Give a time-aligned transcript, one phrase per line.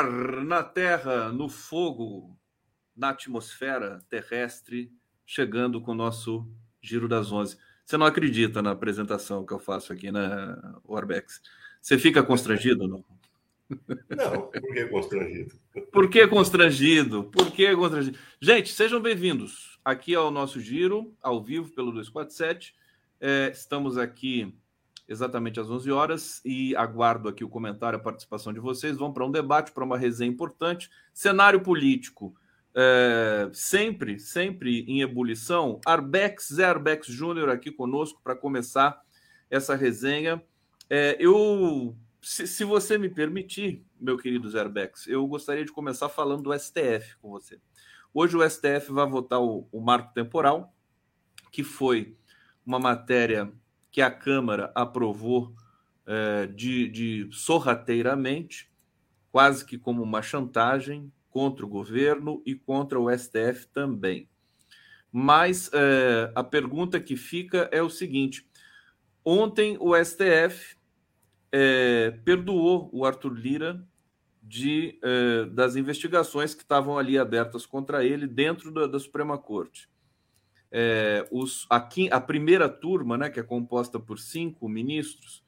[0.00, 2.34] Ar, na terra, no fogo,
[2.96, 4.90] na atmosfera terrestre,
[5.26, 6.50] chegando com o nosso
[6.80, 7.58] Giro das Onze.
[7.84, 11.42] Você não acredita na apresentação que eu faço aqui, né, Orbex?
[11.82, 13.04] Você fica constrangido, não?
[14.08, 15.54] Não, por que constrangido?
[15.92, 17.24] Por que constrangido?
[17.24, 18.18] Por que constrangido?
[18.40, 22.74] Gente, sejam bem-vindos aqui ao nosso Giro, ao vivo, pelo 247.
[23.20, 24.54] É, estamos aqui
[25.10, 28.96] exatamente às 11 horas e aguardo aqui o comentário, a participação de vocês.
[28.96, 30.88] Vamos para um debate, para uma resenha importante.
[31.12, 32.32] Cenário político
[32.72, 35.80] é, sempre, sempre em ebulição.
[35.84, 39.02] Arbex, Zé Arbex Júnior aqui conosco para começar
[39.50, 40.40] essa resenha.
[40.88, 46.08] É, eu, se, se, você me permitir, meu querido Zé Arbex, eu gostaria de começar
[46.08, 47.58] falando do STF com você.
[48.14, 50.72] Hoje o STF vai votar o, o marco temporal,
[51.50, 52.16] que foi
[52.64, 53.52] uma matéria
[53.90, 55.54] que a Câmara aprovou
[56.06, 58.70] é, de, de sorrateiramente,
[59.30, 64.28] quase que como uma chantagem contra o governo e contra o STF também.
[65.12, 68.46] Mas é, a pergunta que fica é o seguinte:
[69.24, 70.76] ontem o STF
[71.52, 73.84] é, perdoou o Arthur Lira
[74.42, 79.88] de, é, das investigações que estavam ali abertas contra ele dentro da, da Suprema Corte
[80.72, 85.44] é, os, a, a, primeira turma, né, que é composta por cinco ministros,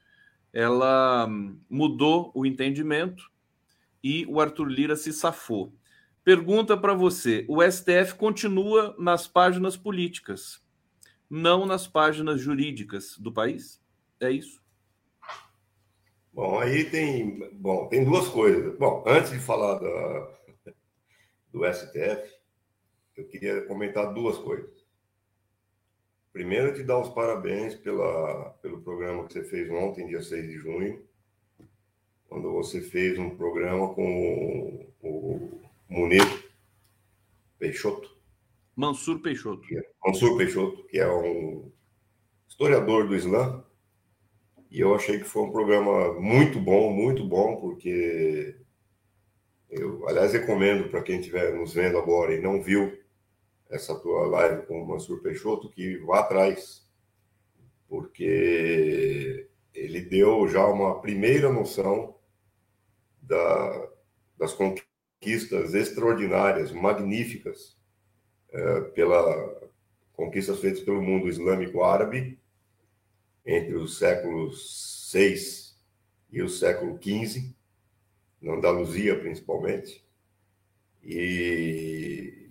[0.52, 3.30] ela hum, mudou o entendimento
[4.02, 5.72] e o Arthur Lira se safou.
[6.24, 10.60] Pergunta para você: o STF continua nas páginas políticas,
[11.30, 13.80] não nas páginas jurídicas do país?
[14.20, 14.60] É isso?
[16.32, 18.76] Bom, aí tem, bom, tem duas coisas.
[18.78, 20.72] Bom, antes de falar da,
[21.52, 22.32] do STF,
[23.16, 24.81] eu queria comentar duas coisas.
[26.32, 30.56] Primeiro, te dar os parabéns pela, pelo programa que você fez ontem, dia 6 de
[30.56, 31.04] junho,
[32.26, 35.60] quando você fez um programa com o, o
[35.90, 36.50] Munir
[37.58, 38.10] Peixoto.
[38.74, 39.62] Mansur Peixoto.
[39.76, 41.70] É, Mansur Peixoto, que é um
[42.48, 43.62] historiador do Islã.
[44.70, 48.56] E eu achei que foi um programa muito bom, muito bom, porque
[49.68, 53.01] eu, aliás, recomendo para quem estiver nos vendo agora e não viu
[53.72, 56.86] essa tua live com o Mansur Peixoto, que vá atrás,
[57.88, 62.14] porque ele deu já uma primeira noção
[63.22, 63.88] da,
[64.38, 67.76] das conquistas extraordinárias, magníficas,
[68.50, 69.62] é, pela
[70.12, 72.38] conquistas feitas pelo mundo islâmico árabe
[73.44, 75.80] entre os séculos 6
[76.30, 77.56] e o século 15,
[78.40, 80.06] na Andaluzia principalmente.
[81.02, 82.41] E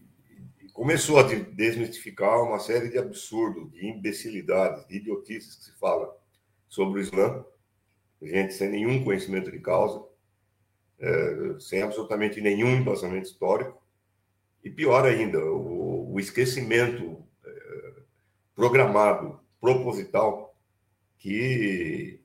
[0.81, 6.11] começou a desmistificar uma série de absurdos, de imbecilidades, de idiotices que se fala
[6.67, 7.45] sobre o Islã,
[8.19, 10.03] gente sem nenhum conhecimento de causa,
[10.97, 13.79] é, sem absolutamente nenhum embasamento histórico,
[14.63, 17.93] e pior ainda, o, o esquecimento é,
[18.55, 20.57] programado, proposital,
[21.19, 22.19] que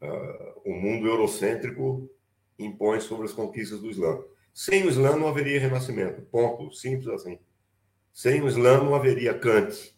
[0.00, 2.10] uh, o mundo eurocêntrico
[2.58, 4.18] impõe sobre as conquistas do Islã.
[4.54, 7.38] Sem o Islã não haveria renascimento, ponto, simples assim.
[8.18, 9.96] Sem o Islã não haveria Kant.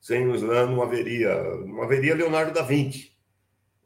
[0.00, 1.34] Sem o Islã não haveria,
[1.66, 3.12] não haveria Leonardo da Vinci.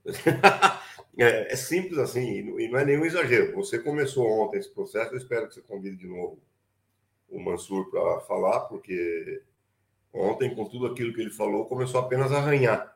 [1.16, 3.54] é, é, simples assim, e não é nenhum exagero.
[3.54, 6.42] Você começou ontem esse processo, eu espero que você convide de novo
[7.26, 9.42] o Mansur para falar, porque
[10.12, 12.94] ontem, com tudo aquilo que ele falou, começou apenas a arranhar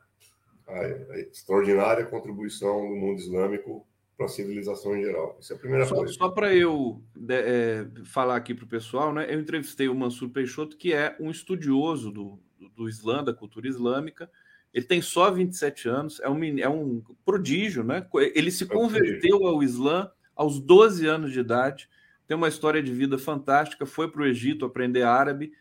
[0.67, 3.87] a, a extraordinária contribuição do mundo islâmico
[4.19, 5.39] para a civilização em geral.
[5.41, 6.13] Isso é a primeira só, coisa.
[6.13, 7.01] Só para eu
[7.31, 9.33] é, falar aqui para o pessoal, né?
[9.33, 13.69] Eu entrevistei o Mansur Peixoto, que é um estudioso do, do, do Islã, da cultura
[13.69, 14.29] islâmica.
[14.75, 18.05] Ele tem só 27 anos, é um, é um prodígio, né?
[18.35, 21.89] Ele se é converteu ao Islã aos 12 anos de idade,
[22.27, 25.53] tem uma história de vida fantástica, foi para o Egito aprender árabe.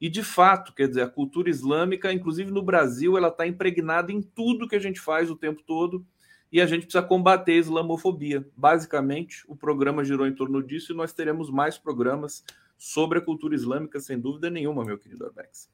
[0.00, 4.22] E de fato, quer dizer, a cultura islâmica, inclusive no Brasil, ela está impregnada em
[4.22, 6.04] tudo que a gente faz o tempo todo
[6.50, 8.46] e a gente precisa combater a islamofobia.
[8.56, 12.44] Basicamente, o programa girou em torno disso e nós teremos mais programas
[12.78, 15.70] sobre a cultura islâmica, sem dúvida nenhuma, meu querido Arbex.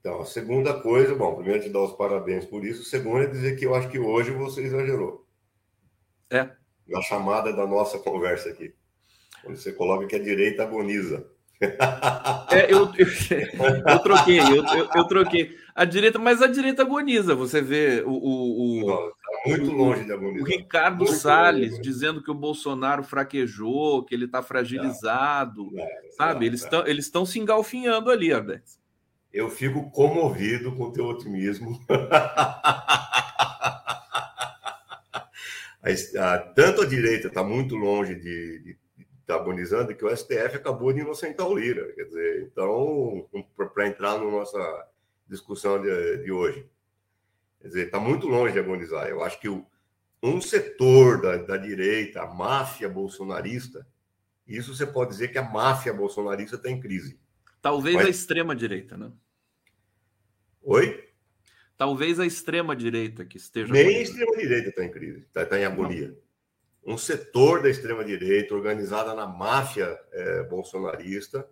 [0.00, 2.84] Então, a segunda coisa, bom, primeiro te dar os parabéns por isso.
[2.84, 5.26] Segundo é dizer que eu acho que hoje você exagerou.
[6.30, 6.50] É.
[6.86, 8.72] Na chamada da nossa conversa aqui.
[9.42, 11.26] Quando você coloca que a direita agoniza.
[12.50, 13.06] É, eu, eu,
[13.86, 15.58] eu troquei, eu, eu, eu, troquei.
[15.78, 17.36] A direita, mas a direita agoniza.
[17.36, 18.10] Você vê o.
[18.10, 19.12] o, o tá
[19.46, 20.42] muito longe de agonizar.
[20.42, 21.82] O Ricardo muito Salles longe.
[21.82, 25.66] dizendo que o Bolsonaro fraquejou, que ele está fragilizado.
[25.66, 26.40] Não, não, sabe?
[26.40, 28.80] Não, eles estão eles estão se engalfinhando ali, Arbex.
[29.32, 31.78] Eu fico comovido com o teu otimismo.
[36.56, 38.76] tanto a direita está muito longe de, de,
[39.24, 41.92] tá agonizando que o STF acabou de inocentar o Lira.
[41.92, 43.28] Quer dizer, então,
[43.72, 44.87] para entrar na nossa
[45.28, 46.68] discussão de, de hoje,
[47.60, 49.08] quer dizer, está muito longe de agonizar.
[49.08, 49.66] Eu acho que o,
[50.22, 53.86] um setor da, da direita, a máfia bolsonarista,
[54.46, 57.20] isso você pode dizer que a máfia bolsonarista está em crise.
[57.60, 58.06] Talvez Mas...
[58.06, 59.12] a extrema-direita, né?
[60.62, 61.08] Oi?
[61.76, 63.72] Talvez a extrema-direita que esteja.
[63.72, 66.08] Nem a extrema-direita está em crise, está tá em agonia.
[66.08, 66.94] Não.
[66.94, 71.48] Um setor da extrema-direita, organizada na máfia é, bolsonarista,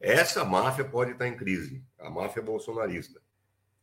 [0.00, 3.20] essa máfia pode estar em crise, a máfia bolsonarista.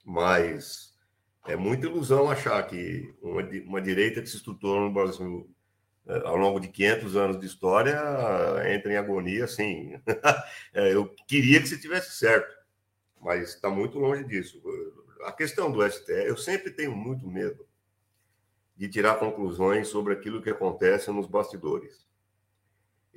[0.03, 0.97] Mas
[1.45, 5.49] é muita ilusão achar que uma, uma direita que se estruturou no Brasil
[6.07, 7.99] é, ao longo de 500 anos de história
[8.73, 9.93] entra em agonia, assim.
[10.73, 12.55] Eu queria que você tivesse certo,
[13.21, 14.61] mas está muito longe disso.
[15.23, 17.67] A questão do STF, eu sempre tenho muito medo
[18.75, 22.06] de tirar conclusões sobre aquilo que acontece nos bastidores.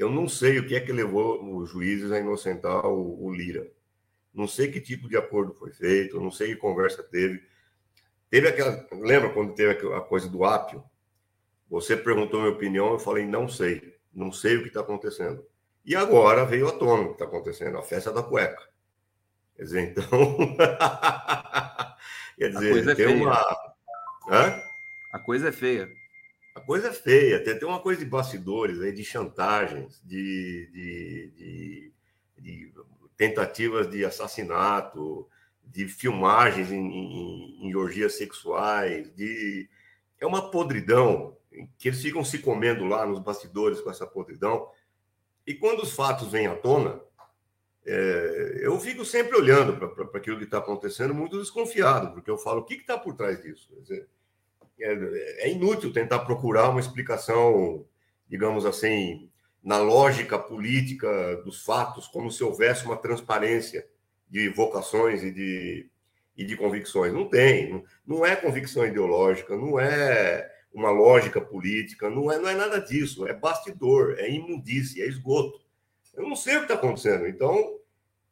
[0.00, 3.70] Eu não sei o que é que levou os juízes a inocentar o, o Lira.
[4.32, 7.42] Não sei que tipo de acordo foi feito, não sei que conversa teve.
[8.30, 8.88] Teve aquela.
[8.92, 10.82] Lembra quando teve a coisa do ápio?
[11.68, 13.94] Você perguntou minha opinião, eu falei, não sei.
[14.10, 15.44] Não sei o que está acontecendo.
[15.84, 18.70] E agora veio à tona o que está acontecendo, a festa da cueca.
[19.54, 20.08] Quer dizer, então.
[22.38, 23.22] Quer dizer, a coisa é tem feia.
[23.22, 23.46] uma.
[25.12, 25.99] A coisa é feia.
[26.54, 27.42] A coisa é feia.
[27.42, 31.92] Tem, tem uma coisa de bastidores aí, de chantagens, de, de, de,
[32.38, 32.72] de
[33.16, 35.28] tentativas de assassinato,
[35.64, 39.68] de filmagens em, em, em orgias sexuais, de
[40.18, 41.36] é uma podridão
[41.78, 44.68] que eles ficam se comendo lá nos bastidores com essa podridão.
[45.46, 47.00] E quando os fatos vêm à tona,
[47.86, 52.60] é, eu fico sempre olhando para aquilo que está acontecendo, muito desconfiado, porque eu falo:
[52.60, 53.74] o que está por trás disso?
[53.80, 54.08] Dizer,
[54.80, 57.84] é, é, inútil tentar procurar uma explicação,
[58.28, 59.28] digamos assim,
[59.62, 63.86] na lógica política dos fatos, como se houvesse uma transparência
[64.28, 65.90] de vocações e de,
[66.36, 67.12] e de convicções.
[67.12, 72.54] Não tem, não é convicção ideológica, não é uma lógica política, não é, não é
[72.54, 75.60] nada disso, é bastidor, é imundície, é esgoto.
[76.14, 77.78] Eu não sei o que está acontecendo, então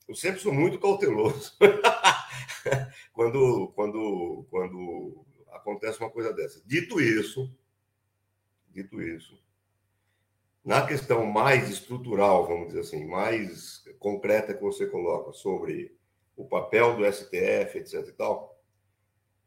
[0.09, 1.53] eu sempre sou muito cauteloso
[3.13, 5.27] quando, quando, quando
[5.59, 6.63] acontece uma coisa dessa.
[6.65, 7.53] Dito isso,
[8.69, 9.39] dito isso,
[10.65, 15.97] na questão mais estrutural, vamos dizer assim, mais concreta que você coloca sobre
[16.37, 18.07] o papel do STF, etc.
[18.07, 18.61] e tal,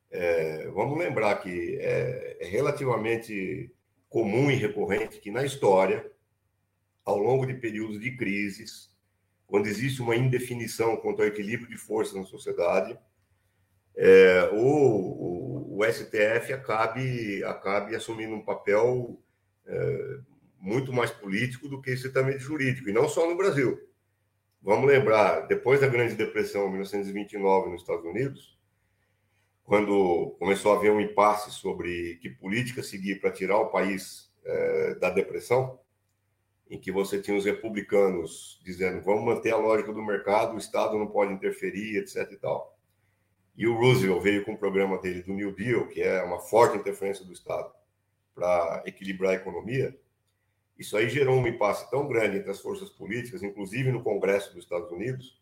[0.10, 3.74] é, vamos lembrar que é, é relativamente
[4.10, 6.12] comum e recorrente que na história,
[7.06, 8.90] ao longo de períodos de crises,
[9.48, 12.98] quando existe uma indefinição quanto ao equilíbrio de forças na sociedade,
[13.96, 14.58] é, o,
[15.82, 19.20] o, STF acabe, acabe assumindo um papel
[19.66, 20.20] é,
[20.60, 23.80] muito mais político do que estritamente jurídico, e não só no Brasil.
[24.62, 28.60] Vamos lembrar, depois da Grande Depressão, 1929, nos Estados Unidos,
[29.64, 34.96] quando começou a haver um impasse sobre que política seguir para tirar o país é,
[34.96, 35.80] da depressão,
[36.70, 40.98] em que você tinha os republicanos dizendo vamos manter a lógica do mercado, o Estado
[40.98, 42.32] não pode interferir, etc.
[42.32, 42.78] e tal.
[43.56, 46.78] E o Roosevelt veio com o programa dele do New Deal, que é uma forte
[46.78, 47.72] interferência do Estado
[48.34, 49.98] para equilibrar a economia.
[50.78, 54.64] Isso aí gerou um impasse tão grande entre as forças políticas, inclusive no Congresso dos
[54.64, 55.40] Estados Unidos,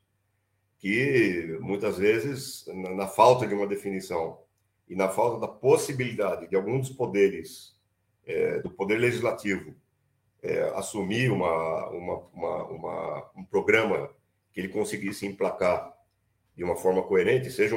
[0.80, 4.40] que muitas vezes, na, falta de uma definição
[4.88, 7.78] e na falta da possibilidade de algum dos poderes,
[8.26, 9.76] é, do poder legislativo,
[10.42, 14.10] é, assumir uma, uma, uma, uma, um programa
[14.52, 15.94] que ele conseguisse emplacar
[16.56, 17.76] de uma forma coerente, seja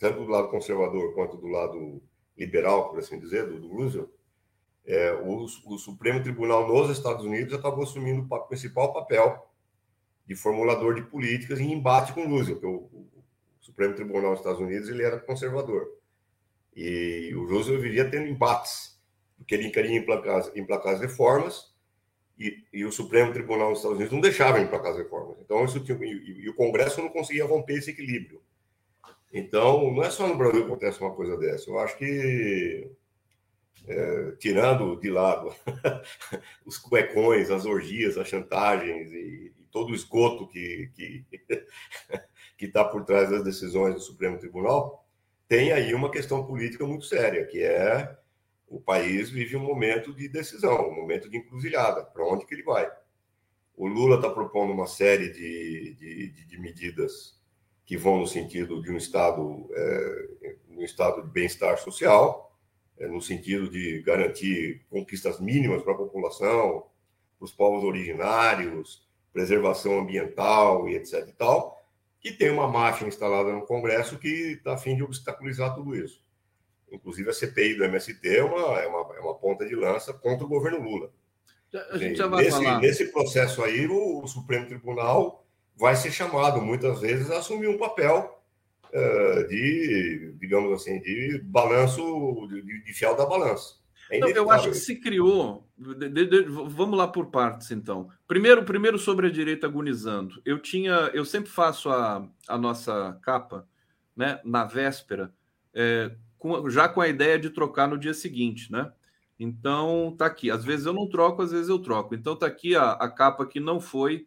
[0.00, 2.02] tanto do lado conservador quanto do lado
[2.36, 4.08] liberal, por assim dizer, do, do Roosevelt,
[4.86, 9.46] é, o, o Supremo Tribunal nos Estados Unidos acabou assumindo o principal papel
[10.26, 13.10] de formulador de políticas em embate com Roosevelt, porque o, o,
[13.60, 15.86] Supremo Tribunal dos Estados Unidos ele era conservador.
[16.74, 18.98] E o Roosevelt vivia tendo embates,
[19.36, 21.74] porque ele queria emplacar, emplacar as reformas
[22.38, 25.36] e, e, o Supremo Tribunal dos Estados Unidos não deixava emplacar as reformas.
[25.40, 28.42] Então, isso tinha, e, e o Congresso não conseguia romper esse equilíbrio.
[29.32, 31.70] Então, não é só no Brasil que acontece uma coisa dessa.
[31.70, 32.90] Eu acho que,
[33.86, 35.54] é, tirando de lado
[36.66, 40.90] os cuecões, as orgias, as chantagens e, todo o esgoto que
[42.60, 45.06] está por trás das decisões do Supremo Tribunal,
[45.46, 48.16] tem aí uma questão política muito séria, que é
[48.68, 52.62] o país vive um momento de decisão, um momento de encruzilhada, para onde que ele
[52.62, 52.88] vai.
[53.76, 57.39] O Lula está propondo uma série de, de, de, medidas
[57.90, 62.56] que vão no sentido de um estado, é, um estado de bem-estar social,
[62.96, 66.86] é, no sentido de garantir conquistas mínimas para a população,
[67.36, 71.26] para os povos originários, preservação ambiental e etc.
[71.30, 71.84] e tal,
[72.20, 76.22] que tem uma máfia instalada no Congresso que está a fim de obstaculizar tudo isso.
[76.92, 80.46] Inclusive, a CPI do MST é uma, é uma, é uma ponta de lança contra
[80.46, 81.10] o governo Lula.
[81.90, 82.78] A gente já vai nesse, falar.
[82.78, 85.44] nesse processo aí, o, o, Supremo Tribunal
[85.80, 88.38] vai ser chamado, muitas vezes, a assumir um papel
[88.92, 93.80] uh, de, digamos assim, de balanço, de, de fiel da balança.
[94.10, 95.66] É Não, eu acho que se criou.
[95.78, 98.10] De, de, vamos lá por partes, então.
[98.28, 100.42] Primeiro, primeiro sobre a direita agonizando.
[100.44, 103.66] Eu tinha, eu sempre faço a, a nossa capa,
[104.14, 105.32] né, na véspera,
[105.72, 108.92] é, com, já com a ideia de trocar no dia seguinte, né?
[109.38, 110.50] Então tá aqui.
[110.50, 112.14] Às vezes eu não troco, às vezes eu troco.
[112.14, 114.26] Então tá aqui a, a capa que não foi,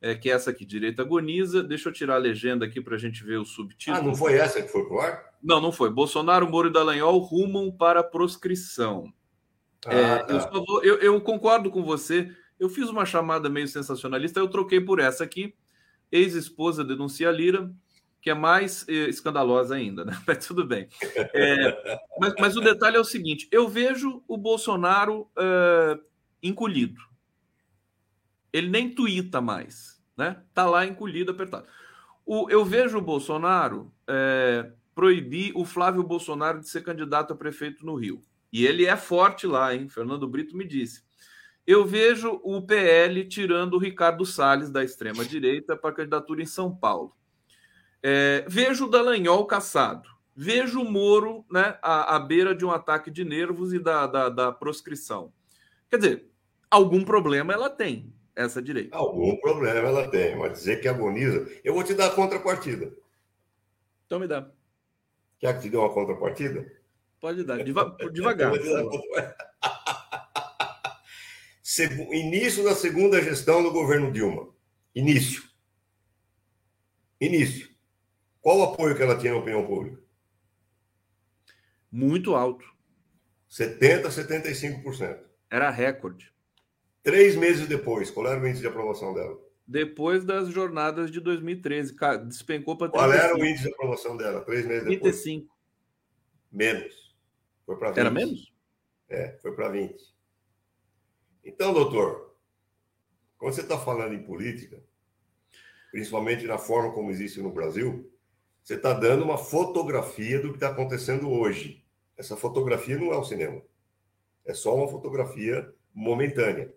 [0.00, 1.62] é, que é essa aqui, direita agoniza.
[1.62, 3.96] Deixa eu tirar a legenda aqui para a gente ver o subtítulo.
[3.98, 5.24] Ah, não foi essa que foi pro ar?
[5.42, 5.90] Não, não foi.
[5.90, 9.12] Bolsonaro, Moro e Dallagnol rumam para proscrição.
[9.86, 10.50] Ah, é, tá.
[10.52, 12.30] eu, vou, eu, eu, concordo com você.
[12.58, 15.54] Eu fiz uma chamada meio sensacionalista, eu troquei por essa aqui.
[16.10, 17.70] Ex-esposa denuncia Lira,
[18.20, 20.20] que é mais eh, escandalosa ainda, né?
[20.26, 20.88] Mas tudo bem.
[21.34, 26.00] É, mas, mas, o detalhe é o seguinte: eu vejo o Bolsonaro uh,
[26.42, 27.00] encolhido.
[28.58, 30.42] Ele nem tuita mais, né?
[30.52, 31.66] Tá lá encolhido, apertado.
[32.26, 37.86] O, eu vejo o Bolsonaro é, proibir o Flávio Bolsonaro de ser candidato a prefeito
[37.86, 38.20] no Rio.
[38.52, 39.88] E ele é forte lá, hein?
[39.88, 41.02] Fernando Brito me disse.
[41.66, 47.14] Eu vejo o PL tirando o Ricardo Salles da extrema-direita para candidatura em São Paulo.
[48.02, 50.08] É, vejo o Dallagnol caçado.
[50.34, 54.28] Vejo o Moro né, à, à beira de um ataque de nervos e da, da,
[54.28, 55.32] da proscrição.
[55.90, 56.30] Quer dizer,
[56.70, 58.96] algum problema ela tem, essa direita.
[58.96, 61.50] Algum problema ela tem, mas dizer que agoniza.
[61.64, 62.92] Eu vou te dar a contrapartida.
[64.06, 64.48] Então me dá.
[65.40, 66.70] Quer que te dê uma contrapartida?
[67.20, 68.52] Pode dar, Deva devagar.
[72.12, 74.48] Início da segunda gestão do governo Dilma.
[74.94, 75.42] Início.
[77.20, 77.68] Início.
[78.40, 80.00] Qual o apoio que ela tinha na opinião pública?
[81.90, 82.64] Muito alto.
[83.50, 85.18] 70%, 75%.
[85.50, 86.32] Era recorde.
[87.02, 89.38] Três meses depois, qual era o índice de aprovação dela?
[89.66, 91.94] Depois das jornadas de 2013,
[92.26, 92.92] despencou para 35.
[92.92, 94.40] Qual era o índice de aprovação dela?
[94.40, 94.94] Três meses 35.
[94.94, 95.22] depois?
[95.22, 95.58] 35.
[96.50, 97.16] Menos.
[97.66, 97.98] Foi para 20.
[97.98, 98.52] Era menos?
[99.08, 100.14] É, foi para 20.
[101.44, 102.34] Então, doutor,
[103.36, 104.82] quando você está falando em política,
[105.90, 108.10] principalmente na forma como existe no Brasil,
[108.62, 111.84] você está dando uma fotografia do que está acontecendo hoje.
[112.16, 113.62] Essa fotografia não é o cinema.
[114.44, 116.74] É só uma fotografia momentânea.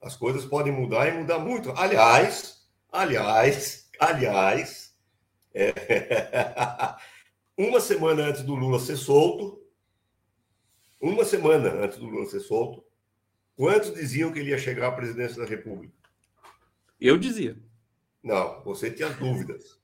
[0.00, 1.70] As coisas podem mudar e mudar muito.
[1.72, 4.94] Aliás, aliás, aliás,
[5.54, 5.72] é...
[7.56, 9.62] uma semana antes do Lula ser solto,
[11.00, 12.84] uma semana antes do Lula ser solto,
[13.56, 15.94] quantos diziam que ele ia chegar à presidência da República?
[17.00, 17.56] Eu dizia.
[18.22, 19.78] Não, você tinha dúvidas.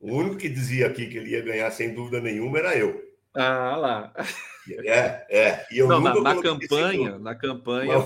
[0.00, 3.00] O único que dizia aqui que ele ia ganhar sem dúvida nenhuma era eu.
[3.34, 4.12] Ah, lá.
[4.68, 5.66] É, é.
[5.70, 7.94] E eu Não, na, na campanha, na campanha.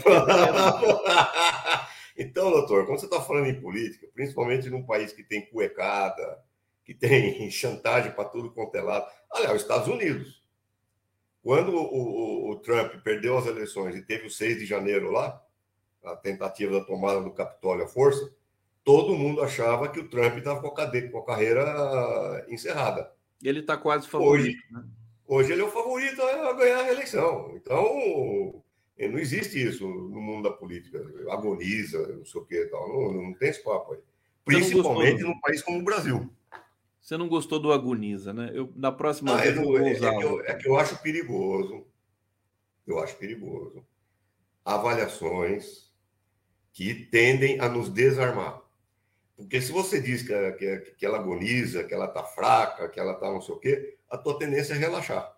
[2.17, 6.43] então, doutor, quando você está falando em política, principalmente num país que tem cuecada,
[6.85, 9.07] que tem chantagem para tudo quanto é lado.
[9.33, 10.43] Olha, os Estados Unidos.
[11.43, 15.41] Quando o, o, o, Trump perdeu as eleições e teve o 6 de janeiro lá,
[16.05, 18.35] a tentativa da tomada do Capitólio à força,
[18.83, 23.13] todo mundo achava que o Trump estava com, com, a carreira encerrada.
[23.43, 24.49] Ele está quase favorito.
[24.49, 24.85] Hoje, né?
[25.27, 27.53] Hoje ele é o favorito a ganhar a eleição.
[27.55, 28.63] Então,
[28.99, 31.05] não existe isso no mundo da política.
[31.31, 32.89] Agoniza, não sei o que tal.
[32.89, 34.01] Não, não tem esse papo aí.
[34.45, 36.31] Principalmente num país como o Brasil.
[37.01, 38.51] Você não gostou do agoniza, né?
[38.55, 40.15] Eu, na próxima ah, vez eu usar.
[40.15, 41.87] É que eu, é que eu acho perigoso.
[42.87, 43.85] Eu acho perigoso.
[44.65, 45.93] Avaliações
[46.73, 48.63] que tendem a nos desarmar.
[49.37, 53.13] Porque se você diz que, que, que ela agoniza, que ela está fraca, que ela
[53.13, 55.37] está não sei o quê, a tua tendência é relaxar.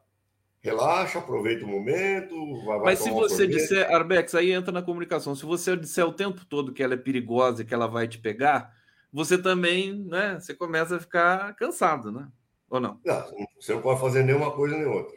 [0.61, 2.65] Relaxa, aproveita o momento.
[2.65, 5.35] Vai, Mas se você disser, Arbex, aí entra na comunicação.
[5.35, 8.19] Se você disser o tempo todo que ela é perigosa e que ela vai te
[8.19, 8.75] pegar,
[9.13, 10.39] você também, né?
[10.41, 12.29] Você começa a ficar cansado, né?
[12.69, 13.01] Ou não?
[13.05, 13.25] Não,
[13.59, 15.17] você não pode fazer nenhuma coisa nem outra.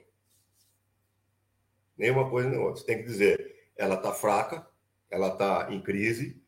[1.97, 2.79] Nenhuma coisa nem outra.
[2.79, 4.65] Você tem que dizer, ela está fraca,
[5.09, 6.41] ela está em crise.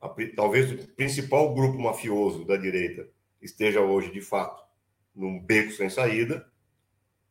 [0.00, 3.08] A, talvez o principal grupo mafioso da direita
[3.40, 4.67] esteja hoje, de fato,
[5.18, 6.48] num beco sem saída,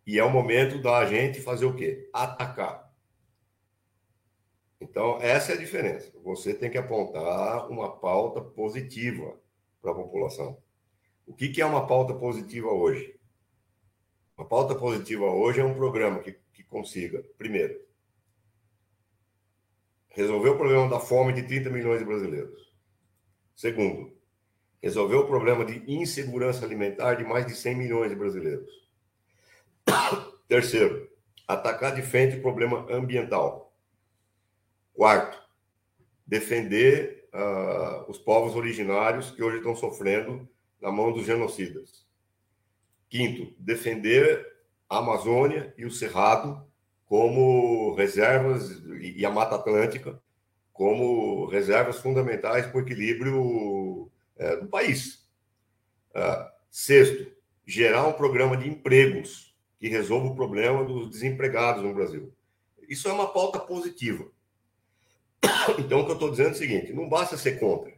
[0.06, 2.10] e é o momento da gente fazer o quê?
[2.14, 2.94] Atacar.
[4.80, 6.12] Então, essa é a diferença.
[6.24, 9.40] Você tem que apontar uma pauta positiva
[9.82, 10.62] para a população.
[11.26, 13.20] O que, que é uma pauta positiva hoje?
[14.38, 17.82] Uma pauta positiva hoje é um programa que, que consiga, primeiro,
[20.10, 22.72] resolver o problema da fome de 30 milhões de brasileiros.
[23.56, 24.17] Segundo,
[24.82, 28.88] resolver o problema de insegurança alimentar de mais de 100 milhões de brasileiros.
[30.48, 31.10] Terceiro,
[31.48, 33.74] atacar de frente o problema ambiental.
[34.94, 35.42] Quarto,
[36.26, 40.48] defender uh, os povos originários que hoje estão sofrendo
[40.82, 42.06] na mão dos genocidas.
[43.10, 44.46] Quinto, defender
[44.90, 46.66] a Amazônia e o Cerrado
[47.06, 50.22] como reservas e a Mata Atlântica
[50.74, 53.36] como reservas fundamentais para o equilíbrio
[54.38, 55.28] é, do país.
[56.12, 57.32] Uh, sexto,
[57.66, 62.34] gerar um programa de empregos que resolva o problema dos desempregados no Brasil.
[62.88, 64.26] Isso é uma pauta positiva.
[65.80, 67.94] Então, o que eu estou dizendo é o seguinte: não basta ser contra.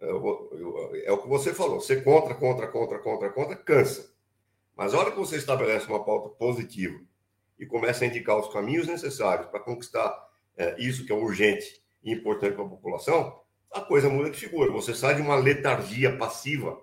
[0.00, 4.12] Eu, é o que você falou: ser contra, contra, contra, contra, contra, cansa.
[4.74, 6.98] Mas a hora que você estabelece uma pauta positiva
[7.58, 10.12] e começa a indicar os caminhos necessários para conquistar
[10.56, 13.40] é, isso que é urgente e importante para a população,
[13.74, 14.70] a coisa muda de figura.
[14.72, 16.80] Você sai de uma letargia passiva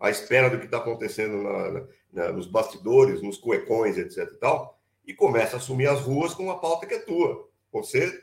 [0.00, 4.30] à espera do que está acontecendo na, na, nos bastidores, nos cuecões, etc.
[4.32, 7.48] e tal, e começa a assumir as ruas com uma pauta que é tua.
[7.72, 8.22] Você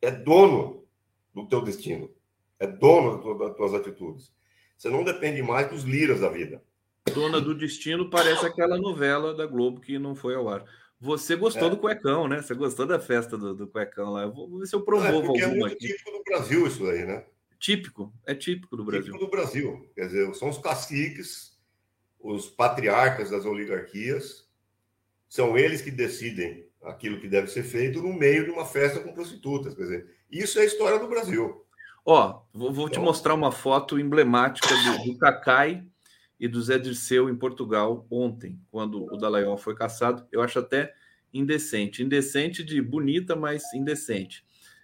[0.00, 0.84] é dono
[1.34, 2.10] do teu destino,
[2.58, 4.32] é dono das tuas atitudes.
[4.76, 6.62] Você não depende mais dos liras da vida.
[7.14, 10.64] Dona do Destino parece aquela novela da Globo que não foi ao ar.
[11.00, 11.70] Você gostou é.
[11.70, 12.42] do cuecão, né?
[12.42, 14.22] Você gostou da festa do, do cuecão lá.
[14.22, 15.38] Eu vou ver se eu promovo é, alguma.
[15.40, 15.86] É muito aqui.
[15.86, 17.24] típico do Brasil isso aí, né?
[17.58, 19.12] Típico, é típico do Brasil.
[19.12, 19.90] Típico do Brasil.
[19.94, 21.58] Quer dizer, são os caciques,
[22.18, 24.46] os patriarcas das oligarquias,
[25.26, 29.12] são eles que decidem aquilo que deve ser feito no meio de uma festa com
[29.12, 29.74] prostitutas.
[29.74, 31.64] Quer dizer, isso é a história do Brasil.
[32.04, 35.86] Ó, vou, vou então, te mostrar uma foto emblemática do, do Cacai
[36.40, 40.26] e do Zé Dirceu em Portugal ontem, quando o Dallagnol foi caçado.
[40.32, 40.94] Eu acho até
[41.32, 42.02] indecente.
[42.02, 44.42] Indecente de bonita, mas indecente.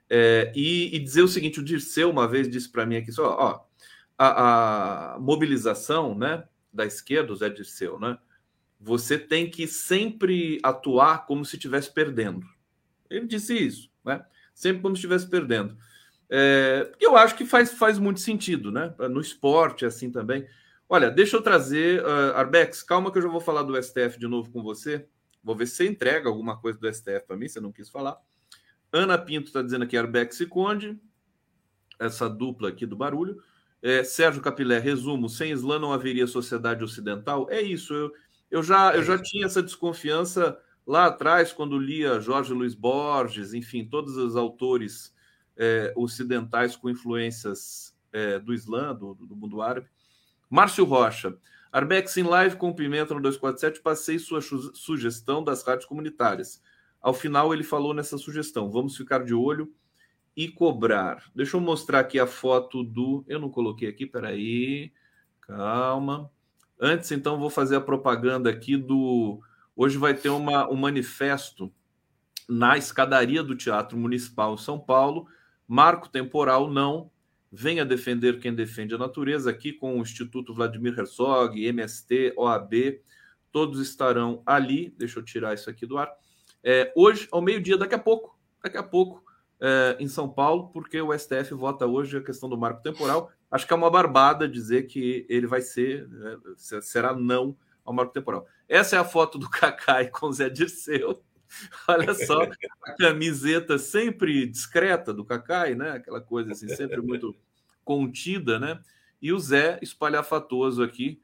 [0.09, 3.35] É, e, e, dizer o seguinte: o Dirceu uma vez disse para mim aqui só,
[3.39, 3.61] ó,
[4.19, 8.19] a, a, mobilização né, da esquerda, o Zé Dirceu, né?
[8.79, 12.47] Você tem que sempre atuar como se estivesse perdendo.
[13.09, 14.23] Ele disse isso, né?
[14.55, 15.77] Sempre como se estivesse perdendo.
[16.29, 18.95] É, eu acho que faz, faz muito sentido, né?
[19.11, 20.47] No esporte, assim também.
[20.89, 22.03] Olha, deixa eu trazer.
[22.03, 25.07] Uh, Arbex, calma que eu já vou falar do STF de novo com você.
[25.43, 28.17] Vou ver se você entrega alguma coisa do STF para mim, você não quis falar.
[28.93, 30.99] Ana Pinto está dizendo aqui Arbex e Conde,
[31.99, 33.43] essa dupla aqui do barulho.
[33.83, 37.49] É, Sérgio Capilé, resumo: sem Islã não haveria sociedade ocidental.
[37.51, 38.13] É isso, eu,
[38.51, 43.85] eu, já, eu já tinha essa desconfiança lá atrás, quando lia Jorge Luiz Borges, enfim,
[43.85, 45.15] todos os autores
[45.57, 49.89] é, ocidentais com influências é, do Islã, do, do mundo árabe.
[50.49, 51.37] Márcio Rocha.
[51.73, 56.63] Arbex em live com Pimenta no 247, passei sua sugestão das rádios comunitárias.
[57.01, 59.73] Ao final, ele falou nessa sugestão: vamos ficar de olho
[60.37, 61.25] e cobrar.
[61.35, 63.25] Deixa eu mostrar aqui a foto do.
[63.27, 64.93] Eu não coloquei aqui, peraí.
[65.41, 66.31] Calma.
[66.81, 69.41] Antes, então, vou fazer a propaganda aqui do.
[69.75, 71.73] Hoje vai ter uma, um manifesto
[72.49, 75.27] na escadaria do Teatro Municipal São Paulo.
[75.67, 77.11] Marco temporal não,
[77.51, 83.01] venha defender quem defende a natureza, aqui com o Instituto Vladimir Herzog, MST, OAB,
[83.51, 84.95] todos estarão ali.
[84.99, 86.13] Deixa eu tirar isso aqui do ar.
[86.63, 89.25] É, hoje, ao meio-dia, daqui a pouco, daqui a pouco,
[89.61, 93.31] é, em São Paulo, porque o STF vota hoje a questão do marco temporal.
[93.51, 96.09] Acho que é uma barbada dizer que ele vai ser,
[96.67, 98.47] é, será não ao marco temporal.
[98.69, 101.23] Essa é a foto do Cacai com Zé Dirceu.
[101.89, 102.43] Olha só,
[102.83, 105.93] a camiseta sempre discreta do Cacai, né?
[105.93, 107.35] Aquela coisa assim, sempre muito
[107.85, 108.81] contida, né?
[109.21, 111.21] E o Zé espalhafatoso aqui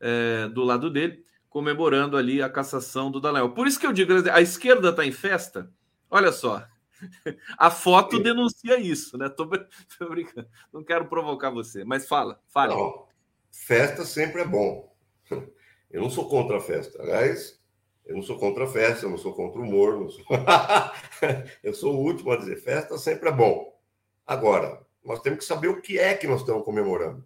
[0.00, 3.54] é, do lado dele, comemorando ali a cassação do Dallagnol.
[3.54, 5.70] Por isso que eu digo, a esquerda está em festa.
[6.10, 6.66] Olha só,
[7.58, 9.28] a foto denuncia isso, né?
[9.28, 9.46] Tô,
[9.98, 12.74] tô, brincando, não quero provocar você, mas fala, fale.
[12.74, 13.06] Não,
[13.50, 14.90] festa sempre é bom.
[15.90, 17.02] Eu não sou contra a festa.
[17.02, 17.59] Aliás,
[18.10, 20.10] eu não sou contra a festa, eu não sou contra o humor.
[20.10, 20.24] Sou...
[21.62, 23.72] eu sou o último a dizer: festa sempre é bom.
[24.26, 27.24] Agora, nós temos que saber o que é que nós estamos comemorando.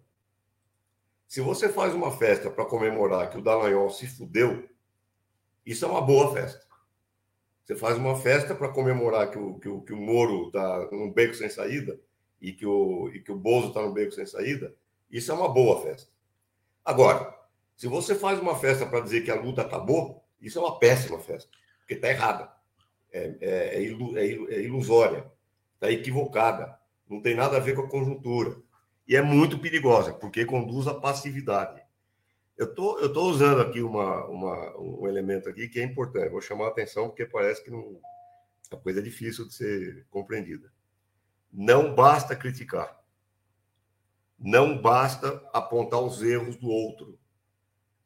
[1.27, 4.69] Se você faz uma festa para comemorar que o Dallagnol se fudeu,
[5.65, 6.63] isso é uma boa festa.
[7.63, 11.11] Você faz uma festa para comemorar que o, que, o, que o Moro está num
[11.11, 11.99] beco sem saída
[12.39, 14.75] e que o, e que o Bozo está no beco sem saída,
[15.09, 16.11] isso é uma boa festa.
[16.83, 17.35] Agora,
[17.75, 21.19] se você faz uma festa para dizer que a luta acabou, isso é uma péssima
[21.19, 22.51] festa, porque está errada,
[23.11, 25.25] é, é, é, é, ilusória,
[25.73, 26.77] está equivocada,
[27.09, 28.57] não tem nada a ver com a conjuntura.
[29.07, 31.81] E é muito perigosa, porque conduz à passividade.
[32.57, 36.29] Eu tô, tô usando aqui uma, uma, um elemento aqui que é importante.
[36.29, 37.99] Vou chamar a atenção porque parece que não,
[38.71, 40.71] a coisa é difícil de ser compreendida.
[41.51, 42.99] Não basta criticar.
[44.37, 47.19] Não basta apontar os erros do outro.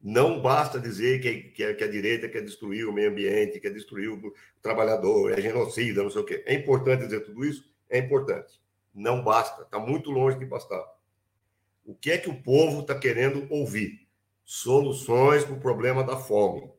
[0.02, 4.10] Não basta dizer que, que, que a direita quer destruir o meio ambiente, quer destruir
[4.10, 6.42] o trabalhador, é genocida, não sei o quê.
[6.46, 7.70] É importante dizer tudo isso?
[7.90, 8.62] É importante.
[8.94, 10.84] Não basta, está muito longe de bastar.
[11.86, 14.08] O que é que o povo está querendo ouvir?
[14.46, 16.72] Soluções para o problema da fome,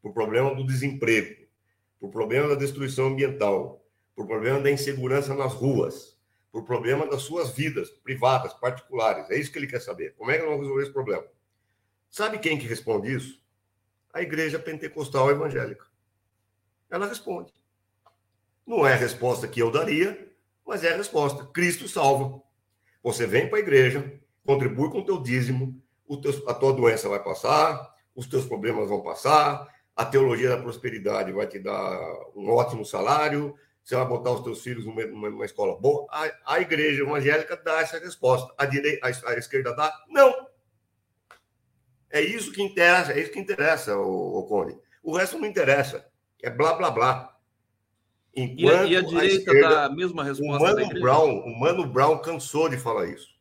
[0.00, 1.46] para o problema do desemprego,
[1.98, 6.16] para o problema da destruição ambiental, para o problema da insegurança nas ruas,
[6.50, 9.28] para o problema das suas vidas privadas, particulares.
[9.30, 10.14] É isso que ele quer saber.
[10.14, 11.24] Como é que nós vamos resolver esse problema?
[12.12, 13.42] Sabe quem que responde isso?
[14.12, 15.86] A igreja pentecostal evangélica.
[16.90, 17.50] Ela responde.
[18.66, 20.30] Não é a resposta que eu daria,
[20.66, 21.46] mas é a resposta.
[21.46, 22.42] Cristo salva.
[23.02, 27.08] Você vem para a igreja, contribui com o teu dízimo, o teu, a tua doença
[27.08, 31.98] vai passar, os teus problemas vão passar, a teologia da prosperidade vai te dar
[32.36, 36.06] um ótimo salário, você vai botar os teus filhos numa, numa escola boa.
[36.10, 38.52] A, a, igreja evangélica dá essa resposta.
[38.58, 39.90] A, direita, a, a esquerda dá?
[40.08, 40.51] Não.
[42.12, 44.78] É isso que interessa, é isso que interessa, o, o Cone.
[45.02, 46.06] O resto não interessa.
[46.42, 47.38] É blá blá blá.
[48.36, 50.62] Enquanto e, a, e a direita a esquerda, dá a mesma resposta.
[50.62, 53.32] O Mano, Brown, o Mano Brown cansou de falar isso.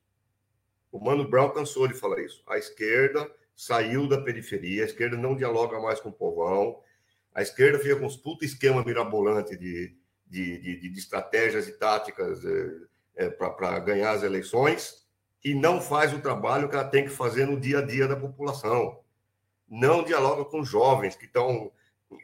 [0.90, 2.42] O Mano Brown cansou de falar isso.
[2.48, 6.82] A esquerda saiu da periferia, a esquerda não dialoga mais com o povão,
[7.34, 9.96] a esquerda fica com os puta esquema mirabolante de,
[10.28, 15.01] de, de, de estratégias e táticas é, é, para ganhar as eleições
[15.44, 18.16] e não faz o trabalho que ela tem que fazer no dia a dia da
[18.16, 19.00] população.
[19.68, 21.72] Não dialoga com jovens que estão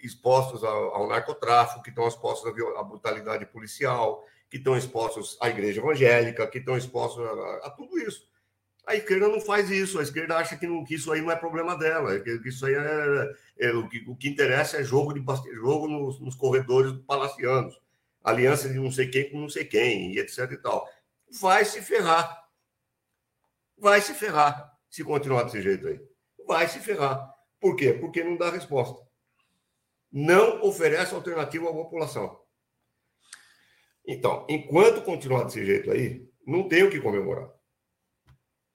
[0.03, 5.81] expostos ao, ao narcotráfico, que estão expostos à, brutalidade policial, que estão expostos à igreja
[5.81, 8.27] evangélica, que estão expostos a, a, tudo isso.
[8.85, 11.35] A esquerda não faz isso, a esquerda acha que, não, que isso aí não é
[11.35, 15.13] problema dela, que, que isso aí é, é, o, que, o que interessa é jogo,
[15.13, 15.21] de,
[15.55, 17.77] jogo nos, nos corredores palacianos,
[18.23, 20.87] aliança de não sei quem com não sei quem, e etc e tal.
[21.41, 22.46] Vai se ferrar
[23.77, 25.99] vai se ferrar se continuar desse jeito aí.
[26.45, 27.33] Vai se ferrar.
[27.59, 27.93] Por quê?
[27.93, 29.05] Porque não dá resposta.
[30.11, 32.41] Não oferece alternativa à população.
[34.05, 37.51] Então, enquanto continuar desse jeito aí, não tem o que comemorar.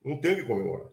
[0.04, 0.90] Não tem o que comemorar.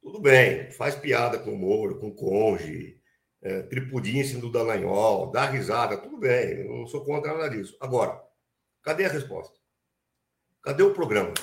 [0.00, 2.98] Tudo bem, faz piada com o Moro, com o Conge,
[3.42, 7.76] é, do Dallagnol, dá risada, tudo bem, eu não sou contra nada disso.
[7.80, 8.20] Agora,
[8.82, 9.58] cadê a resposta?
[10.62, 11.34] Cadê o programa?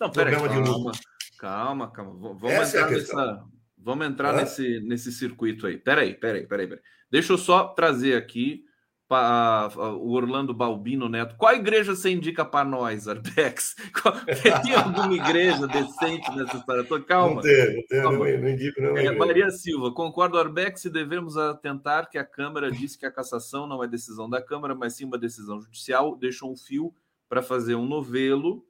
[0.00, 0.92] Não, peraí, calma,
[1.38, 2.12] calma, calma.
[2.34, 3.44] Vamos Essa é entrar, é nessa,
[3.76, 5.76] vamos entrar nesse, nesse circuito aí.
[5.76, 6.82] Peraí, peraí, peraí, peraí.
[7.10, 8.64] Deixa eu só trazer aqui
[9.10, 11.34] para o Orlando Balbino Neto.
[11.36, 13.74] Qual igreja você indica para nós, Arbex?
[14.62, 16.84] Tem alguma igreja decente nessa história?
[16.84, 17.34] Tô, calma.
[17.34, 18.96] Não tem, não tem, não, não indico não.
[18.96, 23.82] É, Maria Silva, concordo, Arbex, devemos atentar que a Câmara disse que a cassação não
[23.82, 26.94] é decisão da Câmara, mas sim uma decisão judicial, deixou um fio
[27.28, 28.64] para fazer um novelo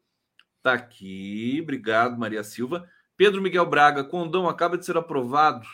[0.61, 2.87] Está aqui, obrigado, Maria Silva.
[3.17, 5.67] Pedro Miguel Braga, Condão acaba de ser aprovado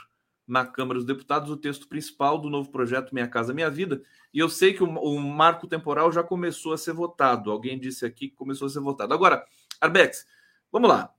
[0.47, 4.01] na Câmara dos Deputados o texto principal do novo projeto Minha Casa Minha Vida.
[4.33, 7.51] E eu sei que o, o, marco temporal já começou a ser votado.
[7.51, 9.13] Alguém disse aqui que começou a ser votado.
[9.13, 9.45] Agora,
[9.81, 10.25] Arbex,
[10.71, 11.13] vamos lá.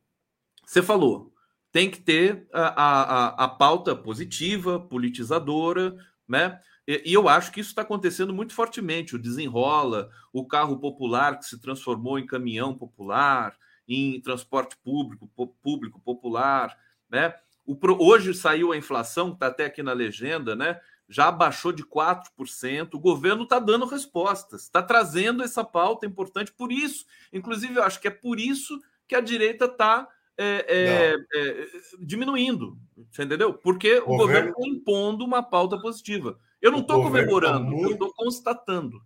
[0.66, 1.34] Você falou,
[1.70, 5.94] tem que ter a, a, a pauta positiva, politizadora,
[6.26, 6.62] né?
[6.88, 9.16] E, eu acho que isso está acontecendo muito fortemente.
[9.16, 13.56] O desenrola, o carro popular que se transformou em caminhão popular,
[13.88, 15.30] em transporte público,
[15.62, 16.78] público popular,
[17.10, 17.34] né?
[17.66, 20.80] O, hoje saiu a inflação, está até aqui na legenda, né?
[21.10, 22.94] Já baixou de 4%.
[22.94, 26.54] O governo está dando respostas, está trazendo essa pauta importante.
[26.54, 31.16] Por isso, inclusive, eu acho que é por isso que a direita está é, é,
[31.34, 31.68] é,
[32.00, 32.78] diminuindo,
[33.10, 33.54] você entendeu?
[33.54, 36.40] Porque o, o governo está impondo uma pauta positiva.
[36.62, 37.86] Eu não estou tá comemorando, muito...
[37.86, 39.02] eu estou constatando.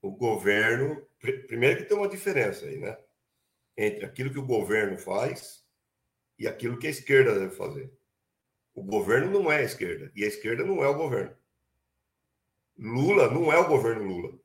[0.00, 2.96] O governo, primeiro que tem uma diferença aí, né?
[3.76, 5.64] Entre aquilo que o governo faz
[6.38, 7.92] e aquilo que a esquerda deve fazer.
[8.74, 11.36] O governo não é a esquerda e a esquerda não é o governo.
[12.78, 14.38] Lula não é o governo Lula.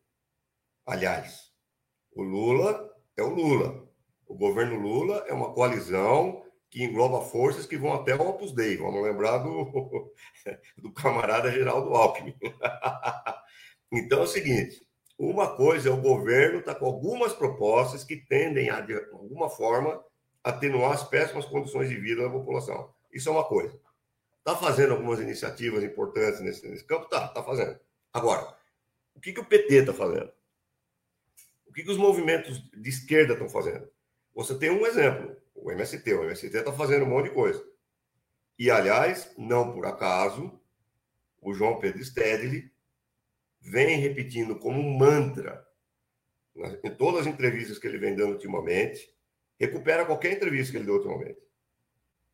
[0.85, 1.53] Aliás,
[2.11, 3.89] o Lula é o Lula.
[4.27, 6.44] O governo Lula é uma coalizão
[6.75, 8.75] que engloba forças que vão até o Opus Dei.
[8.75, 10.11] Vamos lembrar do,
[10.77, 12.35] do camarada Geraldo Alckmin.
[13.93, 14.85] então é o seguinte:
[15.17, 19.49] uma coisa é o governo estar tá com algumas propostas que tendem a, de alguma
[19.49, 20.03] forma,
[20.43, 22.93] atenuar as péssimas condições de vida da população.
[23.09, 23.79] Isso é uma coisa.
[24.39, 27.05] Está fazendo algumas iniciativas importantes nesse, nesse campo?
[27.05, 27.79] Está, está fazendo.
[28.11, 28.53] Agora,
[29.15, 30.29] o que, que o PT está fazendo?
[31.67, 33.89] O que, que os movimentos de esquerda estão fazendo?
[34.35, 36.13] Você tem um exemplo o MST.
[36.13, 37.65] O MST está fazendo um monte de coisa.
[38.59, 40.59] E, aliás, não por acaso,
[41.41, 42.71] o João Pedro Stedley
[43.61, 45.65] vem repetindo como um mantra
[46.83, 49.13] em todas as entrevistas que ele vem dando ultimamente,
[49.59, 51.39] recupera qualquer entrevista que ele deu ultimamente.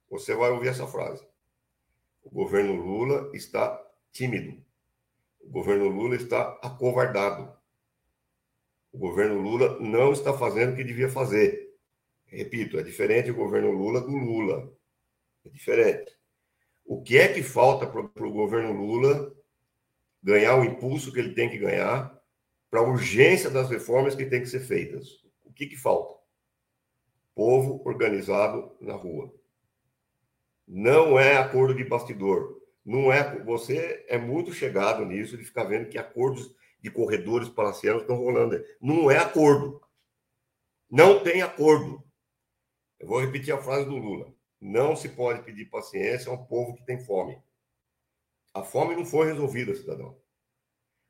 [0.10, 1.26] Você vai ouvir essa frase.
[2.22, 3.82] O governo Lula está
[4.12, 4.64] tímido.
[5.40, 7.52] O governo Lula está acovardado.
[8.92, 11.71] O governo Lula não está fazendo o que devia fazer.
[12.32, 14.74] Repito, é diferente o governo Lula do Lula.
[15.46, 16.12] É diferente.
[16.86, 19.36] O que é que falta para o governo Lula
[20.24, 22.18] ganhar o impulso que ele tem que ganhar
[22.70, 25.22] para a urgência das reformas que têm que ser feitas.
[25.44, 26.18] O que, que falta?
[27.36, 29.34] Povo organizado na rua.
[30.66, 32.62] Não é acordo de bastidor.
[32.86, 33.44] Não é.
[33.44, 38.64] Você é muito chegado nisso de ficar vendo que acordos de corredores palacianos estão rolando.
[38.80, 39.82] Não é acordo.
[40.90, 42.04] Não tem acordo.
[43.02, 44.32] Eu vou repetir a frase do Lula.
[44.60, 47.42] Não se pode pedir paciência a um povo que tem fome.
[48.54, 50.22] A fome não foi resolvida, cidadão.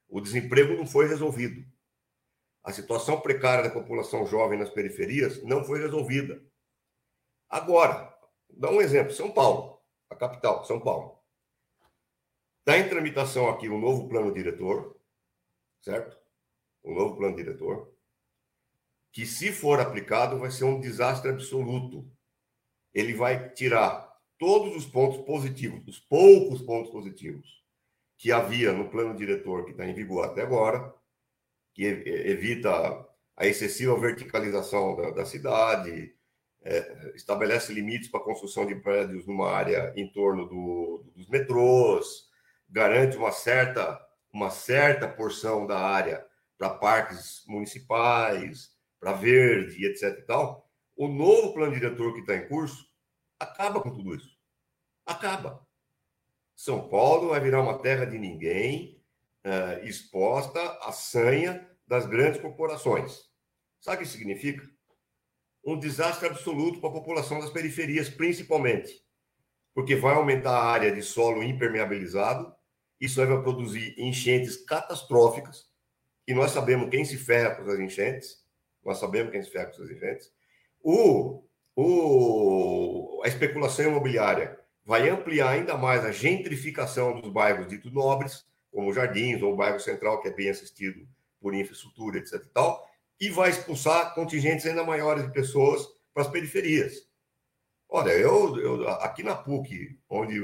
[0.08, 1.70] O desemprego não foi resolvido.
[2.64, 6.42] A situação precária da população jovem nas periferias não foi resolvida.
[7.50, 8.18] Agora,
[8.50, 11.20] dá um exemplo: São Paulo, a capital, São Paulo.
[12.60, 14.98] Está em tramitação aqui o um novo plano diretor,
[15.82, 16.18] certo?
[16.84, 17.94] O um novo plano diretor,
[19.12, 22.10] que, se for aplicado, vai ser um desastre absoluto.
[22.93, 27.62] Ele vai tirar todos os pontos positivos, os poucos pontos positivos
[28.17, 30.93] que havia no plano diretor que está em vigor até agora,
[31.74, 32.69] que evita
[33.36, 36.13] a excessiva verticalização da, da cidade,
[36.63, 42.30] é, estabelece limites para a construção de prédios numa área em torno do, dos metrôs,
[42.69, 44.00] garante uma certa,
[44.32, 46.24] uma certa porção da área
[46.58, 48.69] para parques municipais,
[49.02, 50.20] para verde, etc.
[50.20, 50.70] E tal.
[50.96, 52.86] O novo plano diretor que está em curso
[53.40, 54.38] acaba com tudo isso.
[55.06, 55.66] Acaba.
[56.56, 59.04] São Paulo vai virar uma terra de ninguém,
[59.44, 63.24] uh, exposta à sanha das grandes corporações.
[63.80, 64.64] Sabe o que significa?
[65.66, 69.04] Um desastre absoluto para a população das periferias, principalmente,
[69.74, 72.54] porque vai aumentar a área de solo impermeabilizado,
[73.00, 75.66] isso vai produzir enchentes catastróficas,
[76.28, 78.41] e nós sabemos quem se ferra com as enchentes,
[78.84, 80.32] nós sabemos quem ferra com as enchentes.
[80.84, 81.44] O,
[81.76, 88.94] o, a especulação imobiliária vai ampliar ainda mais a gentrificação dos bairros ditos nobres, como
[88.94, 91.08] Jardins ou o bairro Central, que é bem assistido
[91.39, 92.44] por infraestrutura, etc.
[92.44, 92.89] E, tal,
[93.20, 97.08] e vai expulsar contingentes ainda maiores de pessoas para as periferias.
[97.88, 100.39] Olha, eu, eu aqui na PUC, onde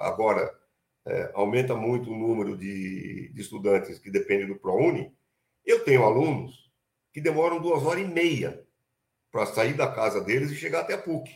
[0.00, 0.56] agora
[1.04, 5.12] é, aumenta muito o número de, de estudantes que dependem do ProUni,
[5.64, 6.67] eu tenho alunos
[7.18, 8.64] que demoram duas horas e meia
[9.32, 11.28] para sair da casa deles e chegar até a PUC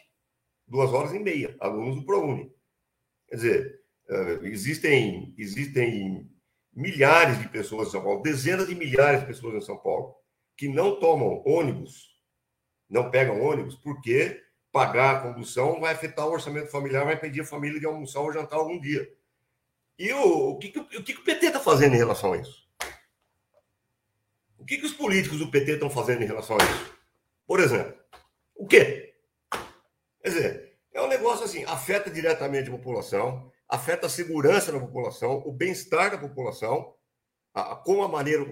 [0.65, 2.55] duas horas e meia, alunos do ProUni.
[3.29, 6.31] Quer dizer, eh, existem, existem
[6.73, 10.15] milhares de pessoas em São Paulo, dezenas de milhares de pessoas em São Paulo,
[10.57, 12.17] que não tomam ônibus,
[12.89, 14.41] não pegam ônibus, porque
[14.71, 18.33] pagar a condução vai afetar o orçamento familiar, vai impedir a família de almoçar ou
[18.33, 19.07] jantar algum dia.
[19.99, 22.62] E o, o, que, o que, o PT está fazendo em relação a isso?
[24.63, 26.95] O que, que os políticos do PT estão fazendo em relação a isso?
[27.45, 27.99] Por exemplo,
[28.55, 29.17] o quê?
[30.23, 35.43] Quer dizer, é um negócio assim, afeta diretamente a população, afeta a segurança da população,
[35.45, 36.95] o bem-estar da população,
[37.53, 38.45] a, como a maneira,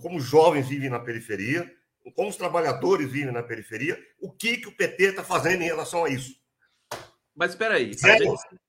[0.00, 1.68] como os jovens vivem na periferia,
[2.14, 6.04] como os trabalhadores vivem na periferia, o que, que o PT está fazendo em relação
[6.04, 6.40] a isso?
[7.34, 8.14] Mas espera aí, Zero.
[8.14, 8.60] a gente,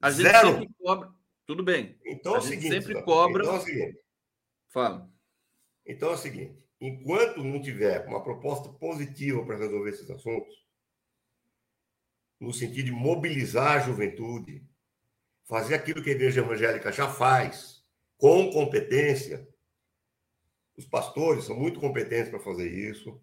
[0.00, 0.48] a gente Zero.
[0.52, 1.10] sempre cobra.
[1.46, 2.00] Tudo bem.
[2.06, 3.98] Então é o gente seguinte, sempre cobra- Então é o seguinte,
[4.72, 5.10] Fala.
[5.90, 10.54] Então é o seguinte, enquanto não tiver uma proposta positiva para resolver esses assuntos,
[12.38, 14.64] no sentido de mobilizar a juventude,
[15.44, 17.84] fazer aquilo que a igreja evangélica já faz,
[18.16, 19.48] com competência.
[20.76, 23.20] Os pastores são muito competentes para fazer isso,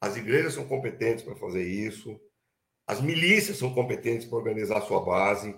[0.00, 2.20] as igrejas são competentes para fazer isso,
[2.86, 5.56] as milícias são competentes para organizar a sua base.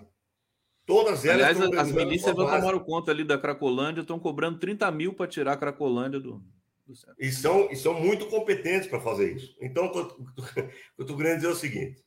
[0.87, 2.49] Todas elas Aliás, as milícias base.
[2.49, 6.41] tomaram conta ali da Cracolândia, estão cobrando 30 mil para tirar a Cracolândia do,
[6.85, 6.93] do.
[7.19, 9.53] E são, e são muito competentes para fazer isso.
[9.61, 10.59] Então, o que eu- o que
[10.97, 12.05] eu estou querendo dizer é o seguinte: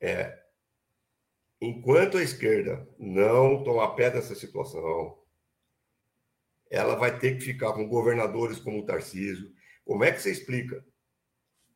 [0.00, 0.42] é,
[1.60, 5.18] enquanto a esquerda não tomar pé dessa situação,
[6.70, 9.52] ela vai ter que ficar com governadores como o Tarcísio.
[9.84, 10.82] Como é que você explica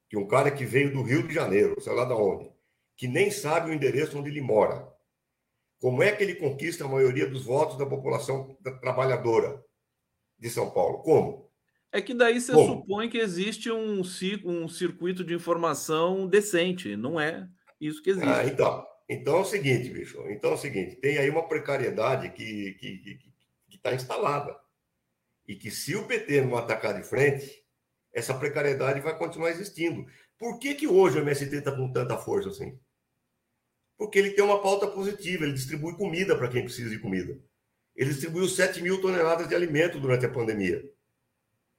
[0.08, 2.50] que um cara que veio do Rio de Janeiro, sei lá de onde,
[2.96, 4.89] que nem sabe o endereço onde ele mora,
[5.80, 9.64] como é que ele conquista a maioria dos votos da população trabalhadora
[10.38, 11.02] de São Paulo?
[11.02, 11.50] Como?
[11.92, 12.82] É que daí você Como?
[12.82, 14.00] supõe que existe um,
[14.44, 16.96] um circuito de informação decente.
[16.96, 17.48] Não é
[17.80, 18.28] isso que existe.
[18.28, 20.22] Ah, então, Então é o seguinte, bicho.
[20.28, 23.18] Então é o seguinte: tem aí uma precariedade que está que, que,
[23.70, 24.56] que tá instalada.
[25.48, 27.64] E que se o PT não atacar de frente,
[28.12, 30.06] essa precariedade vai continuar existindo.
[30.38, 32.78] Por que, que hoje o MST está com tanta força assim?
[34.00, 37.38] Porque ele tem uma pauta positiva, ele distribui comida para quem precisa de comida.
[37.94, 40.82] Ele distribuiu 7 mil toneladas de alimento durante a pandemia.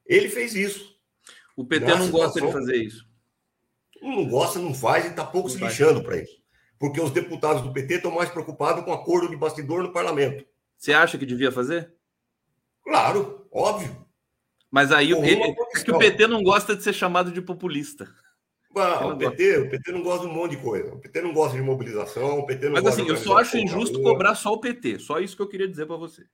[0.06, 0.96] Ele fez isso.
[1.58, 3.10] O PT não situação, gosta de fazer isso.
[4.00, 6.40] Não gosta, não faz e está pouco não se lixando para isso.
[6.78, 10.46] Porque os deputados do PT estão mais preocupados com acordo de bastidor no parlamento.
[10.78, 11.92] Você acha que devia fazer?
[12.84, 14.06] Claro, óbvio.
[14.70, 18.14] Mas aí ele, é que o PT não gosta de ser chamado de populista.
[18.76, 20.94] Ah, o, PT, o PT não gosta de um monte de coisa.
[20.94, 23.58] O PT não gosta de mobilização, o PT não Mas gosta assim, eu só acho
[23.58, 25.00] injusto cobrar só o PT.
[25.00, 26.26] Só isso que eu queria dizer para você.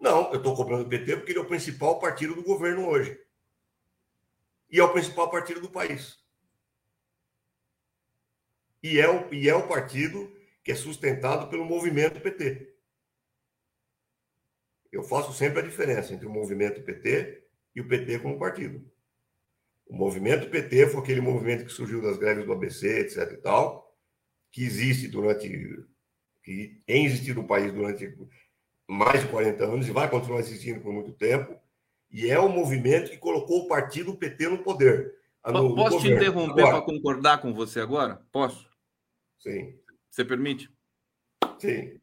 [0.00, 3.18] Não, eu estou cobrando o PT porque ele é o principal partido do governo hoje.
[4.70, 6.18] E é o principal partido do país.
[8.82, 10.30] E é o, e é o partido
[10.62, 12.74] que é sustentado pelo movimento PT.
[14.92, 17.42] Eu faço sempre a diferença entre o movimento PT
[17.74, 18.84] e o PT como partido.
[19.94, 23.96] O movimento PT foi aquele movimento que surgiu das greves do ABC, etc e tal,
[24.50, 25.48] que existe durante
[26.42, 28.12] que tem existido no país durante
[28.88, 31.56] mais de 40 anos e vai continuar existindo por muito tempo,
[32.10, 35.14] e é o movimento que colocou o partido PT no poder.
[35.46, 38.20] No, Posso no te interromper para concordar com você agora?
[38.32, 38.68] Posso?
[39.38, 39.78] Sim.
[40.10, 40.68] Você permite?
[41.60, 42.00] Sim.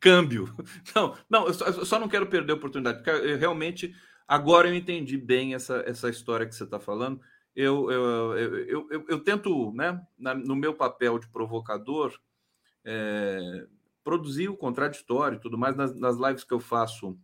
[0.00, 0.48] Câmbio.
[0.96, 3.94] Não, não, eu só, eu só não quero perder a oportunidade, porque eu, realmente
[4.26, 7.20] Agora eu entendi bem essa, essa história que você está falando.
[7.54, 12.18] Eu, eu, eu, eu, eu, tento, né, na, no meu papel de provocador,
[12.84, 13.66] é,
[14.02, 15.76] produzir o contraditório e tudo mais.
[15.76, 17.16] Nas, nas lives que eu faço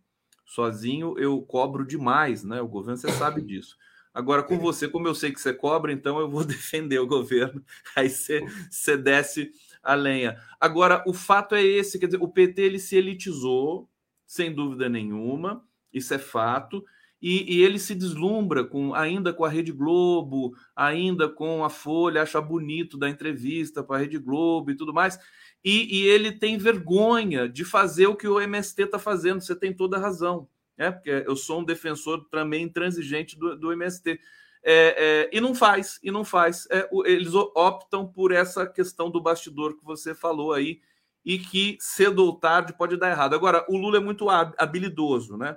[0.45, 2.61] sozinho, eu cobro demais, né?
[2.61, 3.75] O governo, você sabe disso.
[4.13, 7.63] Agora, com você, como eu sei que você cobra, então eu vou defender o governo.
[7.95, 10.39] Aí você, você desce a lenha.
[10.59, 13.89] Agora, o fato é esse, quer dizer, o PT ele se elitizou,
[14.25, 16.83] sem dúvida nenhuma isso é fato.
[17.21, 22.23] E, e, ele se deslumbra com ainda com a Rede Globo, ainda com a Folha,
[22.23, 25.19] acha bonito da entrevista para a Rede Globo e tudo mais.
[25.63, 29.39] E, e, ele tem vergonha de fazer o que o MST está fazendo.
[29.39, 30.89] Você tem toda a razão, né?
[30.91, 34.19] Porque eu sou um defensor também intransigente do, do MST.
[34.63, 36.67] É, é, e não faz, e não faz.
[36.71, 40.81] É, eles optam por essa questão do bastidor que você falou aí,
[41.23, 43.35] e que cedo ou tarde pode dar errado.
[43.35, 45.55] Agora, o Lula é muito habilidoso, né?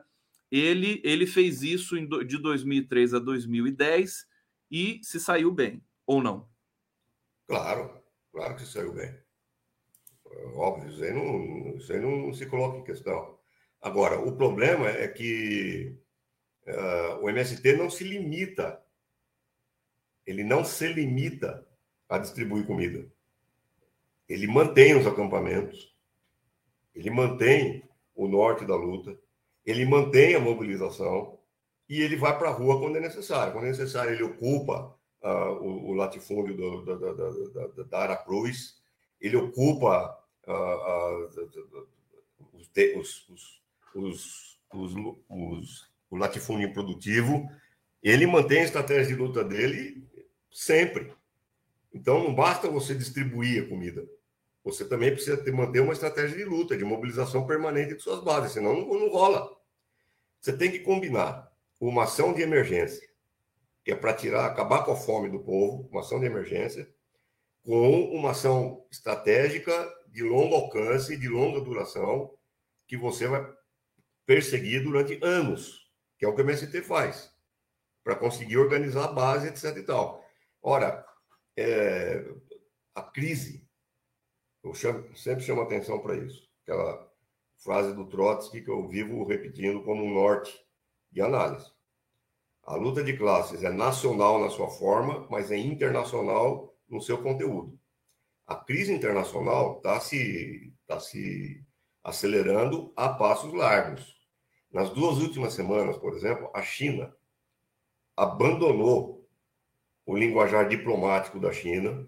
[0.57, 4.25] Ele, ele fez isso de 2003 a 2010
[4.71, 6.49] e se saiu bem, ou não?
[7.49, 9.13] Claro, claro que saiu bem.
[10.55, 13.37] Óbvio, isso aí não, isso aí não se coloca em questão.
[13.83, 15.99] Agora, o problema é que
[16.69, 18.81] uh, o MST não se limita,
[20.25, 21.67] ele não se limita
[22.09, 23.13] a distribuir comida.
[24.29, 25.93] Ele mantém os acampamentos,
[26.95, 27.83] ele mantém
[28.15, 29.19] o norte da luta,
[29.65, 31.39] ele mantém a mobilização
[31.89, 33.53] e ele vai para a rua quando é necessário.
[33.53, 38.25] Quando é necessário, ele ocupa uh, o, o, latifúndio do, da, da, da, da
[39.21, 41.89] ele ocupa uh, uh,
[42.97, 43.29] os,
[43.95, 47.49] os, os, os, o latifúndio produtivo,
[48.03, 50.07] ele mantém a estratégia de luta dele
[50.53, 51.13] sempre.
[51.93, 54.07] Então, não basta você distribuir a comida.
[54.65, 58.53] Você também precisa ter, manter uma estratégia de luta, de mobilização permanente de suas bases,
[58.53, 59.55] senão não, não rola.
[60.41, 63.07] Você tem que combinar uma ação de emergência,
[63.85, 66.89] que é para tirar, acabar com a fome do povo, uma ação de emergência,
[67.63, 69.73] com uma ação estratégica
[70.09, 72.35] de longo alcance, de longa duração,
[72.87, 73.47] que você vai
[74.25, 77.31] perseguir durante anos, que é o que o MST faz,
[78.03, 79.77] para conseguir organizar a base, etc.
[79.77, 80.25] e tal.
[80.63, 81.05] Ora,
[81.57, 82.25] é,
[82.95, 83.64] a crise,
[84.65, 87.13] eu chamo, sempre chamo atenção para isso, aquela
[87.59, 90.59] frase do Trotsky que eu vivo repetindo como um norte
[91.13, 91.71] de análise.
[92.63, 97.79] A luta de classes é nacional na sua forma, mas é internacional no seu conteúdo.
[98.47, 101.63] A crise internacional está se, tá se
[102.03, 104.15] acelerando a passos largos.
[104.73, 107.15] Nas duas últimas semanas, por exemplo, a China
[108.17, 109.27] abandonou
[110.07, 112.07] o linguajar diplomático da China,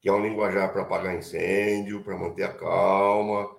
[0.00, 3.54] que é um linguajar para apagar incêndio, para manter a calma,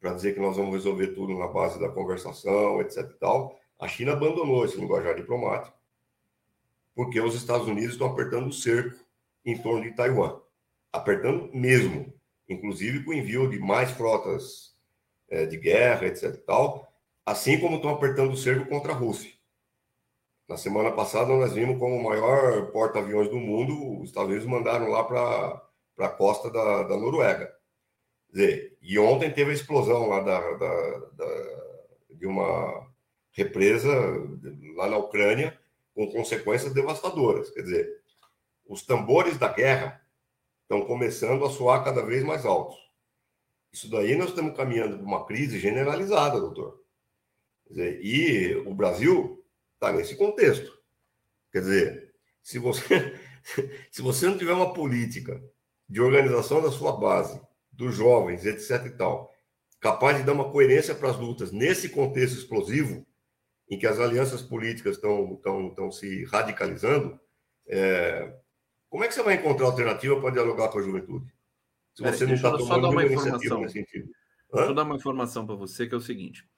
[0.00, 2.98] para dizer que nós vamos resolver tudo na base da conversação, etc.
[2.98, 3.58] E tal.
[3.78, 5.76] A China abandonou esse linguajar diplomático,
[6.94, 8.98] porque os Estados Unidos estão apertando o cerco
[9.44, 10.38] em torno de Taiwan
[10.92, 12.12] apertando mesmo,
[12.48, 14.74] inclusive com o envio de mais frotas
[15.28, 16.34] é, de guerra, etc.
[16.34, 16.92] E tal,
[17.24, 19.32] assim como estão apertando o cerco contra a Rússia.
[20.48, 24.88] Na semana passada, nós vimos como o maior porta-aviões do mundo, os Estados Unidos mandaram
[24.88, 25.62] lá para
[26.06, 27.52] a costa da, da Noruega
[28.32, 31.62] dizer, e ontem teve a explosão lá da, da, da,
[32.10, 32.88] de uma
[33.32, 33.88] represa
[34.76, 35.58] lá na Ucrânia
[35.94, 37.50] com consequências devastadoras.
[37.50, 38.02] Quer dizer,
[38.66, 40.00] os tambores da guerra
[40.62, 42.78] estão começando a soar cada vez mais altos.
[43.72, 46.82] Isso daí nós estamos caminhando para uma crise generalizada, doutor.
[47.68, 49.44] Dizer, e o Brasil
[49.74, 50.76] está nesse contexto.
[51.52, 53.18] Quer dizer, se você,
[53.90, 55.42] se você não tiver uma política
[55.90, 57.40] de organização da sua base,
[57.72, 58.86] dos jovens, etc.
[58.86, 59.34] e tal,
[59.80, 63.04] capaz de dar uma coerência para as lutas nesse contexto explosivo,
[63.68, 67.18] em que as alianças políticas estão, se radicalizando,
[67.66, 68.36] é...
[68.88, 71.26] como é que você vai encontrar alternativa para dialogar com a juventude?
[71.94, 74.08] Se você não está tomando uma iniciativa nesse sentido.
[74.52, 74.56] Hã?
[74.56, 76.48] Deixa eu dar uma informação para você, que é o seguinte.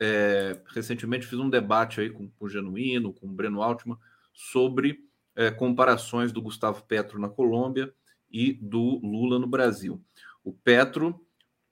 [0.00, 3.98] É, recentemente fiz um debate aí com, com o Genuíno, com o Breno Altman,
[4.32, 4.98] sobre
[5.36, 7.92] é, comparações do Gustavo Petro na Colômbia
[8.30, 10.02] e do Lula no Brasil.
[10.44, 11.24] O Petro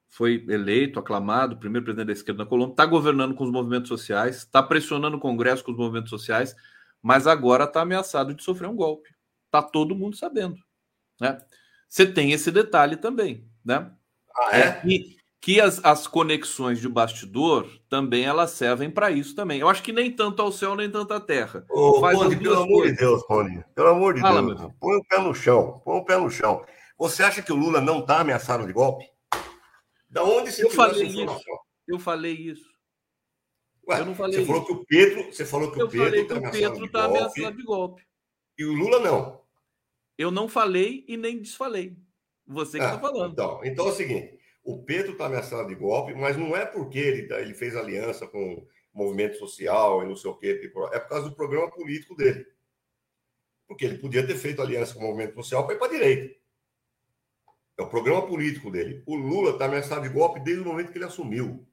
[0.09, 4.39] foi eleito, aclamado, primeiro presidente da esquerda na Colômbia, está governando com os movimentos sociais,
[4.39, 6.55] está pressionando o Congresso com os movimentos sociais,
[7.03, 9.11] mas agora está ameaçado de sofrer um golpe.
[9.47, 10.57] Está todo mundo sabendo.
[11.21, 11.39] Né?
[11.89, 13.49] Você tem esse detalhe também.
[13.65, 13.91] Né?
[14.35, 14.83] Ah, é?
[14.87, 15.16] E,
[15.47, 19.61] que as, as conexões de bastidor também elas servem para isso também.
[19.61, 21.65] Eu acho que nem tanto ao céu, nem tanto à terra.
[21.71, 22.97] Ô, Rony, pelo amor coisas.
[22.97, 26.05] de Deus, Rony, pelo amor de Fala, Deus, põe o pé no chão, põe o
[26.05, 26.67] pé no chão.
[26.99, 29.09] Você acha que o Lula não está ameaçado de golpe?
[30.11, 31.41] Da onde você Eu falei isso.
[31.87, 32.69] Eu falei isso.
[33.89, 34.51] Ué, eu não falei você isso.
[34.51, 37.63] falou que o Pedro, você falou que eu o Pedro está ameaçado, tá ameaçado de
[37.63, 38.03] golpe.
[38.59, 39.41] E o Lula não.
[40.19, 41.97] Eu não falei e nem desfalei.
[42.49, 43.33] Você que está ah, falando.
[43.33, 44.37] Então, então é o seguinte:
[44.67, 48.67] o Pedro está ameaçado de golpe, mas não é porque ele, ele fez aliança com
[48.93, 50.61] movimento social e não sei o quê,
[50.93, 52.45] é por causa do programa político dele.
[53.69, 56.35] Porque ele podia ter feito aliança com o movimento social para ir para a direita.
[57.79, 59.05] É o programa político dele.
[59.07, 61.65] O Lula está ameaçado de golpe desde o momento que ele assumiu.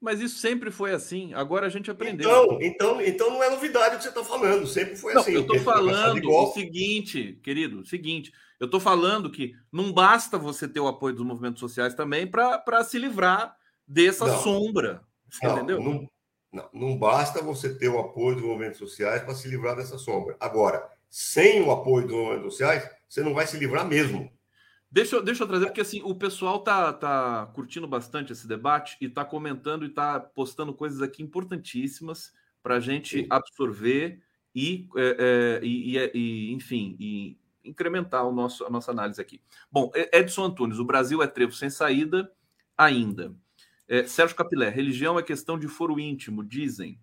[0.00, 1.34] Mas isso sempre foi assim.
[1.34, 2.28] Agora a gente aprendeu.
[2.28, 4.66] Então, então, então não é novidade o que você está falando.
[4.66, 5.32] Sempre foi não, assim.
[5.32, 8.32] Eu estou falando o seguinte, querido, o seguinte.
[8.58, 12.82] Eu estou falando que não basta você ter o apoio dos movimentos sociais também para
[12.82, 13.54] se livrar
[13.86, 15.02] dessa não, sombra.
[15.42, 15.82] Não, entendeu?
[15.82, 16.08] Não,
[16.52, 20.36] não, não basta você ter o apoio dos movimentos sociais para se livrar dessa sombra.
[20.40, 24.30] Agora, sem o apoio dos movimentos sociais, você não vai se livrar mesmo.
[24.92, 28.96] Deixa eu, deixa eu trazer, porque assim, o pessoal tá, tá curtindo bastante esse debate
[29.00, 34.20] e tá comentando e tá postando coisas aqui importantíssimas para a gente absorver
[34.54, 39.40] e, é, é, e, e, enfim, e incrementar o nosso, a nossa análise aqui.
[39.70, 42.30] Bom, Edson Antunes, o Brasil é trevo sem saída
[42.76, 43.32] ainda.
[43.86, 46.98] É, Sérgio Capilé, religião é questão de foro íntimo, dizem.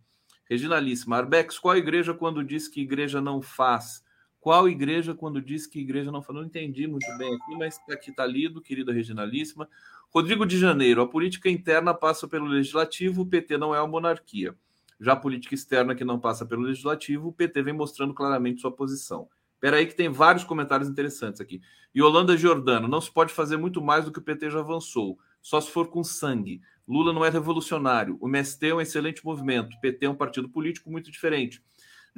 [0.49, 4.03] Reginalíssima, Arbex, qual igreja quando diz que igreja não faz?
[4.47, 6.41] Qual igreja quando diz que igreja não falou?
[6.41, 9.67] Não entendi muito bem aqui, mas aqui está lido, querida regionalíssima.
[10.09, 14.55] Rodrigo de Janeiro, a política interna passa pelo legislativo, o PT não é uma monarquia.
[15.01, 18.71] Já a política externa que não passa pelo legislativo, o PT vem mostrando claramente sua
[18.71, 19.27] posição.
[19.55, 21.59] Espera aí que tem vários comentários interessantes aqui.
[21.93, 25.59] Holanda Giordano, não se pode fazer muito mais do que o PT já avançou, só
[25.59, 26.61] se for com sangue.
[26.87, 30.47] Lula não é revolucionário, o MST é um excelente movimento, o PT é um partido
[30.47, 31.61] político muito diferente.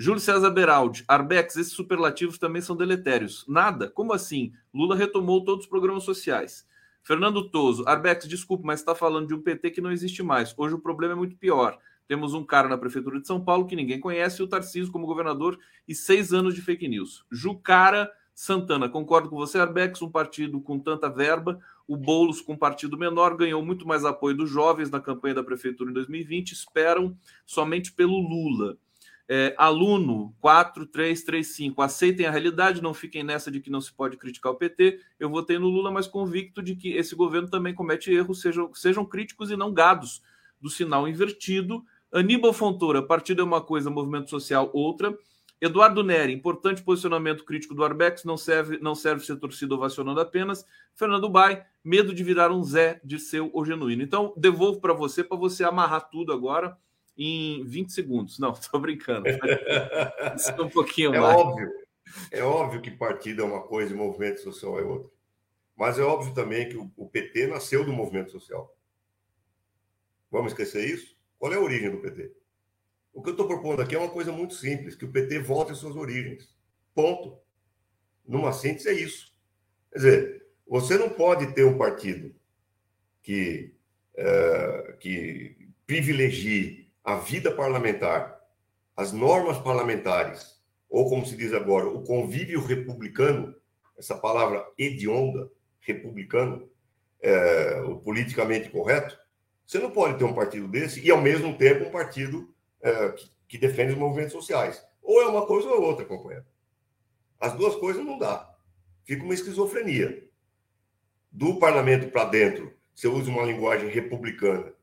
[0.02, 3.43] Júlio César Beraldi, Arbex, esses superlativos também são deletérios.
[3.50, 3.89] Nada?
[3.89, 4.54] Como assim?
[4.74, 6.66] Lula retomou todos os programas sociais.
[7.04, 10.54] Fernando Toso, Arbex, desculpe, mas está falando de um PT que não existe mais.
[10.58, 11.78] Hoje o problema é muito pior.
[12.08, 15.60] Temos um cara na Prefeitura de São Paulo que ninguém conhece, o Tarcísio como governador
[15.86, 17.26] e seis anos de fake news.
[17.30, 22.58] Jucara Santana, concordo com você, Arbex, um partido com tanta verba, o Boulos com um
[22.58, 27.18] partido menor, ganhou muito mais apoio dos jovens na campanha da Prefeitura em 2020, esperam
[27.45, 28.78] somente pelo Lula.
[29.32, 34.51] É, aluno 4335, aceitem a realidade, não fiquem nessa de que não se pode criticar
[34.51, 34.99] o PT.
[35.19, 39.05] Eu votei no Lula, mas convicto de que esse governo também comete erros, sejam, sejam
[39.05, 40.23] críticos e não gados
[40.59, 41.86] do sinal invertido.
[42.11, 45.15] Aníbal Fontoura, partido é uma coisa, movimento social outra.
[45.61, 50.65] Eduardo Neri, importante posicionamento crítico do Arbex, não serve, não serve ser torcida ovacionando apenas.
[50.95, 54.01] Fernando Bai, medo de virar um Zé de seu ou genuíno.
[54.01, 56.75] Então, devolvo para você, para você amarrar tudo agora
[57.20, 58.39] em 20 segundos.
[58.39, 59.26] Não, estou brincando.
[60.57, 61.36] É um pouquinho é mais.
[61.36, 61.72] Óbvio,
[62.32, 65.09] é óbvio que partido é uma coisa e movimento social é outra.
[65.76, 68.76] Mas é óbvio também que o, PT nasceu do movimento social.
[70.32, 71.17] Vamos esquecer isso?
[71.38, 72.34] Qual é a origem do PT?
[73.13, 75.72] O que eu estou propondo aqui é uma coisa muito simples, que o PT volte
[75.72, 76.53] às suas origens.
[76.93, 77.39] Ponto.
[78.28, 79.34] Numa síntese é isso.
[79.91, 82.36] Quer dizer, você não pode ter um partido
[83.22, 83.74] que,
[84.15, 88.39] é, que privilegie a vida parlamentar,
[88.95, 93.56] as normas parlamentares, ou como se diz agora, o convívio republicano,
[93.97, 96.70] essa palavra hedionda, republicano,
[97.22, 99.18] é, o politicamente correto,
[99.66, 103.30] você não pode ter um partido desse e, ao mesmo tempo, um partido é, que,
[103.47, 104.84] que, defende os movimentos sociais.
[105.02, 106.45] Ou é uma coisa ou é outra, companheiro.
[107.39, 108.50] As duas coisas não dá.
[109.04, 110.28] Fica uma esquizofrenia.
[111.32, 114.74] Do parlamento para dentro, você usa uma linguagem republicana,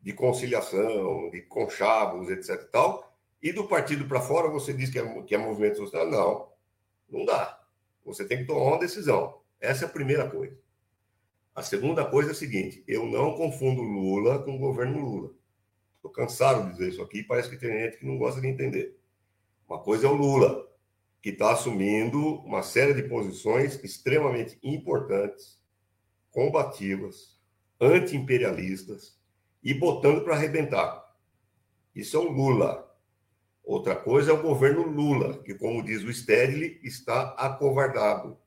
[0.00, 2.62] de conciliação, de conchavos, etc.
[2.62, 6.08] E, tal, e do partido para fora, você diz que é, que é movimento social.
[6.08, 6.48] Não,
[7.08, 7.60] não dá.
[8.04, 9.40] Você tem que tomar uma decisão.
[9.60, 10.56] Essa é a primeira coisa.
[11.54, 15.34] A segunda coisa é a seguinte: eu não confundo Lula com o governo Lula.
[15.96, 18.96] Estou cansado de dizer isso aqui, parece que tem gente que não gosta de entender.
[19.68, 20.66] Uma coisa é o Lula,
[21.20, 25.60] que está assumindo uma série de posições extremamente importantes,
[26.30, 27.36] combativas,
[27.80, 29.17] anti-imperialistas
[29.62, 31.14] e botando para arrebentar.
[31.94, 32.86] Isso é o Lula.
[33.64, 38.38] Outra coisa é o governo Lula, que, como diz o Stedley, está acovardado,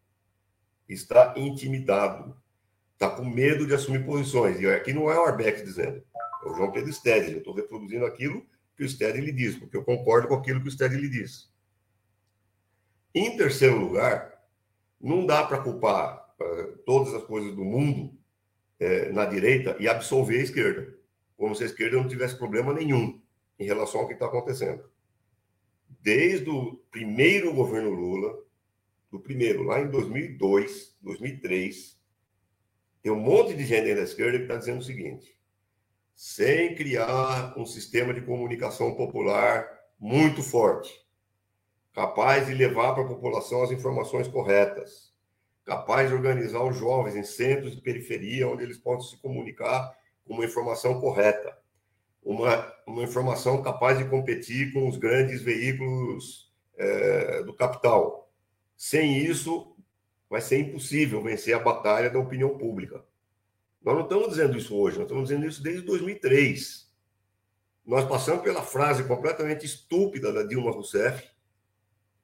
[0.87, 2.41] está intimidado
[3.01, 4.61] está com medo de assumir posições.
[4.61, 6.03] E aqui não é o Arbeck dizendo,
[6.43, 7.33] é o João Pedro Stedley.
[7.33, 8.45] Eu estou reproduzindo aquilo
[8.77, 11.51] que o Stedley diz, porque eu concordo com aquilo que o Stedley diz.
[13.13, 14.39] Em terceiro lugar,
[14.99, 18.15] não dá para culpar uh, todas as coisas do mundo
[18.79, 20.95] uh, na direita e absolver a esquerda,
[21.41, 23.19] como se a esquerda não tivesse problema nenhum
[23.57, 24.87] em relação ao que está acontecendo.
[25.89, 28.37] Desde o primeiro governo Lula,
[29.09, 31.99] do primeiro, lá em 2002, 2003,
[33.01, 35.35] tem um monte de gente da esquerda que está dizendo o seguinte:
[36.13, 39.67] sem criar um sistema de comunicação popular
[39.99, 40.93] muito forte,
[41.91, 45.11] capaz de levar para a população as informações corretas,
[45.65, 50.00] capaz de organizar os jovens em centros de periferia onde eles possam se comunicar com
[50.31, 51.57] uma informação correta,
[52.23, 58.31] uma, uma informação capaz de competir com os grandes veículos é, do capital.
[58.77, 59.75] Sem isso,
[60.29, 63.03] vai ser impossível vencer a batalha da opinião pública.
[63.83, 66.89] Nós não estamos dizendo isso hoje, nós estamos dizendo isso desde 2003.
[67.85, 71.29] Nós passamos pela frase completamente estúpida da Dilma Rousseff,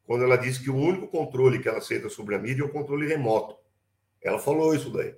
[0.05, 2.71] quando ela disse que o único controle que ela aceita sobre a mídia é o
[2.71, 3.57] controle remoto.
[4.21, 5.13] Ela falou isso daí.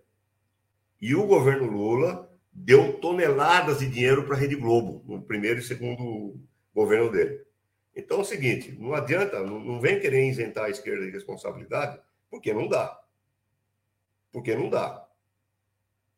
[1.00, 2.29] E o governo Lula
[2.60, 6.36] deu toneladas de dinheiro para a Rede Globo, no primeiro e segundo
[6.76, 7.42] governo dele.
[7.96, 12.00] Então é o seguinte, não adianta, não, vem querer isentar a esquerda de responsabilidade,
[12.30, 13.00] porque não dá.
[14.32, 15.08] Porque não dá.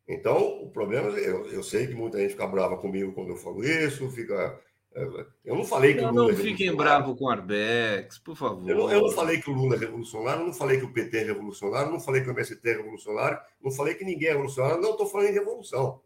[0.07, 3.63] Então, o problema, eu, eu sei que muita gente fica brava comigo quando eu falo
[3.63, 4.59] isso, fica.
[4.93, 5.03] É,
[5.45, 6.33] eu não falei que não, o Lula.
[6.33, 8.69] Não é fiquem bravos com o Arbex, por favor.
[8.69, 11.17] Eu não, eu não, falei que o Lula é revolucionário, não falei que o PT
[11.17, 14.81] é revolucionário, não falei que o MST é revolucionário, não falei que ninguém é revolucionário,
[14.81, 16.01] não estou falando em revolução.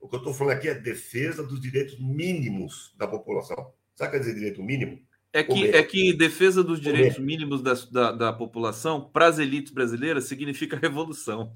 [0.00, 3.72] O que eu estou falando aqui é defesa dos direitos mínimos da população.
[3.94, 5.00] Sabe o que quer dizer direito mínimo?
[5.32, 9.72] É que, é que defesa dos direitos mínimos da, da, da população para as elites
[9.72, 11.52] brasileiras significa revolução.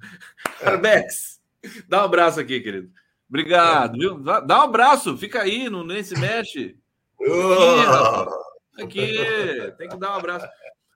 [0.61, 0.68] É.
[0.68, 1.40] Arbex,
[1.88, 2.90] dá um abraço aqui, querido.
[3.28, 4.18] Obrigado, viu?
[4.18, 6.76] Dá um abraço, fica aí, não nem se mexe.
[8.78, 10.47] Aqui, aqui, tem que dar um abraço.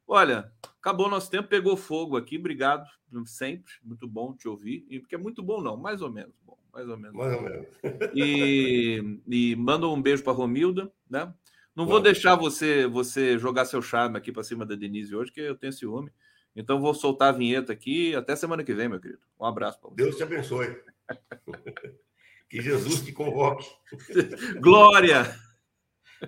[0.07, 2.37] Olha, acabou nosso tempo, pegou fogo aqui.
[2.37, 2.87] Obrigado,
[3.25, 3.73] sempre.
[3.83, 4.87] Muito bom te ouvir.
[5.01, 6.35] Porque é muito bom, não, mais ou menos.
[6.77, 7.17] Mais ou menos.
[7.17, 7.67] Mais ou menos.
[8.15, 11.33] E, e manda um beijo para Romilda, né?
[11.75, 15.41] Não vou deixar você você jogar seu charme aqui para cima da Denise hoje, que
[15.41, 16.13] eu tenho ciúme.
[16.55, 19.21] Então vou soltar a vinheta aqui até semana que vem, meu querido.
[19.41, 19.97] Um abraço para você.
[19.97, 20.77] Deus te abençoe.
[22.51, 23.67] que Jesus te convoque.
[24.61, 25.35] Glória!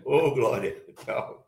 [0.03, 0.83] Ô, oh, glória.
[1.05, 1.48] Tchau.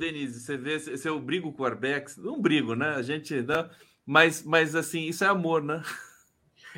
[0.00, 2.94] Denise, você vê, se eu brigo com o Arbex, não brigo, né?
[2.94, 3.68] A gente não,
[4.04, 5.82] mas, mas assim, isso é amor, né?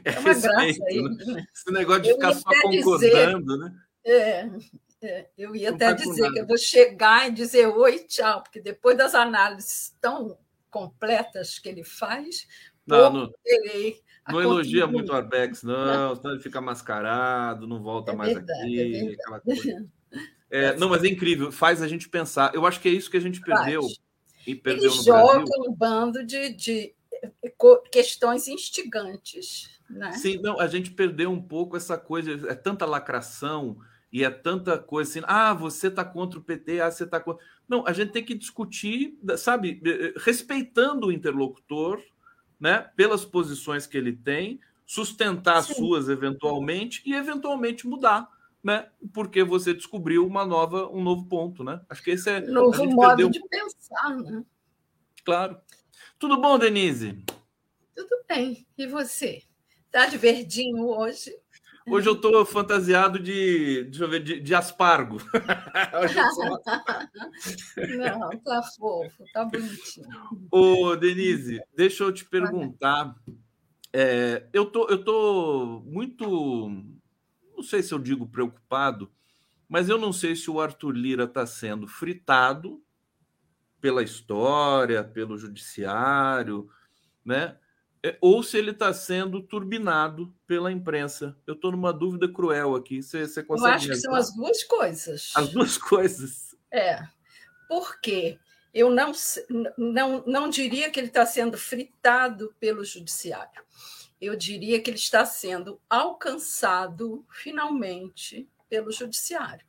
[0.07, 1.03] É, é uma respeito, graça aí.
[1.03, 1.25] Né?
[1.35, 1.47] né?
[1.55, 3.83] Esse negócio de eu ficar só concordando, dizer, né?
[4.07, 4.51] É,
[5.03, 8.59] é, eu ia não até dizer que eu vou chegar e dizer oi, tchau, porque
[8.59, 10.39] depois das análises tão
[10.71, 12.49] completas que ele faz,
[12.87, 13.33] não, não,
[14.31, 18.81] não elogia muito o Arbex, não, senão ele fica mascarado, não volta é mais verdade,
[18.81, 19.87] aqui, aquela coisa.
[20.53, 22.55] É, não, mas é incrível, faz a gente pensar.
[22.55, 23.81] Eu acho que é isso que a gente perdeu.
[24.47, 25.65] E perdeu Ele no joga Brasil.
[25.67, 26.95] um bando de, de
[27.91, 29.71] questões instigantes.
[29.89, 30.13] Né?
[30.13, 33.79] Sim, não, a gente perdeu um pouco essa coisa, é tanta lacração
[34.13, 37.43] e é tanta coisa assim, ah, você está contra o PT, ah, você está contra.
[37.67, 41.99] Não, a gente tem que discutir, sabe, eh, eh, respeitando o interlocutor,
[42.61, 48.29] né, pelas posições que ele tem, sustentar as suas eventualmente e eventualmente mudar
[48.63, 48.89] né?
[49.13, 51.81] Porque você descobriu uma nova, um novo ponto, né?
[51.89, 53.31] Acho que esse é novo modo perdeu...
[53.31, 54.45] de pensar, né?
[55.25, 55.61] Claro.
[56.19, 57.25] Tudo bom, Denise?
[57.95, 58.67] Tudo bem.
[58.79, 59.43] E você?
[59.87, 61.37] Está de verdinho hoje?
[61.87, 65.19] Hoje eu estou fantasiado de, deixa eu ver, de, de aspargo.
[67.99, 70.07] Não, tá fofo, tá bonitinho.
[70.51, 73.17] Ô, Denise, deixa eu te perguntar.
[73.93, 76.71] É, eu tô, eu tô muito,
[77.57, 79.11] não sei se eu digo preocupado,
[79.69, 82.83] mas eu não sei se o Arthur Lira está sendo fritado
[83.81, 86.69] pela história, pelo judiciário,
[87.25, 87.57] né?
[88.05, 91.37] É, ou se ele está sendo turbinado pela imprensa.
[91.47, 93.01] Eu estou numa dúvida cruel aqui.
[93.01, 93.71] Você, você consegue.
[93.71, 95.33] Eu acho que são as duas coisas.
[95.37, 96.57] As duas coisas.
[96.71, 97.01] É.
[97.69, 98.39] Por quê?
[98.75, 99.13] Eu não,
[99.79, 103.63] não, não diria que ele está sendo fritado pelo judiciário.
[104.23, 109.67] Eu diria que ele está sendo alcançado finalmente pelo judiciário.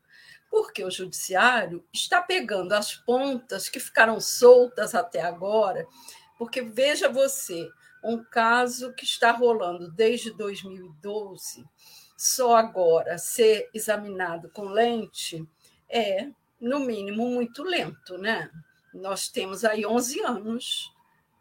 [0.48, 5.88] Porque o judiciário está pegando as pontas que ficaram soltas até agora.
[6.38, 7.68] Porque veja você,
[8.04, 11.66] um caso que está rolando desde 2012,
[12.16, 15.44] só agora ser examinado com lente
[15.90, 16.30] é,
[16.62, 18.52] no mínimo, muito lento, né?
[18.94, 20.94] Nós temos aí 11 anos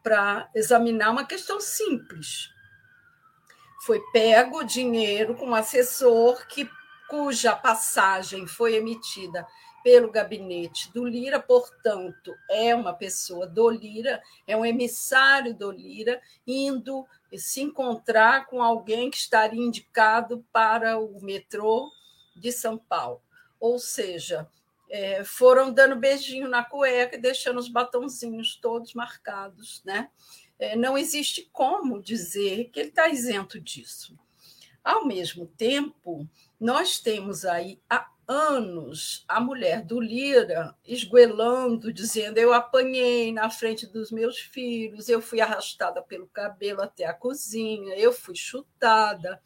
[0.02, 2.51] para examinar uma questão simples.
[3.84, 6.70] Foi pego o dinheiro com um assessor que,
[7.08, 9.46] cuja passagem foi emitida
[9.82, 16.20] pelo gabinete do Lira, portanto, é uma pessoa do Lira, é um emissário do Lira,
[16.46, 17.04] indo
[17.36, 21.90] se encontrar com alguém que estaria indicado para o metrô
[22.36, 23.20] de São Paulo.
[23.58, 24.48] Ou seja,
[24.88, 29.82] é, foram dando beijinho na cueca e deixando os batonzinhos todos marcados.
[29.84, 30.08] Né?
[30.62, 34.16] É, não existe como dizer que ele está isento disso.
[34.84, 42.52] Ao mesmo tempo, nós temos aí a anos a mulher do Lira esguelando, dizendo: Eu
[42.52, 48.12] apanhei na frente dos meus filhos, eu fui arrastada pelo cabelo até a cozinha, eu
[48.12, 49.42] fui chutada.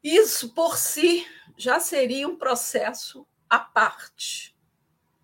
[0.00, 4.56] Isso por si já seria um processo à parte,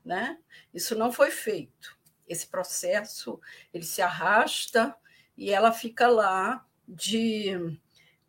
[0.04, 0.38] né?
[0.74, 1.99] Isso não foi feito.
[2.30, 3.40] Esse processo
[3.74, 4.94] ele se arrasta
[5.36, 7.78] e ela fica lá de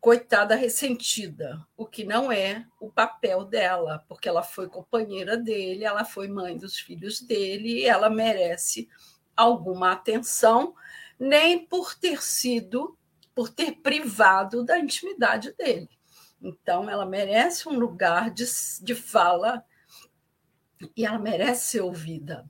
[0.00, 6.04] coitada ressentida, o que não é o papel dela, porque ela foi companheira dele, ela
[6.04, 8.88] foi mãe dos filhos dele, e ela merece
[9.36, 10.74] alguma atenção,
[11.16, 12.98] nem por ter sido,
[13.32, 15.88] por ter privado da intimidade dele.
[16.42, 18.44] Então, ela merece um lugar de,
[18.82, 19.64] de fala
[20.96, 22.44] e ela merece ser ouvida.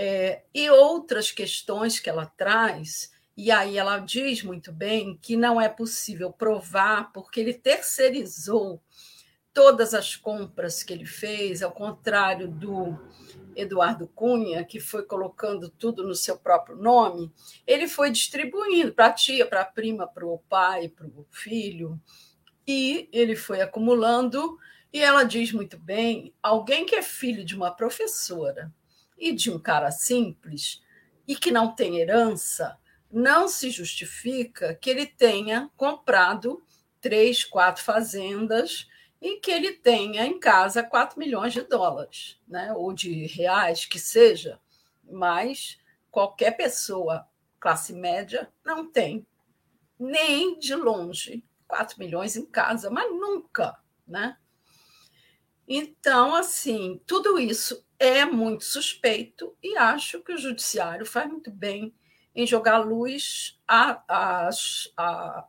[0.00, 5.60] É, e outras questões que ela traz e aí ela diz muito bem que não
[5.60, 8.82] é possível provar, porque ele terceirizou
[9.54, 12.98] todas as compras que ele fez, ao contrário do
[13.54, 17.32] Eduardo Cunha, que foi colocando tudo no seu próprio nome,
[17.64, 21.96] ele foi distribuindo para a tia, para a prima, para o pai, para o filho,
[22.66, 24.58] e ele foi acumulando.
[24.92, 28.72] E ela diz muito bem: alguém que é filho de uma professora
[29.18, 30.82] e de um cara simples
[31.26, 32.78] e que não tem herança,
[33.10, 36.62] não se justifica que ele tenha comprado
[37.00, 38.88] três, quatro fazendas
[39.20, 42.72] e que ele tenha em casa 4 milhões de dólares, né?
[42.74, 44.60] ou de reais, que seja,
[45.02, 45.78] mas
[46.10, 47.26] qualquer pessoa,
[47.58, 49.26] classe média, não tem
[49.98, 53.78] nem de longe 4 milhões em casa, mas nunca.
[54.06, 54.36] Né?
[55.66, 61.94] Então, assim, tudo isso é muito suspeito e acho que o judiciário faz muito bem
[62.34, 64.92] em jogar luz às,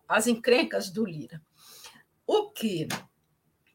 [0.08, 1.41] às encrencas do Lira.
[2.26, 2.88] O que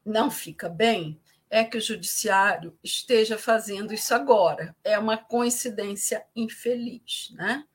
[0.05, 1.19] não fica bem
[1.49, 4.75] é que o judiciário esteja fazendo isso agora.
[4.83, 7.65] É uma coincidência infeliz, né?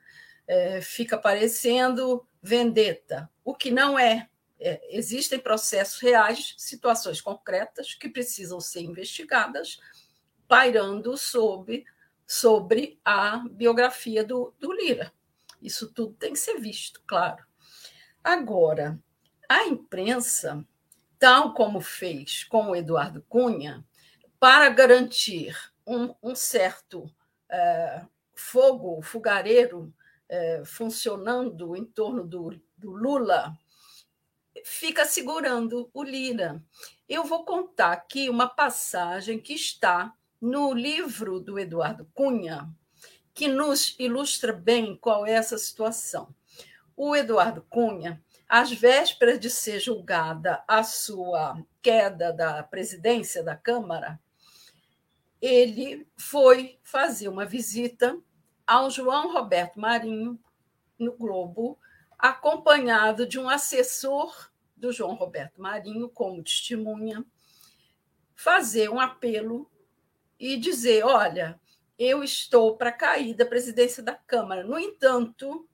[0.46, 4.28] É, fica parecendo vendetta, o que não é.
[4.58, 4.80] é.
[4.90, 9.78] Existem processos reais, situações concretas que precisam ser investigadas,
[10.50, 11.84] pairando sobre,
[12.26, 15.12] sobre a biografia do, do Lira.
[15.62, 17.44] Isso tudo tem que ser visto, claro.
[18.24, 18.98] Agora,
[19.48, 20.66] a imprensa,
[21.20, 23.86] tal como fez com o Eduardo Cunha,
[24.40, 27.08] para garantir um, um certo
[27.48, 29.94] é, fogo, fogareiro
[30.28, 33.56] é, funcionando em torno do, do Lula,
[34.64, 36.60] fica segurando o Lira.
[37.08, 42.68] Eu vou contar aqui uma passagem que está no livro do Eduardo Cunha,
[43.34, 46.34] que nos ilustra bem qual é essa situação.
[46.96, 54.20] O Eduardo Cunha, às vésperas de ser julgada a sua queda da presidência da Câmara,
[55.40, 58.18] ele foi fazer uma visita
[58.66, 60.38] ao João Roberto Marinho,
[60.98, 61.78] no Globo,
[62.18, 67.24] acompanhado de um assessor do João Roberto Marinho como testemunha,
[68.36, 69.70] fazer um apelo
[70.40, 71.60] e dizer: olha,
[71.98, 74.64] eu estou para cair da presidência da Câmara.
[74.64, 75.68] No entanto,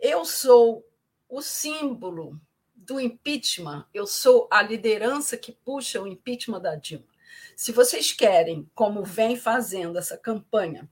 [0.00, 0.84] eu sou
[1.28, 2.40] o símbolo
[2.74, 7.06] do impeachment, eu sou a liderança que puxa o impeachment da Dilma.
[7.54, 10.88] Se vocês querem, como vem fazendo essa campanha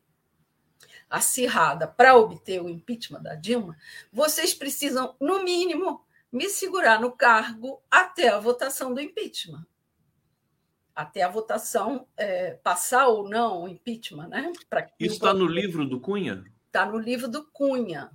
[1.09, 3.79] acirrada para obter o impeachment da Dilma,
[4.13, 9.65] vocês precisam, no mínimo, me segurar no cargo até a votação do impeachment.
[10.97, 14.51] Até a votação é, passar ou não o impeachment, né?
[14.99, 16.43] Isso está no livro do Cunha?
[16.67, 18.11] Está no livro do Cunha.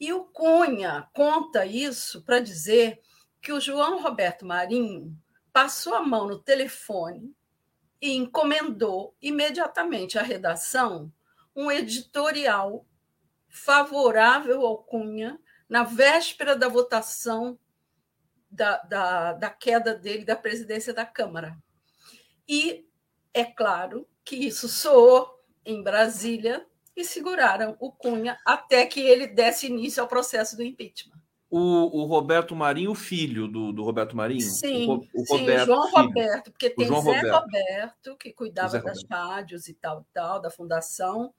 [0.00, 3.00] E o Cunha conta isso para dizer
[3.42, 5.14] que o João Roberto Marinho
[5.52, 7.36] passou a mão no telefone
[8.00, 11.12] e encomendou imediatamente à redação
[11.54, 12.86] um editorial
[13.48, 15.38] favorável ao Cunha
[15.68, 17.58] na véspera da votação
[18.50, 21.56] da, da, da queda dele da presidência da Câmara.
[22.52, 22.86] E
[23.32, 25.26] é claro que isso soou
[25.64, 31.16] em Brasília e seguraram o Cunha até que ele desse início ao processo do impeachment.
[31.48, 34.42] O, o Roberto Marinho, filho do, do Roberto Marinho?
[34.42, 36.02] Sim, o, o, sim, Roberto, o João filho.
[36.02, 37.30] Roberto, porque tem Zé Roberto.
[37.30, 38.16] Roberto.
[38.18, 41.32] que cuidava das rádios e tal, tal, da fundação.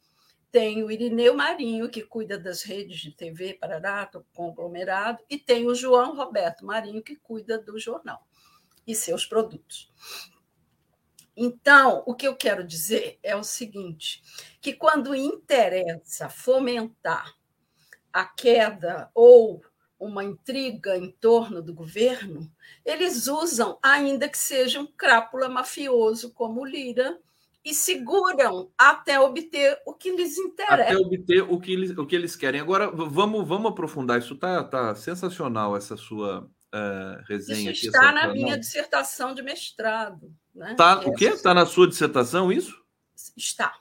[0.52, 5.76] Tem o Irineu Marinho, que cuida das redes de TV, Parará, conglomerado, e tem o
[5.76, 8.26] João Roberto Marinho, que cuida do jornal
[8.86, 9.92] e seus produtos.
[11.36, 14.22] Então, o que eu quero dizer é o seguinte:
[14.62, 17.34] que quando interessa fomentar
[18.12, 19.64] a queda ou
[20.00, 22.52] uma intriga em torno do governo,
[22.86, 27.18] eles usam, ainda que seja um crápula mafioso como Lira,
[27.66, 30.92] e seguram até obter o que lhes interessa.
[30.92, 32.60] Até obter o que eles, o que eles querem.
[32.60, 34.20] Agora, vamos, vamos aprofundar.
[34.20, 37.72] Isso está tá sensacional, essa sua uh, resenha.
[37.72, 40.36] Isso está na minha dissertação de mestrado.
[40.54, 40.76] Né?
[40.76, 41.26] Tá, o quê?
[41.26, 42.82] Está na sua dissertação isso?
[43.36, 43.76] Está.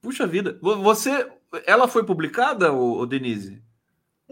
[0.00, 0.58] Puxa vida.
[0.60, 1.30] Você,
[1.66, 3.62] ela foi publicada, o Denise?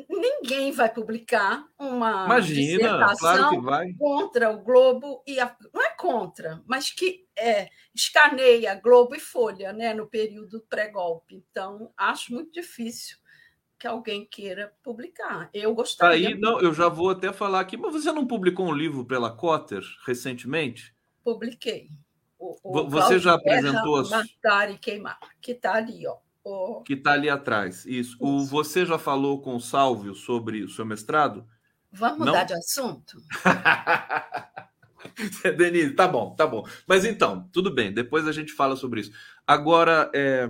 [0.08, 6.62] Ninguém vai publicar uma Imagina, dissertação claro contra o Globo e a, não é contra,
[6.66, 11.44] mas que é, escaneia Globo e Folha, né, no período pré-golpe.
[11.50, 13.18] Então acho muito difícil
[13.82, 15.50] que alguém queira publicar.
[15.52, 16.28] Eu gostaria.
[16.28, 19.28] Aí, não, eu já vou até falar aqui, mas você não publicou um livro pela
[19.28, 20.94] Cotter recentemente?
[21.24, 21.90] Publiquei.
[22.38, 24.08] O, o você já apresentou as...
[24.08, 26.18] Matar e queimar, que está ali, ó.
[26.44, 26.82] O...
[26.82, 27.84] Que está ali atrás.
[27.84, 28.14] Isso.
[28.14, 28.16] Isso.
[28.20, 31.44] O, você já falou com o Sálvio sobre o seu mestrado?
[31.90, 32.26] Vamos não?
[32.26, 33.20] mudar de assunto?
[35.56, 36.64] Denise, tá bom, tá bom.
[36.86, 39.10] Mas então, tudo bem, depois a gente fala sobre isso.
[39.44, 40.48] Agora, é,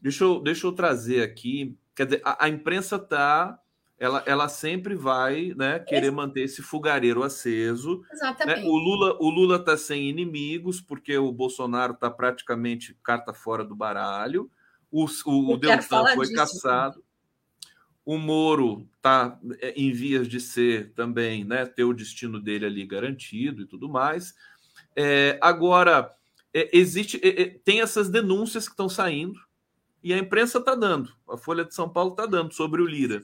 [0.00, 3.58] deixa, eu, deixa eu trazer aqui Quer dizer, a, a imprensa tá,
[3.98, 6.10] ela, ela sempre vai, né, querer esse...
[6.10, 8.00] manter esse fogareiro aceso.
[8.00, 8.08] Né?
[8.12, 8.60] Exatamente.
[8.62, 8.66] Né?
[8.66, 13.76] O Lula, o Lula está sem inimigos porque o Bolsonaro está praticamente carta fora do
[13.76, 14.50] baralho.
[14.90, 17.04] O, o, o Deltan foi disso, caçado.
[18.04, 22.84] O Moro está é, em vias de ser também, né, ter o destino dele ali
[22.84, 24.34] garantido e tudo mais.
[24.96, 26.10] É, agora,
[26.52, 29.38] é, existe, é, é tem essas denúncias que estão saindo,
[30.02, 33.22] e a imprensa está dando, a Folha de São Paulo está dando sobre o Lira.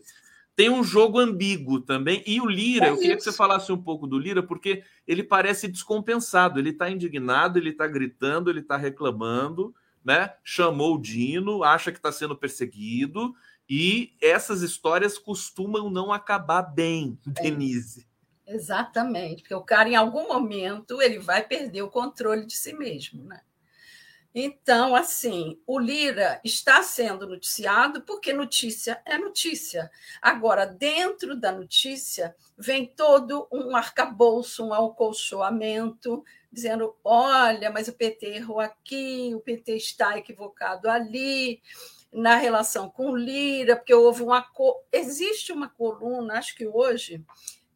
[0.55, 3.81] Tem um jogo ambíguo também, e o Lira, é eu queria que você falasse um
[3.81, 8.77] pouco do Lira, porque ele parece descompensado, ele está indignado, ele está gritando, ele está
[8.77, 9.73] reclamando,
[10.05, 10.35] né?
[10.43, 13.35] Chamou o Dino, acha que está sendo perseguido,
[13.69, 17.43] e essas histórias costumam não acabar bem, é.
[17.43, 18.09] Denise.
[18.47, 23.23] Exatamente, porque o cara, em algum momento, ele vai perder o controle de si mesmo,
[23.23, 23.43] né?
[24.41, 29.91] Então, assim, o Lira está sendo noticiado porque notícia é notícia.
[30.23, 36.23] Agora, dentro da notícia, vem todo um arcabouço, um acolchoamento,
[36.53, 41.61] dizendo: olha, mas o PT errou aqui, o PT está equivocado ali,
[42.13, 44.79] na relação com o Lira, porque houve um acordo.
[44.93, 47.25] Existe uma coluna, acho que hoje,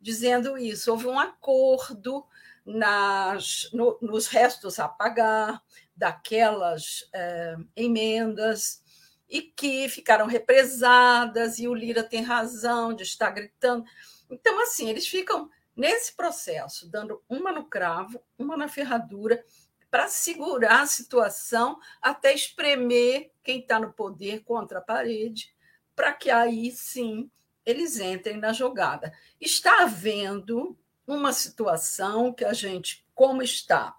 [0.00, 2.24] dizendo isso: houve um acordo
[2.64, 5.60] nas, no, nos restos a pagar
[5.94, 8.82] daquelas é, emendas
[9.28, 13.84] e que ficaram represadas, e o Lira tem razão de estar gritando.
[14.30, 19.42] Então, assim, eles ficam nesse processo, dando uma no cravo, uma na ferradura,
[19.90, 25.54] para segurar a situação até espremer quem está no poder contra a parede,
[25.94, 27.30] para que aí sim
[27.64, 29.12] eles entrem na jogada.
[29.40, 30.76] Está havendo
[31.06, 33.96] uma situação que a gente, como está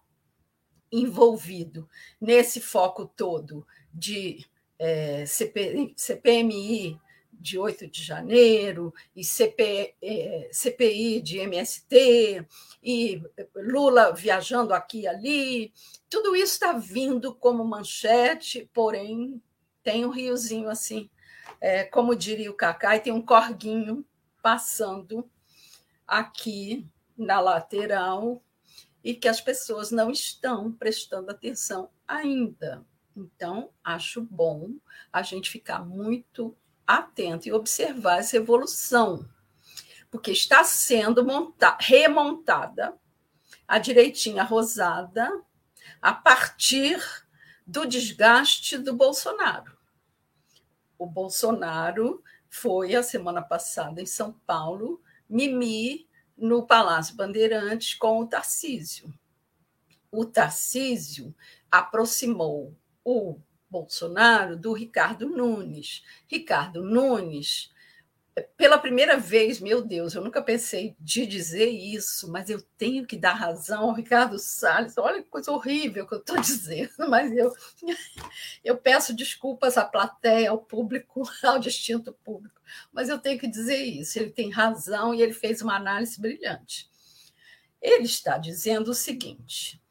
[0.94, 1.90] envolvido
[2.22, 4.46] nesse foco todo de
[4.78, 7.00] é, CP, CPMI,
[7.32, 12.46] de 8 de janeiro, e CP, é, CPI de MST,
[12.82, 13.22] e
[13.56, 15.74] Lula viajando aqui e ali.
[16.10, 19.42] Tudo isso está vindo como manchete, porém
[19.82, 21.10] tem um riozinho assim,
[21.60, 24.06] é, como diria o Cacá, e tem um corguinho
[24.42, 25.28] passando
[26.06, 26.86] aqui
[27.18, 28.43] na lateral
[29.04, 32.86] e que as pessoas não estão prestando atenção ainda.
[33.16, 34.72] Então, acho bom
[35.12, 36.56] a gente ficar muito
[36.88, 39.28] atento e observar essa evolução,
[40.10, 42.98] porque está sendo monta remontada
[43.68, 45.42] a direitinha rosada
[46.02, 47.02] a partir
[47.66, 49.78] do desgaste do Bolsonaro.
[50.98, 56.08] O Bolsonaro foi a semana passada em São Paulo, Mimi
[56.44, 59.14] no Palácio Bandeirantes com o Tarcísio.
[60.12, 61.34] O Tarcísio
[61.72, 63.40] aproximou o
[63.70, 66.04] Bolsonaro do Ricardo Nunes.
[66.28, 67.73] Ricardo Nunes,
[68.58, 73.16] pela primeira vez, meu Deus, eu nunca pensei de dizer isso, mas eu tenho que
[73.16, 74.98] dar razão ao Ricardo Salles.
[74.98, 77.54] Olha que coisa horrível que eu estou dizendo, mas eu,
[78.64, 82.60] eu peço desculpas à plateia, ao público, ao distinto público,
[82.92, 84.18] mas eu tenho que dizer isso.
[84.18, 86.90] Ele tem razão e ele fez uma análise brilhante.
[87.82, 89.83] Ele está dizendo o seguinte: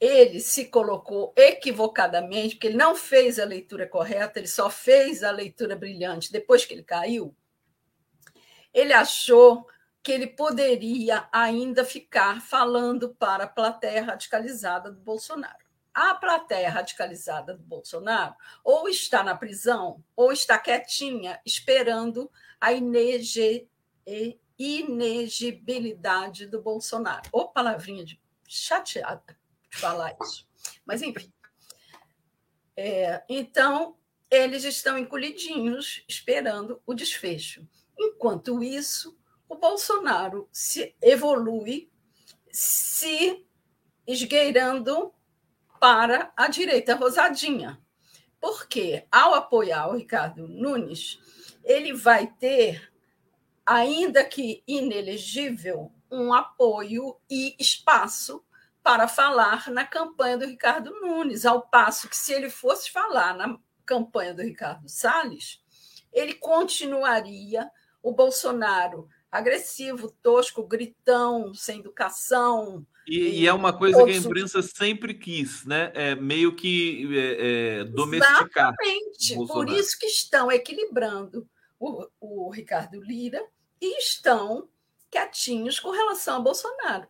[0.00, 5.30] ele se colocou equivocadamente, porque ele não fez a leitura correta, ele só fez a
[5.30, 7.34] leitura brilhante depois que ele caiu.
[8.72, 9.66] Ele achou
[10.02, 15.64] que ele poderia ainda ficar falando para a plateia radicalizada do Bolsonaro.
[15.92, 22.30] A plateia radicalizada do Bolsonaro ou está na prisão ou está quietinha, esperando
[22.60, 22.70] a
[24.58, 27.30] inegibilidade do Bolsonaro.
[27.32, 29.36] Ou palavrinha de chateada
[29.76, 30.46] falar isso.
[30.84, 31.32] Mas, enfim.
[32.76, 33.96] É, então,
[34.30, 37.66] eles estão encolhidinhos, esperando o desfecho.
[37.98, 39.16] Enquanto isso,
[39.48, 41.90] o Bolsonaro se evolui,
[42.50, 43.46] se
[44.06, 45.12] esgueirando
[45.80, 47.80] para a direita rosadinha.
[48.40, 51.18] Porque, ao apoiar o Ricardo Nunes,
[51.64, 52.92] ele vai ter,
[53.64, 58.44] ainda que inelegível, um apoio e espaço
[58.86, 63.58] para falar na campanha do Ricardo Nunes, ao passo que, se ele fosse falar na
[63.84, 65.60] campanha do Ricardo Salles,
[66.12, 67.68] ele continuaria
[68.00, 72.86] o Bolsonaro agressivo, tosco, gritão, sem educação.
[73.08, 75.90] E, e é uma coisa que a imprensa sempre quis, né?
[75.92, 78.72] É meio que é, é, domesticar.
[78.72, 79.34] Exatamente.
[79.48, 81.44] Por isso que estão equilibrando
[81.76, 83.44] o, o Ricardo Lira
[83.80, 84.68] e estão
[85.10, 87.08] quietinhos com relação a Bolsonaro.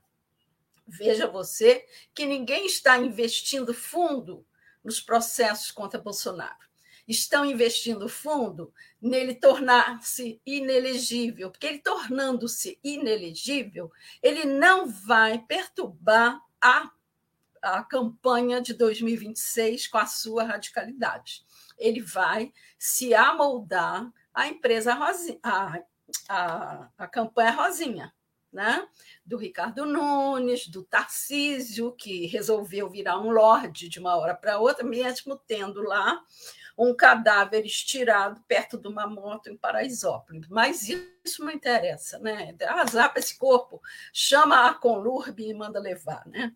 [0.87, 1.85] Veja você
[2.15, 4.47] que ninguém está investindo fundo
[4.85, 6.65] nos processos contra Bolsonaro.
[7.09, 16.91] Estão investindo fundo nele tornar-se inelegível, porque ele tornando-se inelegível, ele não vai perturbar a,
[17.63, 21.45] a campanha de 2026 com a sua radicalidade.
[21.79, 25.79] Ele vai se amoldar à empresa Rosinha, a,
[26.29, 28.16] a, a campanha Rosinha
[28.57, 28.89] né?
[29.25, 34.83] do Ricardo Nunes, do Tarcísio, que resolveu virar um lorde de uma hora para outra,
[34.83, 36.25] mesmo tendo lá
[36.79, 40.49] um cadáver estirado perto de uma moto em Paraisópolis.
[40.49, 42.55] Mas isso não interessa, né?
[42.69, 43.81] Azar para esse corpo,
[44.13, 46.55] chama a Conlurbe e manda levar, né?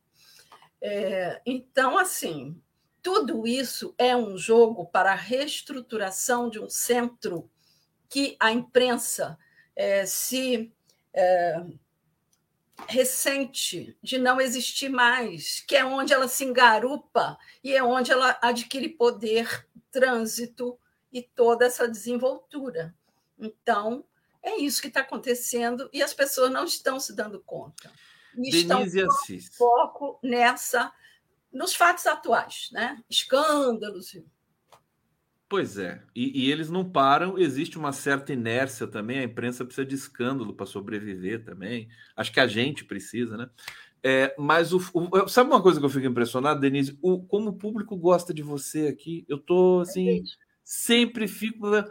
[0.80, 2.58] É, então, assim,
[3.02, 7.50] tudo isso é um jogo para a reestruturação de um centro
[8.08, 9.38] que a imprensa
[9.76, 10.72] é, se
[11.12, 11.64] é,
[12.88, 18.38] recente de não existir mais, que é onde ela se engarupa e é onde ela
[18.42, 20.78] adquire poder, trânsito
[21.12, 22.94] e toda essa desenvoltura.
[23.38, 24.04] Então,
[24.42, 27.90] é isso que está acontecendo e as pessoas não estão se dando conta.
[28.34, 29.56] E Denise estão Assis.
[29.56, 30.92] foco nessa,
[31.52, 33.02] nos fatos atuais, né?
[33.08, 34.16] escândalos.
[35.50, 39.84] Pois é, e, e, eles não param, existe uma certa inércia também, a imprensa precisa
[39.84, 43.50] de escândalo para sobreviver também, acho que a gente precisa, né?
[44.00, 46.96] É, mas o, o, sabe uma coisa que eu fico impressionado, Denise?
[47.02, 50.22] O, como o público gosta de você aqui, eu tô assim,
[50.62, 51.68] sempre fico.
[51.68, 51.84] Né?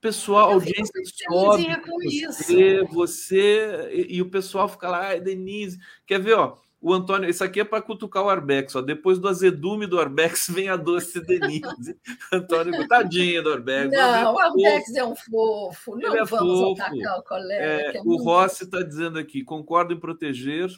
[0.00, 1.00] Pessoal, a audiência
[1.30, 1.80] sobe.
[1.82, 2.86] Com você, isso.
[2.92, 6.58] você e, e, o pessoal fica lá, Denise, quer ver, ó?
[6.84, 8.76] O Antônio, isso aqui é para cutucar o Arbex.
[8.76, 8.82] Ó.
[8.82, 11.98] Depois do azedume do Arbex vem a doce Denise.
[12.30, 13.90] Antônio, tadinho do Arbex.
[13.90, 15.96] Não, o Arbex é um fofo.
[15.96, 16.82] Não Ele é vamos fofo.
[16.82, 17.64] atacar o colega.
[17.64, 20.68] É, é o Rossi está dizendo aqui: concordo em proteger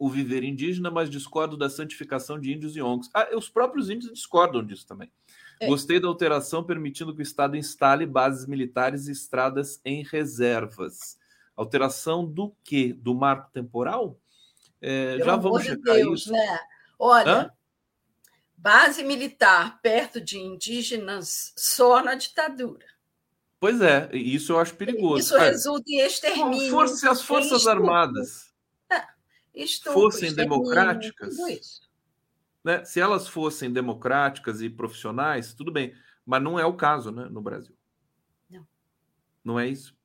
[0.00, 3.08] o viver indígena, mas discordo da santificação de índios e ONGs.
[3.14, 5.12] Ah, os próprios índios discordam disso também.
[5.60, 5.68] É.
[5.68, 11.16] Gostei da alteração permitindo que o Estado instale bases militares e estradas em reservas.
[11.54, 12.92] Alteração do quê?
[12.92, 14.18] Do marco temporal?
[14.86, 16.32] É, já vamos de checar Deus, isso.
[16.32, 16.60] Né?
[16.98, 17.50] Olha, Hã?
[18.54, 22.84] base militar perto de indígenas só na ditadura.
[23.58, 25.20] Pois é, isso eu acho perigoso.
[25.20, 26.70] Isso resulta em extermínio.
[26.70, 28.52] Força, se as Forças Armadas
[28.90, 29.06] é,
[29.90, 31.34] fossem democráticas,
[32.62, 35.94] né, se elas fossem democráticas e profissionais, tudo bem,
[36.26, 37.74] mas não é o caso né, no Brasil.
[38.50, 38.68] Não.
[39.42, 39.96] Não é isso?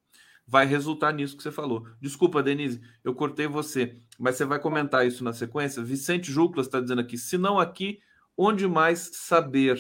[0.50, 1.86] Vai resultar nisso que você falou.
[2.02, 5.84] Desculpa, Denise, eu cortei você, mas você vai comentar isso na sequência.
[5.84, 8.00] Vicente Juclas está dizendo aqui: se não aqui,
[8.36, 9.78] onde mais saber?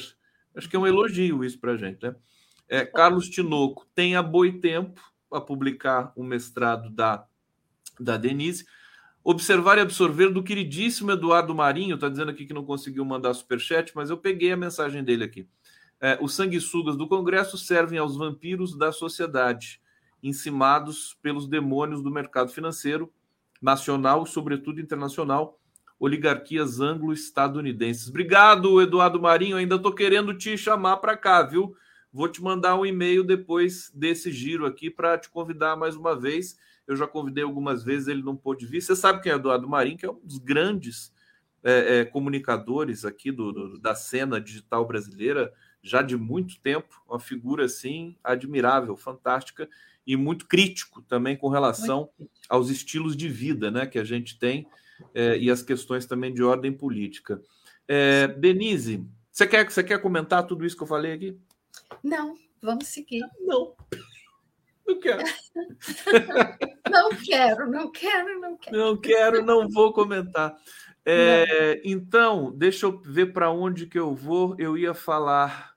[0.55, 2.15] Acho que é um elogio isso para a gente, né?
[2.67, 4.23] É, Carlos Tinoco tem a
[4.61, 5.01] tempo
[5.31, 7.25] a publicar o um mestrado da,
[7.99, 8.63] da Denise.
[9.23, 13.91] Observar e absorver do queridíssimo Eduardo Marinho, está dizendo aqui que não conseguiu mandar superchat,
[13.95, 15.47] mas eu peguei a mensagem dele aqui.
[15.99, 19.81] É, os sanguessugas do Congresso servem aos vampiros da sociedade,
[20.21, 23.11] encimados pelos demônios do mercado financeiro,
[23.61, 25.59] nacional e, sobretudo, internacional,
[25.99, 28.09] oligarquias anglo-estadunidenses.
[28.09, 29.57] Obrigado, Eduardo Marinho.
[29.57, 31.75] Ainda estou querendo te chamar para cá, viu?
[32.11, 36.57] Vou te mandar um e-mail depois desse giro aqui para te convidar mais uma vez.
[36.87, 38.81] Eu já convidei algumas vezes, ele não pôde vir.
[38.81, 41.13] Você sabe quem é Eduardo Marim, que é um dos grandes
[41.63, 45.53] é, é, comunicadores aqui do, do, da cena digital brasileira,
[45.83, 49.69] já de muito tempo, uma figura assim admirável, fantástica
[50.09, 52.09] e muito crítico também com relação
[52.49, 54.65] aos estilos de vida né, que a gente tem
[55.13, 57.39] é, e as questões também de ordem política.
[57.87, 61.37] É, Denise, você quer, você quer comentar tudo isso que eu falei aqui?
[62.03, 63.23] Não, vamos seguir.
[63.39, 63.75] Não.
[64.87, 65.23] Não quero.
[66.89, 68.77] não quero, não quero, não quero.
[68.77, 70.57] Não quero, não vou comentar.
[71.05, 71.81] É, não.
[71.85, 74.55] Então, deixa eu ver para onde que eu vou.
[74.57, 75.75] Eu ia falar.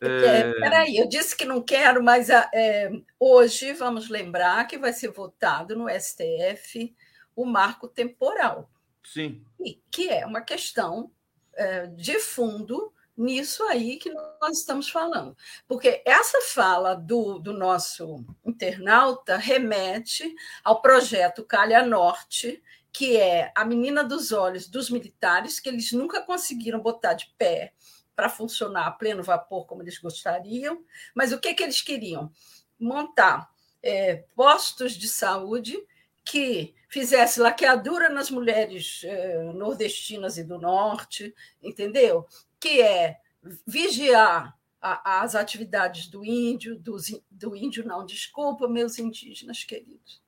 [0.00, 0.52] É...
[0.54, 5.74] Peraí, eu disse que não quero, mas é, hoje vamos lembrar que vai ser votado
[5.74, 6.94] no STF
[7.34, 8.70] o marco temporal.
[9.02, 9.42] Sim.
[9.60, 11.10] E, que é uma questão
[11.54, 15.36] é, de fundo nisso aí que nós estamos falando.
[15.66, 23.64] Porque essa fala do, do nosso internauta remete ao projeto Calha Norte, que é a
[23.64, 27.72] menina dos olhos dos militares, que eles nunca conseguiram botar de pé
[28.16, 30.82] para funcionar a pleno vapor como eles gostariam.
[31.14, 32.32] Mas o que, que eles queriam?
[32.80, 33.48] Montar
[33.82, 35.78] é, postos de saúde
[36.24, 42.26] que fizesse laqueadura nas mulheres é, nordestinas e do norte, entendeu?
[42.60, 43.20] que é
[43.66, 46.96] vigiar a, as atividades do índio, do,
[47.30, 50.20] do índio não, desculpa, meus indígenas queridos.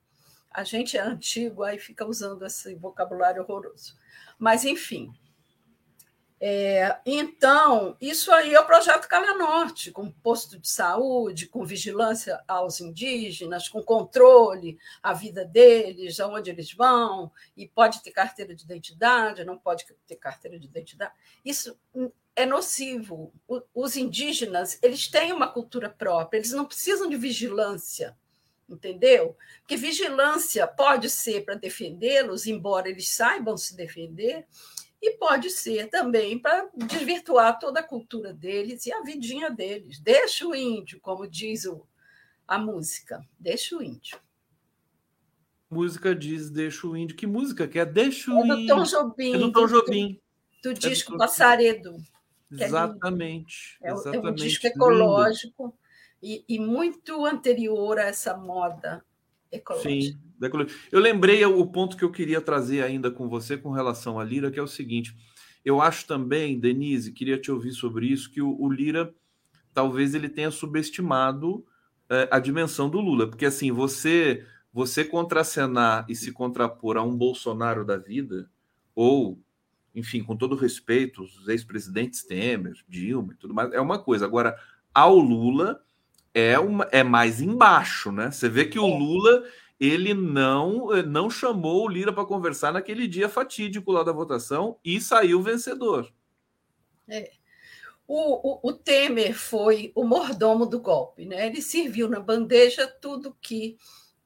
[0.51, 3.97] A gente é antigo, aí fica usando esse vocabulário horroroso.
[4.37, 5.13] Mas, enfim,
[6.41, 12.41] é, então, isso aí é o projeto Calha Norte, com posto de saúde, com vigilância
[12.47, 18.63] aos indígenas, com controle à vida deles, aonde eles vão, e pode ter carteira de
[18.63, 21.11] identidade, não pode ter carteira de identidade.
[21.43, 21.77] Isso
[22.33, 23.33] é nocivo.
[23.75, 28.17] Os indígenas, eles têm uma cultura própria, eles não precisam de vigilância,
[28.69, 29.35] entendeu?
[29.59, 34.47] Porque vigilância pode ser para defendê-los, embora eles saibam se defender,
[35.01, 39.99] e pode ser também para desvirtuar toda a cultura deles e a vidinha deles.
[39.99, 41.85] Deixa o índio, como diz o,
[42.47, 44.19] a música, deixa o índio.
[45.69, 47.15] música diz Deixa o índio.
[47.15, 47.85] Que música que é?
[47.85, 48.75] Deixa o é índio.
[48.75, 49.35] Tom Jobim.
[49.35, 50.21] É do Tom Jobim.
[50.61, 51.95] Do, do é disco do Passaredo.
[52.51, 54.25] Exatamente, é, exatamente.
[54.25, 55.77] É um disco ecológico
[56.21, 59.05] e, e, muito anterior a essa moda
[59.51, 59.89] ecológica.
[59.89, 60.19] Sim,
[60.91, 64.49] eu lembrei o ponto que eu queria trazer ainda com você com relação à Lira,
[64.49, 65.15] que é o seguinte.
[65.63, 69.13] Eu acho também, Denise, queria te ouvir sobre isso, que o, o Lira
[69.73, 71.65] talvez ele tenha subestimado
[72.09, 77.15] é, a dimensão do Lula, porque assim, você você contracenar e se contrapor a um
[77.15, 78.49] Bolsonaro da vida,
[78.93, 79.41] ou,
[79.95, 84.25] enfim, com todo respeito, os ex-presidentes Temer, Dilma e tudo mais, é uma coisa.
[84.25, 84.55] Agora,
[84.93, 85.81] ao Lula
[86.33, 88.31] é, uma, é mais embaixo, né?
[88.31, 88.97] Você vê que o é.
[88.97, 89.43] Lula
[89.79, 94.77] ele não eh, não chamou o Lira para conversar naquele dia fatídico lá da votação
[94.83, 96.11] e saiu vencedor.
[97.07, 97.31] É.
[98.05, 101.45] O, o, o, Temer foi o mordomo do golpe, né?
[101.45, 103.77] Ele serviu na bandeja tudo que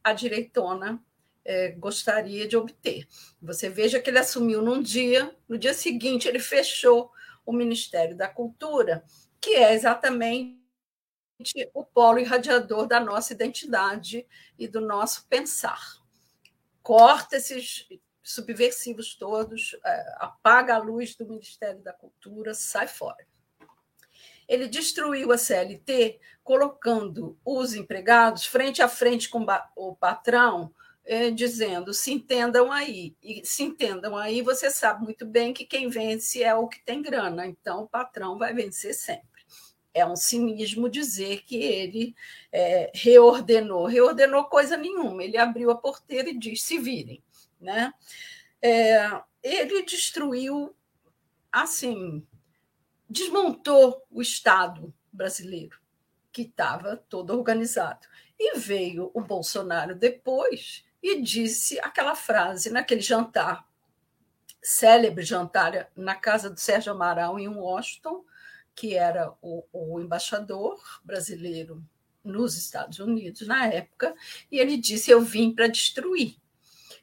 [0.02, 1.04] a direitona
[1.46, 3.06] é, gostaria de obter.
[3.42, 7.12] Você veja que ele assumiu num dia, no dia seguinte ele fechou
[7.46, 9.04] o Ministério da Cultura,
[9.40, 10.63] que é exatamente
[11.74, 14.26] o polo irradiador da nossa identidade
[14.58, 15.82] e do nosso pensar.
[16.82, 17.88] Corta esses
[18.22, 23.26] subversivos todos, é, apaga a luz do Ministério da Cultura, sai fora.
[24.48, 30.74] Ele destruiu a CLT, colocando os empregados frente a frente com o patrão,
[31.06, 33.16] eh, dizendo: se entendam aí.
[33.22, 37.02] E se entendam aí, você sabe muito bem que quem vence é o que tem
[37.02, 39.33] grana, então o patrão vai vencer sempre.
[39.94, 42.16] É um cinismo dizer que ele
[42.52, 43.86] é, reordenou.
[43.86, 45.24] Reordenou coisa nenhuma.
[45.24, 47.24] Ele abriu a porteira e disse: se virem.
[47.62, 47.94] Né?
[48.62, 50.76] É, ele destruiu,
[51.52, 52.26] assim,
[53.10, 55.80] desmontou o Estado brasileiro,
[56.32, 58.08] que estava todo organizado.
[58.40, 63.68] E veio o Bolsonaro depois e disse aquela frase naquele jantar,
[64.62, 68.24] célebre jantar na casa do Sérgio Amaral em Washington,
[68.76, 71.84] que era o, o embaixador brasileiro
[72.24, 74.16] nos Estados Unidos na época,
[74.52, 76.38] e ele disse: Eu vim para destruir.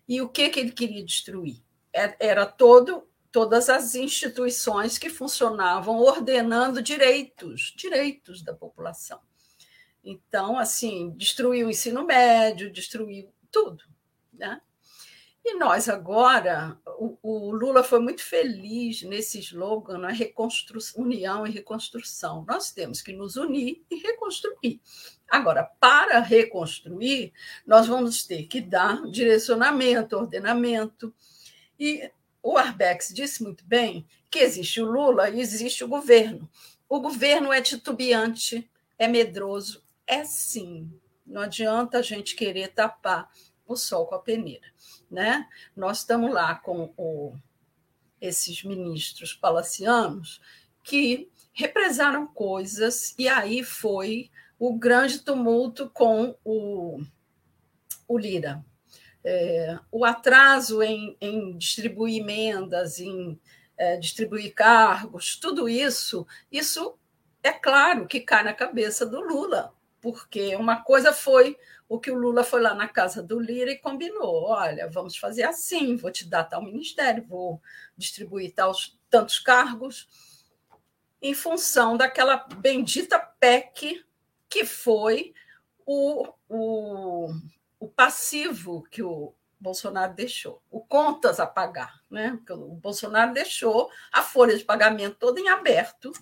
[0.09, 1.63] E o que, que ele queria destruir?
[1.93, 9.21] É, era todo todas as instituições que funcionavam ordenando direitos, direitos da população.
[10.03, 13.85] Então, assim, destruiu o ensino médio, destruiu tudo.
[14.33, 14.61] Né?
[15.43, 21.51] E nós agora, o, o, Lula foi muito feliz nesse slogan, na reconstrução, união e
[21.51, 22.45] reconstrução.
[22.47, 24.81] Nós temos que nos unir e reconstruir.
[25.29, 27.33] Agora, para reconstruir,
[27.67, 31.15] nós vamos ter que dar direcionamento, ordenamento.
[31.79, 32.11] E
[32.43, 36.51] o Arbex disse muito bem que existe o Lula e existe o governo.
[36.87, 38.69] O governo é titubeante,
[38.99, 40.91] é medroso, é sim.
[41.25, 43.31] Não adianta a gente querer tapar
[43.67, 44.67] o sol com a peneira.
[45.11, 45.49] Né?
[45.75, 47.35] Nós estamos lá com o,
[48.21, 50.41] esses ministros palacianos
[50.85, 57.03] que represaram coisas, e aí foi o grande tumulto com o,
[58.07, 58.65] o Lira.
[59.23, 63.39] É, o atraso em, em, distribuir emendas, em
[63.77, 66.99] é, distribuir cargos, tudo isso, isso
[67.43, 72.15] é claro que cai na cabeça do Lula, porque uma coisa foi o que o
[72.15, 76.29] Lula foi lá na casa do Lira e combinou: olha, vamos fazer assim, vou te
[76.29, 77.61] dar tal ministério, vou
[77.97, 78.73] distribuir tal,
[79.09, 80.09] tantos cargos,
[81.21, 84.05] em função daquela bendita PEC
[84.49, 85.35] que foi
[85.87, 87.33] o, o,
[87.79, 92.01] o passivo que o Bolsonaro deixou, o contas a pagar.
[92.11, 92.39] Né?
[92.51, 96.13] O Bolsonaro deixou a folha de pagamento toda em aberto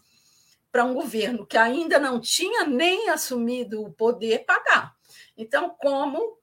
[0.70, 4.94] para um governo que ainda não tinha nem assumido o poder pagar.
[5.36, 6.38] Então, como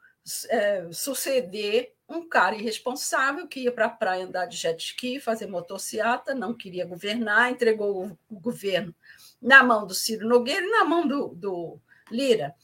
[0.49, 5.47] é, suceder um cara irresponsável que ia para a praia andar de jet ski, fazer
[5.47, 8.93] motociata, não queria governar, entregou o, o governo
[9.41, 11.79] na mão do Ciro Nogueira e na mão do, do
[12.11, 12.55] Lira.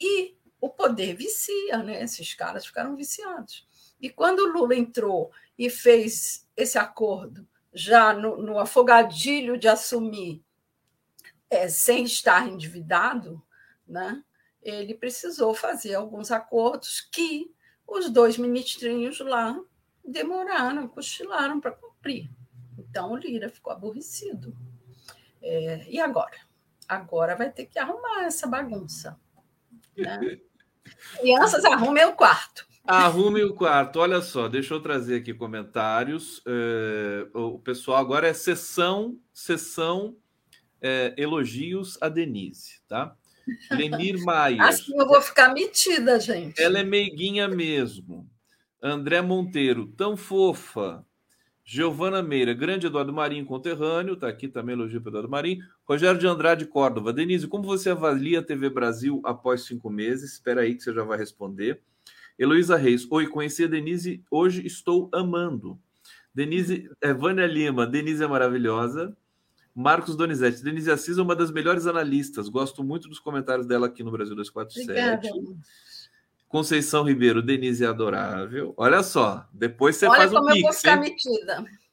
[0.00, 2.02] E o poder vicia, né?
[2.02, 3.66] Esses caras ficaram viciados.
[4.00, 10.43] E quando o Lula entrou e fez esse acordo, já no, no afogadilho de assumir
[11.54, 13.42] é, sem estar endividado,
[13.86, 14.22] né?
[14.64, 17.54] ele precisou fazer alguns acordos que
[17.86, 19.58] os dois ministrinhos lá
[20.04, 22.30] demoraram, cochilaram para cumprir.
[22.78, 24.56] Então o Lira ficou aborrecido.
[25.42, 26.36] É, e agora?
[26.88, 29.18] Agora vai ter que arrumar essa bagunça.
[29.96, 30.40] Né?
[31.20, 32.66] Crianças, arrumem o quarto.
[32.86, 34.00] Arrume o quarto.
[34.00, 36.42] Olha só, deixa eu trazer aqui comentários.
[36.46, 40.16] É, o pessoal agora é sessão, sessão
[40.84, 43.16] é, elogios a Denise, tá?
[43.70, 44.62] Lemir Maia.
[44.64, 46.62] Assim eu vou ficar metida, gente.
[46.62, 48.28] Ela é meiguinha mesmo.
[48.82, 51.02] André Monteiro, tão fofa.
[51.66, 55.64] Giovana Meira, grande Eduardo Marinho, conterrâneo, tá aqui também elogio para Eduardo Marinho.
[55.88, 57.10] Rogério de Andrade Córdova.
[57.10, 60.34] Denise, como você avalia a TV Brasil após cinco meses?
[60.34, 61.80] Espera aí que você já vai responder.
[62.38, 65.78] Heloísa Reis, oi, conheci a Denise, hoje estou amando.
[66.34, 69.16] Denise, é, Vânia Lima, Denise é maravilhosa.
[69.74, 70.62] Marcos Donizete.
[70.62, 72.48] Denise Assis é uma das melhores analistas.
[72.48, 74.90] Gosto muito dos comentários dela aqui no Brasil 247.
[74.90, 75.28] Obrigada.
[76.46, 78.72] Conceição Ribeiro, Denise é adorável.
[78.76, 80.82] Olha só, depois você Olha faz um pix.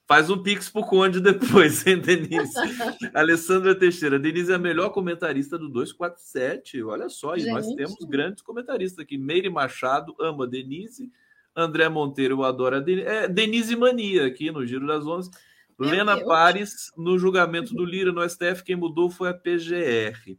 [0.08, 2.54] Faz um pix pro Conde depois, hein, Denise?
[3.16, 6.84] Alessandra Teixeira, Denise é a melhor comentarista do 247.
[6.84, 9.18] Olha só, e nós temos grandes comentaristas aqui.
[9.18, 11.12] Meire Machado ama Denise.
[11.56, 13.08] André Monteiro adora Denise.
[13.08, 15.32] É, Denise Mania aqui no Giro das Onze.
[15.78, 16.28] Lena Deus.
[16.28, 20.38] Pares, no julgamento do Lira no STF, quem mudou foi a PGR.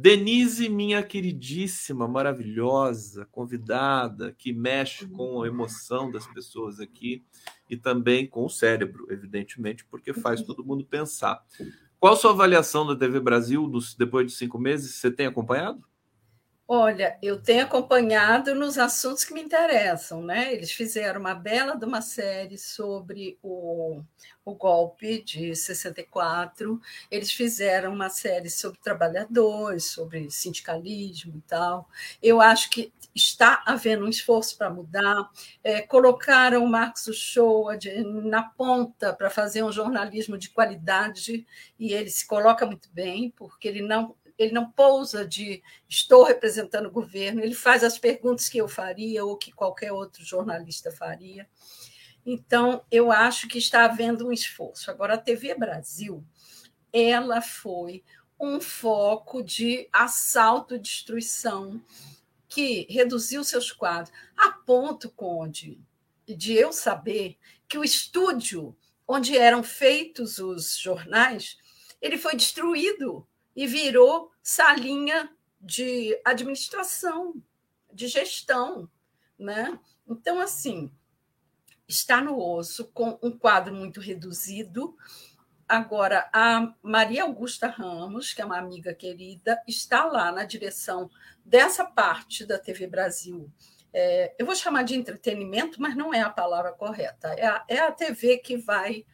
[0.00, 7.24] Denise, minha queridíssima, maravilhosa, convidada, que mexe com a emoção das pessoas aqui
[7.68, 11.44] e também com o cérebro, evidentemente, porque faz todo mundo pensar.
[11.98, 14.94] Qual sua avaliação da TV Brasil dos, depois de cinco meses?
[14.94, 15.82] Você tem acompanhado?
[16.70, 20.52] Olha, eu tenho acompanhado nos assuntos que me interessam, né?
[20.52, 24.02] Eles fizeram uma bela de uma série sobre o,
[24.44, 26.78] o golpe de 64,
[27.10, 31.88] eles fizeram uma série sobre trabalhadores, sobre sindicalismo e tal.
[32.22, 35.30] Eu acho que está havendo um esforço para mudar.
[35.64, 37.78] É, colocaram o Marcos Uchoa
[38.24, 41.46] na ponta para fazer um jornalismo de qualidade,
[41.78, 46.86] e ele se coloca muito bem, porque ele não ele não pousa de estou representando
[46.86, 51.48] o governo, ele faz as perguntas que eu faria ou que qualquer outro jornalista faria.
[52.24, 54.90] Então, eu acho que está havendo um esforço.
[54.90, 56.24] Agora, a TV Brasil,
[56.92, 58.04] ela foi
[58.38, 61.82] um foco de assalto, destruição,
[62.48, 65.80] que reduziu seus quadros, a ponto, Conde,
[66.26, 67.36] de eu saber
[67.68, 71.58] que o estúdio onde eram feitos os jornais,
[72.00, 73.26] ele foi destruído
[73.58, 75.28] e virou salinha
[75.60, 77.42] de administração,
[77.92, 78.88] de gestão,
[79.36, 79.76] né?
[80.08, 80.92] Então, assim,
[81.88, 84.96] está no osso com um quadro muito reduzido.
[85.68, 91.10] Agora, a Maria Augusta Ramos, que é uma amiga querida, está lá na direção
[91.44, 93.52] dessa parte da TV Brasil.
[93.92, 97.26] É, eu vou chamar de entretenimento, mas não é a palavra correta.
[97.30, 99.04] É a, é a TV que vai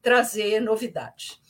[0.00, 1.41] trazer novidades.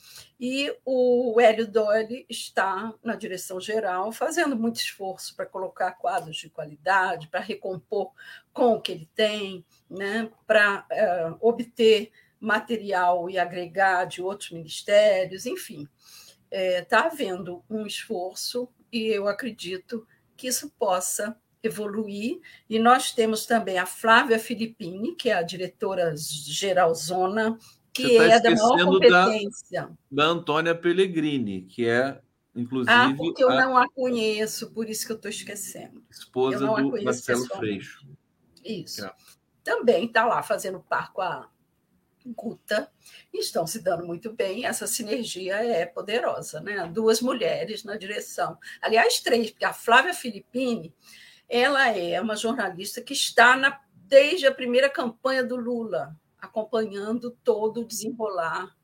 [0.45, 6.49] E o Hélio Doyle está na direção geral, fazendo muito esforço para colocar quadros de
[6.49, 8.11] qualidade, para recompor
[8.51, 10.29] com o que ele tem, né?
[10.45, 12.11] para uh, obter
[12.41, 15.87] material e agregar de outros ministérios, enfim.
[16.51, 20.05] Está é, tá havendo um esforço e eu acredito
[20.35, 22.41] que isso possa evoluir.
[22.69, 27.57] E nós temos também a Flávia Filippini, que é a diretora geral zona
[27.93, 29.81] que tá é da maior competência.
[29.81, 32.19] Da, da Antônia Pellegrini, que é,
[32.55, 32.91] inclusive.
[32.91, 33.55] Ah, porque eu a...
[33.55, 36.03] não a conheço, por isso que eu estou esquecendo.
[36.09, 38.07] Esposa do Marcelo Freixo.
[38.65, 39.05] Isso.
[39.05, 39.13] É.
[39.63, 41.49] Também está lá fazendo par com a
[42.25, 42.89] Guta
[43.33, 44.65] e estão se dando muito bem.
[44.65, 46.87] Essa sinergia é poderosa, né?
[46.87, 48.57] Duas mulheres na direção.
[48.81, 50.93] Aliás, três, porque a Flávia Filippini
[51.49, 57.81] ela é uma jornalista que está na, desde a primeira campanha do Lula acompanhando todo
[57.81, 58.75] o desenrolar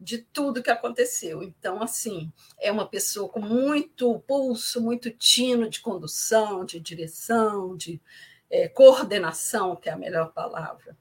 [0.00, 1.42] de tudo que aconteceu.
[1.42, 8.00] Então, assim, é uma pessoa com muito pulso, muito tino de condução, de direção, de
[8.50, 10.96] é, coordenação, que é a melhor palavra.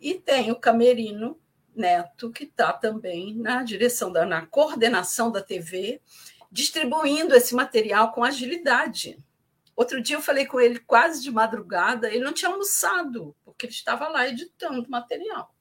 [0.00, 1.38] E tem o Camerino
[1.74, 6.02] Neto, que está também na direção, da, na coordenação da TV,
[6.50, 9.16] distribuindo esse material com agilidade.
[9.80, 13.72] Outro dia eu falei com ele quase de madrugada, ele não tinha almoçado, porque ele
[13.72, 15.54] estava lá editando material.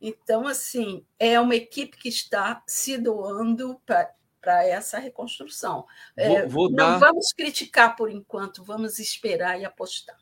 [0.00, 5.84] Então, assim, é uma equipe que está se doando para essa reconstrução.
[6.16, 6.98] É, vou, vou não dar...
[6.98, 10.16] vamos criticar por enquanto, vamos esperar e apostar.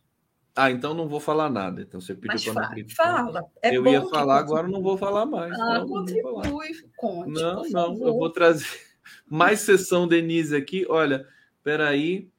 [0.56, 1.82] Ah, então não vou falar nada.
[1.82, 3.26] Então você pediu para não criticar.
[3.26, 3.44] Fala.
[3.60, 5.52] É eu ia falar, agora não vou falar mais.
[5.52, 7.30] Ah, não, contribui, conte.
[7.30, 8.64] Não, não, eu vou trazer
[9.28, 10.86] mais sessão Denise aqui.
[10.88, 11.28] Olha,
[11.62, 12.30] peraí.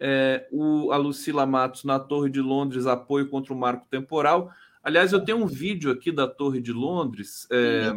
[0.00, 4.50] É, o, a Lucila Matos na Torre de Londres, apoio contra o marco temporal.
[4.82, 7.92] Aliás, eu tenho um vídeo aqui da Torre de Londres, é,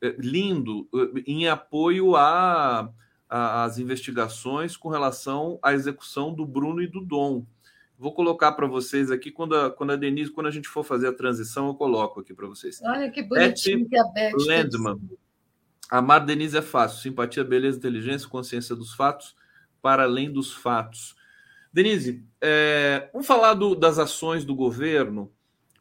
[0.00, 0.88] é, lindo,
[1.26, 2.88] em apoio às
[3.28, 7.44] a, investigações com relação à execução do Bruno e do Dom.
[7.98, 11.08] Vou colocar para vocês aqui quando a, quando a Denise, quando a gente for fazer
[11.08, 12.80] a transição, eu coloco aqui para vocês.
[12.84, 15.00] Olha que bonitinho que a Beth Landman.
[15.90, 17.00] Amar Denise é fácil.
[17.00, 19.34] Simpatia, beleza, inteligência, consciência dos fatos
[19.80, 21.16] para além dos fatos.
[21.72, 25.30] Denise, é, vamos falar do, das ações do governo,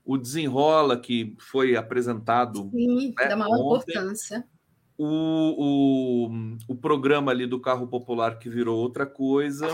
[0.06, 2.69] o desenrola que foi apresentado.
[2.72, 4.45] Sim, né, da maior ontem, importância.
[4.98, 6.32] O, o,
[6.68, 9.68] o programa ali do carro popular que virou outra coisa.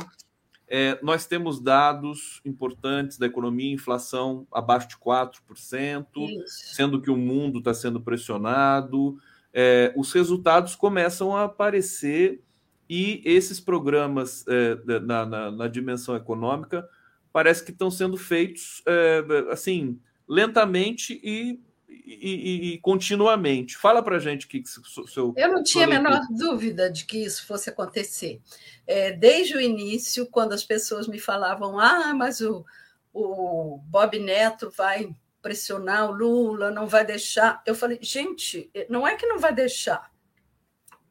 [0.67, 6.75] É, nós temos dados importantes da economia, inflação abaixo de 4%, Isso.
[6.75, 9.17] sendo que o mundo está sendo pressionado.
[9.53, 12.41] É, os resultados começam a aparecer
[12.89, 16.87] e esses programas é, na, na, na, dimensão econômica
[17.31, 23.77] parece que estão sendo feitos é, assim lentamente e, e, e, continuamente.
[23.77, 24.61] Fala para gente que
[25.07, 25.33] seu.
[25.37, 28.41] Eu não tinha a menor dúvida de que isso fosse acontecer.
[28.85, 32.65] É, desde o início, quando as pessoas me falavam, ah, mas o,
[33.13, 37.61] o Bob Neto vai pressionar o Lula, não vai deixar.
[37.65, 40.12] Eu falei, gente, não é que não vai deixar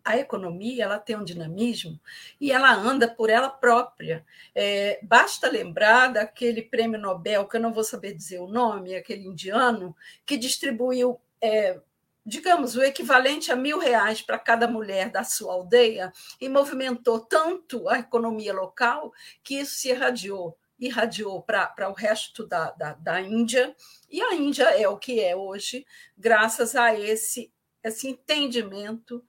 [0.04, 2.00] a economia ela tem um dinamismo
[2.40, 4.24] e ela anda por ela própria.
[4.54, 9.26] É, basta lembrar daquele prêmio Nobel, que eu não vou saber dizer o nome, aquele
[9.26, 9.94] indiano,
[10.26, 11.80] que distribuiu é,
[12.24, 17.88] digamos, o equivalente a mil reais para cada mulher da sua aldeia e movimentou tanto
[17.88, 19.12] a economia local
[19.42, 23.74] que isso se irradiou, irradiou para o resto da, da, da Índia,
[24.08, 25.84] e a Índia é o que é hoje,
[26.16, 27.52] graças a esse,
[27.82, 29.24] esse entendimento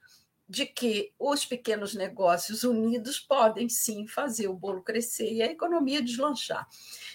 [0.54, 6.00] de que os pequenos negócios unidos podem sim fazer o bolo crescer e a economia
[6.00, 6.68] deslanchar.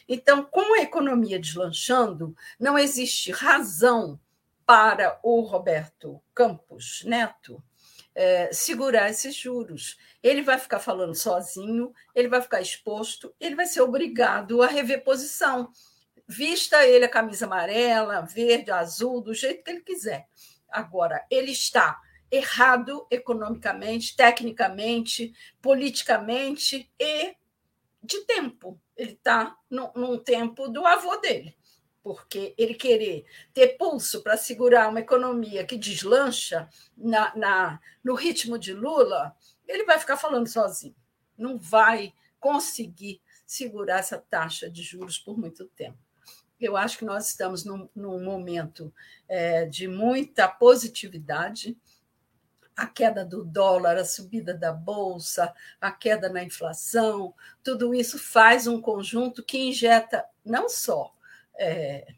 [0.08, 4.18] Então, com a economia deslanchando, não existe razão
[4.66, 7.62] para o Roberto Campos Neto
[8.12, 9.96] é, segurar esses juros.
[10.20, 15.04] Ele vai ficar falando sozinho, ele vai ficar exposto, ele vai ser obrigado a rever
[15.04, 15.70] posição.
[16.26, 20.26] Vista ele a camisa amarela, verde, azul, do jeito que ele quiser.
[20.68, 27.34] Agora, ele está errado economicamente, tecnicamente, politicamente e
[28.02, 28.80] de tempo.
[28.96, 31.58] Ele está num tempo do avô dele
[32.08, 38.58] porque ele querer ter pulso para segurar uma economia que deslancha na, na, no ritmo
[38.58, 39.36] de Lula,
[39.66, 40.96] ele vai ficar falando sozinho.
[41.36, 45.98] Não vai conseguir segurar essa taxa de juros por muito tempo.
[46.58, 48.90] Eu acho que nós estamos num, num momento
[49.28, 51.76] é, de muita positividade.
[52.78, 58.66] A queda do dólar, a subida da bolsa, a queda na inflação, tudo isso faz
[58.66, 61.12] um conjunto que injeta não só
[61.58, 62.14] é,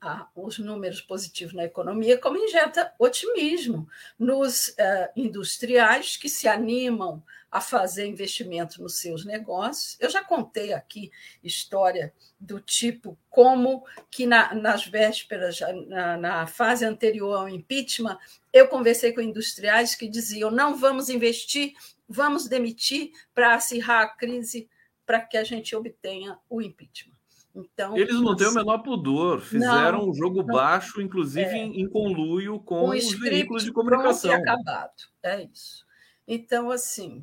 [0.00, 3.88] a, os números positivos na economia, como injeta otimismo
[4.18, 9.98] nos é, industriais que se animam a fazer investimento nos seus negócios.
[10.00, 11.12] Eu já contei aqui
[11.44, 18.18] história do tipo como que na, nas vésperas, na, na fase anterior ao impeachment,
[18.52, 21.74] eu conversei com industriais que diziam não vamos investir,
[22.08, 24.68] vamos demitir para acirrar a crise
[25.04, 27.11] para que a gente obtenha o impeachment.
[27.54, 31.58] Então, Eles não têm o menor pudor, fizeram não, um jogo não, baixo, inclusive é,
[31.58, 34.32] em, em, conluio com os veículos de comunicação.
[34.32, 35.84] acabado, é isso.
[36.26, 37.22] Então, assim,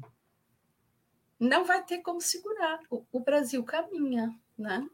[1.40, 2.80] não vai ter como segurar.
[2.92, 4.88] O, o Brasil caminha, né?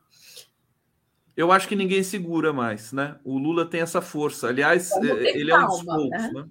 [1.36, 3.20] Eu acho que ninguém segura mais, né?
[3.24, 4.48] O Lula tem essa força.
[4.48, 6.32] Aliás, é, ele calma, é um dos poucos, né?
[6.32, 6.50] né?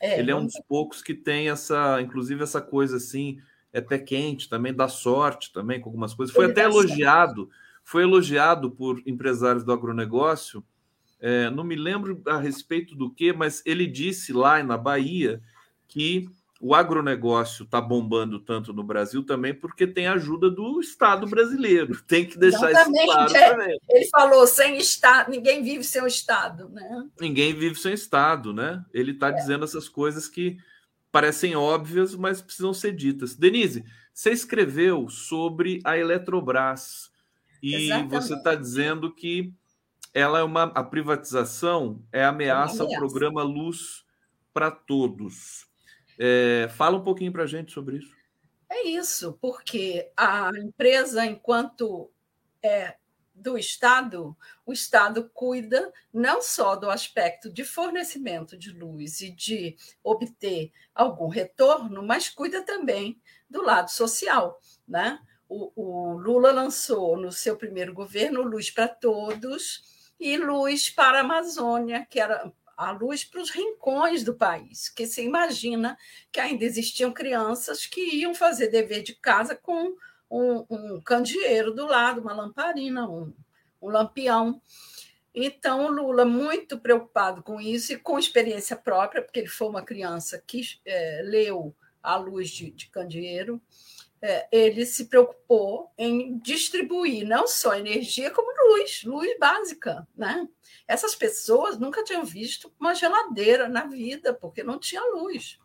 [0.00, 3.40] É, ele é um dos poucos que tem essa, inclusive essa coisa assim,
[3.72, 6.32] é pé quente também, dá sorte também com algumas coisas.
[6.32, 7.42] Foi ele até elogiado.
[7.42, 10.64] Sorte foi elogiado por empresários do agronegócio.
[11.20, 15.40] É, não me lembro a respeito do que, mas ele disse lá na Bahia
[15.86, 16.28] que
[16.64, 22.00] o agronegócio está bombando tanto no Brasil também porque tem ajuda do Estado brasileiro.
[22.06, 23.50] Tem que deixar Exatamente, isso claro é.
[23.50, 23.78] também.
[23.90, 27.08] Ele falou, sem Estado, ninguém vive sem o Estado, né?
[27.20, 28.84] Ninguém vive sem Estado, né?
[28.94, 29.32] Ele está é.
[29.32, 30.56] dizendo essas coisas que
[31.10, 33.34] parecem óbvias, mas precisam ser ditas.
[33.34, 33.84] Denise,
[34.14, 37.11] você escreveu sobre a Eletrobras
[37.62, 38.10] e Exatamente.
[38.10, 39.54] você está dizendo que
[40.12, 42.82] ela é uma a privatização é ameaça, é ameaça.
[42.82, 44.04] ao programa Luz
[44.52, 45.66] para Todos.
[46.18, 48.14] É, fala um pouquinho para a gente sobre isso.
[48.70, 52.10] É isso, porque a empresa, enquanto
[52.62, 52.96] é
[53.34, 59.76] do Estado, o Estado cuida não só do aspecto de fornecimento de luz e de
[60.02, 65.18] obter algum retorno, mas cuida também do lado social, né?
[65.52, 69.82] O, o Lula lançou no seu primeiro governo Luz para Todos
[70.18, 75.06] e Luz para a Amazônia, que era a luz para os rincões do país, que
[75.06, 75.96] se imagina
[76.32, 79.94] que ainda existiam crianças que iam fazer dever de casa com
[80.30, 83.32] um, um candeeiro do lado, uma lamparina, um,
[83.80, 84.60] um lampião.
[85.34, 89.82] Então, o Lula, muito preocupado com isso e com experiência própria, porque ele foi uma
[89.82, 93.60] criança que é, leu a luz de, de candeeiro,
[94.52, 100.06] ele se preocupou em distribuir não só energia, como luz, luz básica.
[100.16, 100.48] Né?
[100.86, 105.58] Essas pessoas nunca tinham visto uma geladeira na vida, porque não tinha luz.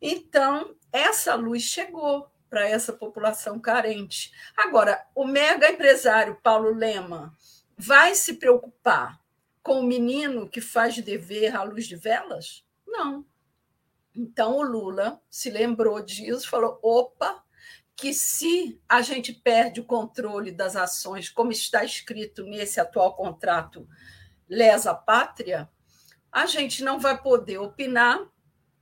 [0.00, 4.30] Então, essa luz chegou para essa população carente.
[4.54, 7.32] Agora, o mega empresário Paulo Lema
[7.78, 9.18] vai se preocupar
[9.62, 12.66] com o menino que faz dever à luz de velas?
[12.86, 13.24] Não.
[14.14, 17.41] Então, o Lula se lembrou disso, falou: opa,
[18.02, 23.88] que se a gente perde o controle das ações, como está escrito nesse atual contrato
[24.48, 25.70] lesa pátria,
[26.32, 28.28] a gente não vai poder opinar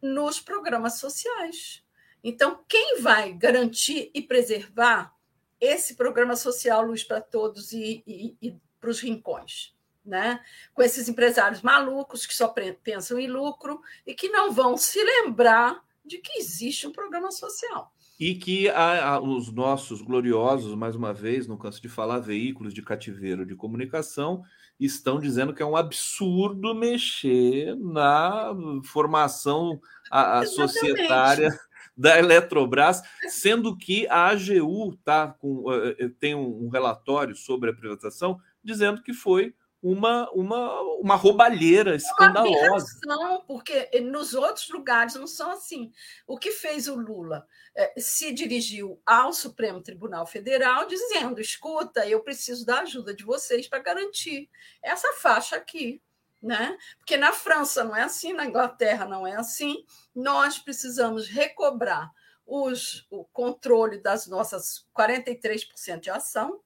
[0.00, 1.84] nos programas sociais.
[2.24, 5.14] Então, quem vai garantir e preservar
[5.60, 9.76] esse programa social Luz para Todos e, e, e para os rincões?
[10.02, 10.42] Né?
[10.72, 15.84] Com esses empresários malucos que só pensam em lucro e que não vão se lembrar
[16.02, 17.92] de que existe um programa social.
[18.20, 22.74] E que a, a, os nossos gloriosos, mais uma vez, não canso de falar, veículos
[22.74, 24.42] de cativeiro de comunicação,
[24.78, 28.52] estão dizendo que é um absurdo mexer na
[28.84, 29.80] formação
[30.10, 31.48] a, a societária
[31.96, 37.74] da Eletrobras, sendo que a AGU tá com, uh, tem um, um relatório sobre a
[37.74, 43.00] privatização dizendo que foi uma, uma, uma roubalheira escandalosa.
[43.04, 45.90] Não, porque nos outros lugares não são assim.
[46.26, 47.46] O que fez o Lula?
[47.74, 53.66] É, se dirigiu ao Supremo Tribunal Federal dizendo: escuta, eu preciso da ajuda de vocês
[53.66, 54.50] para garantir
[54.82, 56.02] essa faixa aqui.
[56.42, 56.76] Né?
[56.96, 59.84] Porque na França não é assim, na Inglaterra não é assim.
[60.14, 62.10] Nós precisamos recobrar
[62.46, 66.60] os, o controle das nossas 43% de ação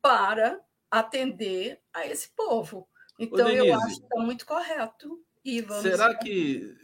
[0.00, 0.58] para
[0.98, 2.88] atender a esse povo.
[3.18, 5.20] Então, Ô, eu acho que está muito correto.
[5.44, 6.74] E será que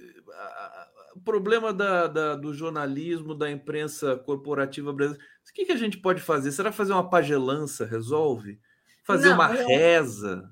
[1.15, 5.99] o problema da, da, do jornalismo, da imprensa corporativa brasileira, o que, que a gente
[5.99, 6.53] pode fazer?
[6.53, 8.61] Será fazer uma pagelança resolve?
[9.05, 9.67] Fazer Não, uma eu...
[9.67, 10.51] reza?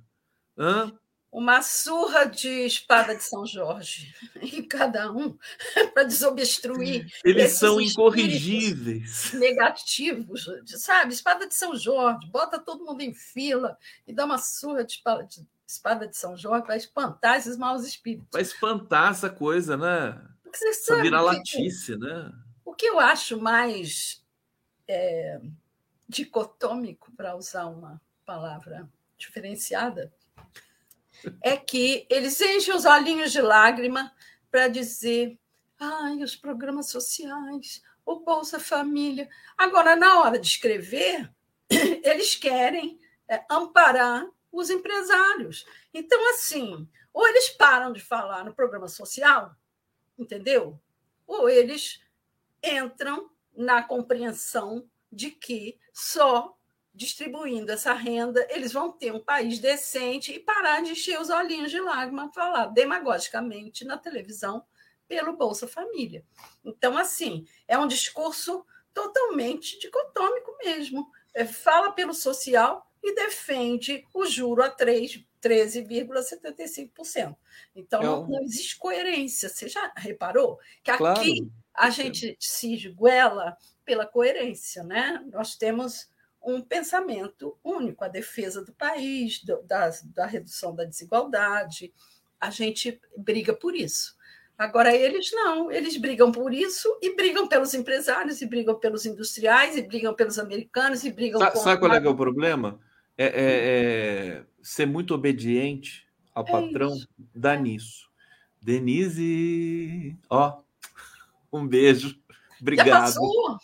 [0.56, 0.92] Hã?
[1.30, 5.36] Uma surra de espada de São Jorge em cada um
[5.92, 7.06] para desobstruir.
[7.24, 9.32] Eles são incorrigíveis.
[9.34, 11.12] Negativos, sabe?
[11.12, 13.76] Espada de São Jorge, bota todo mundo em fila
[14.06, 17.86] e dá uma surra de espada de, espada de São Jorge para espantar esses maus
[17.86, 18.28] espíritos.
[18.30, 20.20] Para espantar essa coisa, né?
[20.50, 22.32] Você sabe, virar latice, né?
[22.64, 24.24] O que eu acho mais
[24.88, 25.40] é,
[26.08, 28.88] dicotômico, para usar uma palavra
[29.18, 30.12] diferenciada,
[31.42, 34.12] é que eles enchem os olhinhos de lágrima
[34.50, 35.38] para dizer:
[35.78, 39.28] ai, os programas sociais, o Bolsa Família.
[39.56, 41.30] Agora, na hora de escrever,
[41.70, 45.66] eles querem é, amparar os empresários.
[45.92, 49.54] Então, assim, ou eles param de falar no programa social,
[50.18, 50.80] entendeu?
[51.26, 52.00] Ou eles
[52.62, 56.57] entram na compreensão de que só
[56.98, 61.70] distribuindo essa renda, eles vão ter um país decente e parar de encher os olhinhos
[61.70, 64.64] de lágrima, falar demagogicamente na televisão
[65.06, 66.24] pelo Bolsa Família.
[66.64, 71.08] Então, assim, é um discurso totalmente dicotômico mesmo.
[71.32, 77.36] É, fala pelo social e defende o juro a 13,75%.
[77.76, 79.48] Então, não, não, existe coerência.
[79.48, 81.22] Você já reparou que aqui claro.
[81.72, 85.24] a gente se esguela pela coerência, né?
[85.32, 86.08] Nós temos
[86.42, 91.92] um pensamento único, a defesa do país, do, da, da redução da desigualdade.
[92.40, 94.16] A gente briga por isso.
[94.58, 99.76] Agora, eles não, eles brigam por isso e brigam pelos empresários, e brigam pelos industriais,
[99.76, 102.80] e brigam pelos americanos, e brigam Sa Sabe qual é, é, o problema?
[103.16, 106.04] É, é, é, ser muito obediente
[106.34, 107.08] ao é patrão isso.
[107.32, 108.08] dá nisso.
[108.60, 110.60] Denise, ó,
[111.52, 112.18] um beijo.
[112.60, 112.86] Obrigado.
[112.88, 113.58] Já passou?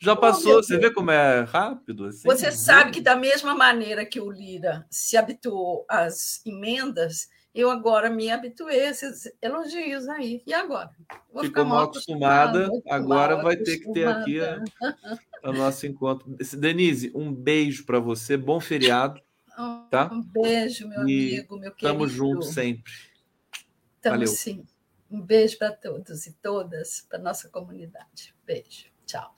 [0.00, 2.06] Já passou, oh, você vê como é rápido?
[2.06, 7.68] Assim, você sabe que, da mesma maneira que o Lira se habituou às emendas, eu
[7.68, 10.40] agora me habituei a esses elogios aí.
[10.46, 10.90] E agora?
[11.32, 14.62] Vou Ficou mal acostumada, acostumada agora vai ter que ter aqui a,
[15.42, 16.36] a nosso encontro.
[16.56, 19.20] Denise, um beijo para você, bom feriado.
[19.90, 20.08] tá?
[20.12, 22.04] Um beijo, meu e amigo, meu querido.
[22.04, 22.92] Estamos juntos sempre.
[23.96, 24.64] Estamos sim.
[25.10, 28.34] Um beijo para todos e todas, para nossa comunidade.
[28.46, 28.87] Beijo.
[29.08, 29.32] Tchau.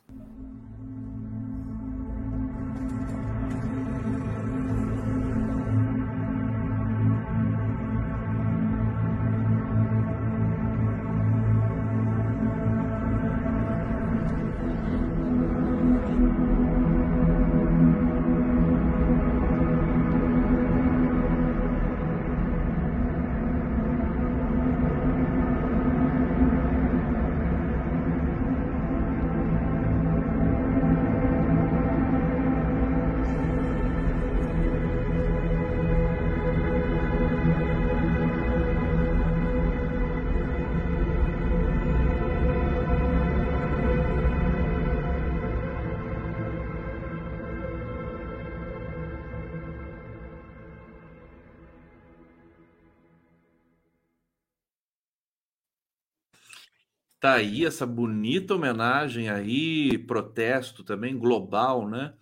[57.21, 62.15] Tá aí essa bonita homenagem aí, protesto também global, né?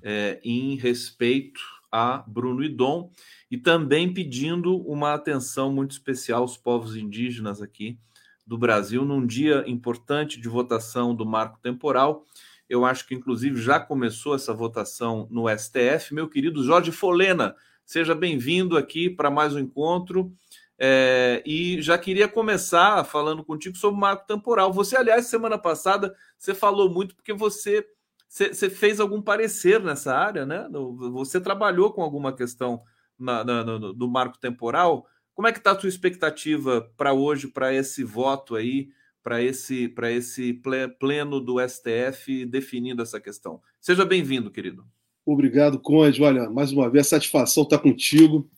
[0.00, 1.60] É, em respeito
[1.90, 3.10] a Bruno e Dom
[3.50, 7.98] e também pedindo uma atenção muito especial aos povos indígenas aqui
[8.46, 12.24] do Brasil num dia importante de votação do marco temporal.
[12.68, 16.12] Eu acho que inclusive já começou essa votação no STF.
[16.12, 20.32] Meu querido Jorge Folena, seja bem-vindo aqui para mais um encontro.
[20.78, 24.72] É, e já queria começar falando contigo sobre o marco temporal.
[24.72, 27.86] Você, aliás, semana passada, você falou muito porque você,
[28.28, 30.68] você, fez algum parecer nessa área, né?
[31.12, 32.82] Você trabalhou com alguma questão
[33.18, 35.06] na, na, no, do marco temporal.
[35.32, 38.88] Como é que está a sua expectativa para hoje, para esse voto aí,
[39.22, 40.60] para esse, esse
[40.98, 43.60] pleno do STF definindo essa questão?
[43.80, 44.84] Seja bem-vindo, querido.
[45.24, 46.22] Obrigado, Conde.
[46.22, 48.48] Olha, mais uma vez, satisfação estar contigo.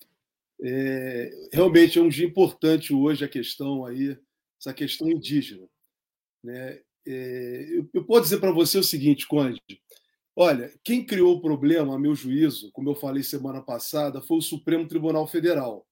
[0.63, 4.19] É, realmente é um dia importante hoje a questão aí,
[4.61, 5.67] essa questão indígena.
[6.43, 6.81] Né?
[7.07, 9.61] É, eu, eu posso dizer para você o seguinte, Conde.
[10.35, 14.43] Olha, quem criou o problema, a meu juízo, como eu falei semana passada, foi o
[14.43, 15.87] Supremo Tribunal Federal,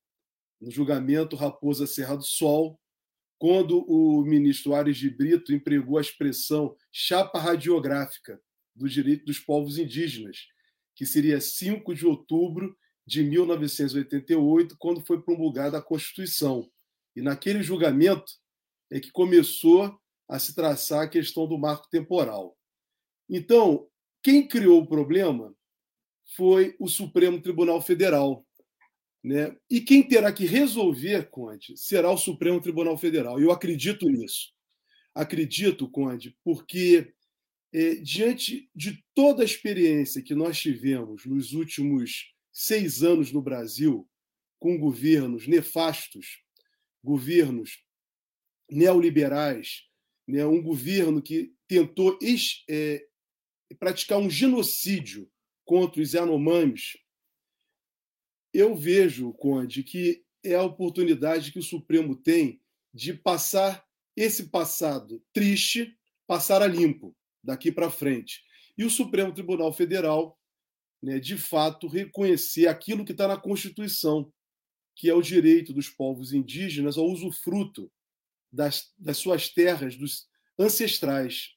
[0.61, 2.79] no julgamento Raposa Serra do Sol,
[3.39, 8.41] quando o ministro Ares de Brito empregou a expressão chapa radiográfica
[8.75, 10.47] do direito dos povos indígenas,
[10.95, 16.71] que seria 5 de outubro de 1988, quando foi promulgada a Constituição.
[17.15, 18.33] E naquele julgamento
[18.91, 19.99] é que começou
[20.29, 22.57] a se traçar a questão do marco temporal.
[23.29, 23.87] Então,
[24.23, 25.55] quem criou o problema
[26.37, 28.47] foi o Supremo Tribunal Federal.
[29.23, 29.57] Né?
[29.71, 33.41] E quem terá que resolver, Conde, será o Supremo Tribunal Federal.
[33.41, 34.53] Eu acredito nisso.
[35.15, 37.13] Acredito, Conde, porque
[37.73, 44.09] é, diante de toda a experiência que nós tivemos nos últimos seis anos no Brasil,
[44.61, 46.43] com governos nefastos,
[47.03, 47.85] governos
[48.71, 49.83] neoliberais,
[50.27, 52.19] né, um governo que tentou
[52.71, 53.07] é,
[53.79, 55.31] praticar um genocídio
[55.65, 56.97] contra os Yanomamis,
[58.53, 62.63] eu vejo, Conde, que é a oportunidade que o Supremo tem
[62.93, 63.85] de passar
[64.17, 68.45] esse passado triste, passar a limpo daqui para frente.
[68.79, 70.39] E o Supremo Tribunal Federal
[71.05, 74.33] né, de fato, reconhecer aquilo que está na Constituição,
[74.97, 77.93] que é o direito dos povos indígenas ao usufruto
[78.51, 80.27] das, das suas terras, dos
[80.59, 81.51] ancestrais.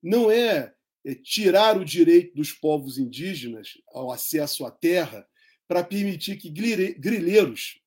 [0.00, 0.72] Não é,
[1.04, 5.26] é tirar o direito dos povos indígenas ao acesso à terra
[5.66, 7.80] para permitir que grileiros,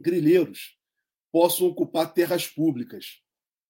[0.00, 0.76] grileiros
[1.30, 3.22] possam ocupar terras públicas,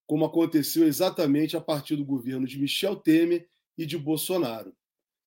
[0.06, 4.74] como aconteceu exatamente a partir do governo de Michel Temer e de Bolsonaro.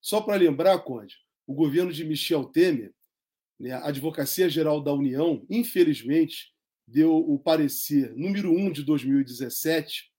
[0.02, 1.15] Só para lembrar, Conde,
[1.45, 2.91] o governo de Michel Temer,
[3.60, 6.52] né, a Advocacia Geral da União, infelizmente,
[6.88, 10.11] deu o parecer número 1 de 2017,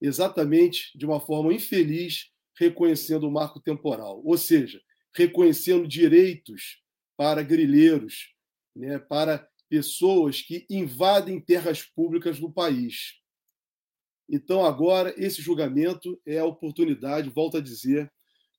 [0.00, 4.80] exatamente de uma forma infeliz, reconhecendo o marco temporal, ou seja,
[5.12, 6.82] reconhecendo direitos
[7.16, 8.32] para grileiros,
[8.74, 13.20] né, para pessoas que invadem terras públicas do país.
[14.28, 18.10] Então, agora, esse julgamento é a oportunidade, volto a dizer,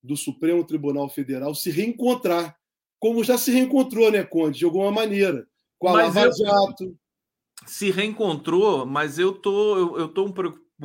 [0.05, 2.55] do Supremo Tribunal Federal se reencontrar,
[2.99, 6.97] como já se reencontrou, né, Conde, de alguma maneira, com a mas Lava Jato.
[7.65, 10.33] Se reencontrou, mas eu tô, eu, eu tô um,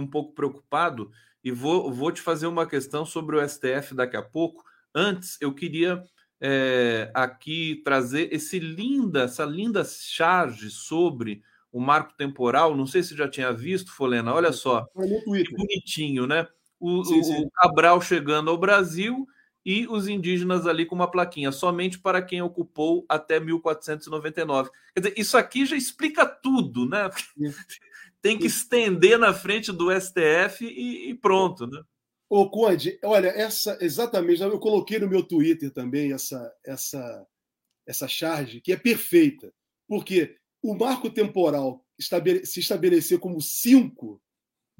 [0.02, 1.10] um pouco preocupado
[1.42, 4.64] e vou, vou te fazer uma questão sobre o STF daqui a pouco.
[4.94, 6.02] Antes, eu queria
[6.40, 11.42] é, aqui trazer esse linda, essa linda charge sobre
[11.72, 12.76] o marco temporal.
[12.76, 14.32] Não sei se já tinha visto, Folena.
[14.32, 16.46] Olha só, que bonitinho, né?
[16.80, 17.44] O, sim, sim.
[17.44, 19.26] o Cabral chegando ao Brasil
[19.64, 24.70] e os indígenas ali com uma plaquinha, somente para quem ocupou até 1499.
[24.94, 27.10] Quer dizer, isso aqui já explica tudo, né?
[28.22, 31.82] Tem que estender na frente do STF e, e pronto, né?
[32.28, 37.26] Ô, Conde, olha, essa exatamente, eu coloquei no meu Twitter também essa essa
[37.86, 39.52] essa charge que é perfeita,
[39.88, 44.22] porque o marco temporal se estabelecer como cinco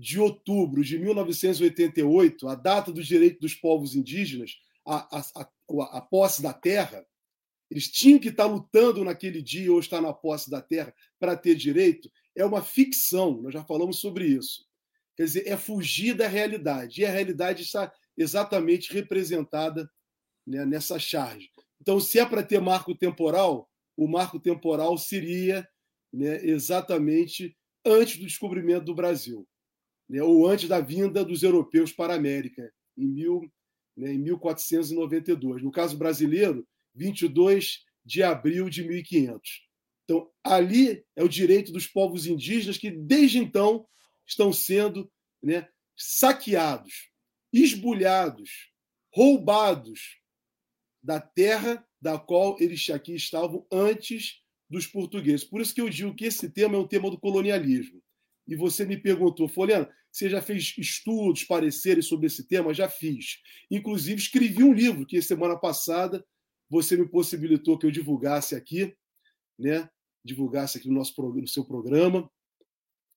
[0.00, 6.00] de outubro de 1988, a data do direito dos povos indígenas, a, a, a, a,
[6.00, 7.06] posse da terra,
[7.70, 11.54] eles tinham que estar lutando naquele dia ou estar na posse da terra para ter
[11.54, 14.66] direito, é uma ficção, nós já falamos sobre isso.
[15.14, 19.86] Quer dizer, é fugir da realidade, e a realidade está exatamente representada
[20.46, 21.50] né, nessa charge.
[21.78, 23.68] Então, se é para ter marco temporal,
[23.98, 25.68] o marco temporal seria
[26.10, 27.54] né, exatamente
[27.84, 29.46] antes do descobrimento do Brasil
[30.10, 33.52] né, ou antes da vinda dos europeus para a América, em, mil,
[33.96, 35.62] né, em 1492.
[35.62, 36.66] No caso brasileiro,
[36.96, 39.68] 22 de abril de 1500.
[40.02, 43.86] Então, ali é o direito dos povos indígenas que, desde então,
[44.26, 45.08] estão sendo
[45.40, 47.08] né, saqueados,
[47.52, 48.72] esbulhados,
[49.14, 50.18] roubados
[51.00, 55.44] da terra da qual eles aqui estavam antes dos portugueses.
[55.44, 58.02] Por isso que eu digo que esse tema é um tema do colonialismo.
[58.48, 62.74] E você me perguntou, Foliana, você já fez estudos, pareceres sobre esse tema?
[62.74, 63.38] Já fiz.
[63.70, 66.24] Inclusive, escrevi um livro que semana passada
[66.68, 68.96] você me possibilitou que eu divulgasse aqui,
[69.58, 69.88] né?
[70.24, 72.30] divulgasse aqui no, nosso, no seu programa.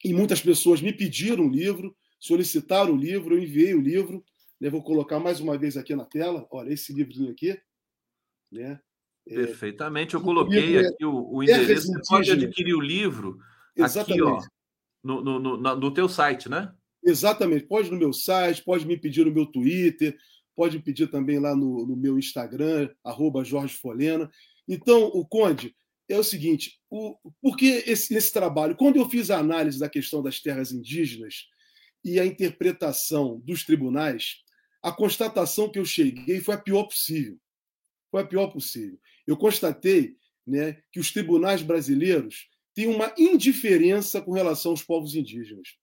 [0.04, 4.24] E muitas pessoas me pediram o livro, solicitaram o livro, eu enviei o livro.
[4.60, 4.70] Né?
[4.70, 6.48] Vou colocar mais uma vez aqui na tela.
[6.52, 7.60] Olha, esse livrinho aqui.
[8.52, 8.80] Né?
[9.28, 11.88] É, Perfeitamente, eu coloquei é aqui o, o endereço.
[11.88, 13.40] Você pode adquirir o livro
[13.76, 14.22] Exatamente.
[14.22, 14.42] aqui, ó,
[15.04, 16.74] no, no, no, no teu site, né?
[17.06, 17.66] Exatamente.
[17.66, 20.18] Pode no meu site, pode me pedir no meu Twitter,
[20.56, 24.30] pode me pedir também lá no, no meu Instagram, arroba Jorge Folena.
[24.68, 25.76] Então, o Conde,
[26.10, 28.76] é o seguinte: o, por que esse, esse trabalho?
[28.76, 31.48] Quando eu fiz a análise da questão das terras indígenas
[32.04, 34.44] e a interpretação dos tribunais,
[34.82, 37.38] a constatação que eu cheguei foi a pior possível.
[38.12, 39.00] Foi a pior possível.
[39.26, 40.16] Eu constatei
[40.46, 45.78] né, que os tribunais brasileiros têm uma indiferença com relação aos povos indígenas.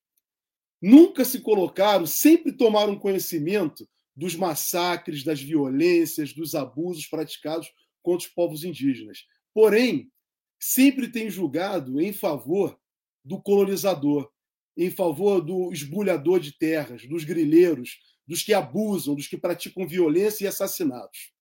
[0.80, 7.70] Nunca se colocaram, sempre tomaram conhecimento dos massacres, das violências, dos abusos praticados
[8.02, 9.26] contra os povos indígenas.
[9.52, 10.10] Porém,
[10.58, 12.78] sempre tem julgado em favor
[13.24, 14.30] do colonizador,
[14.76, 20.44] em favor do esbulhador de terras, dos grileiros, dos que abusam, dos que praticam violência
[20.44, 21.32] e assassinatos.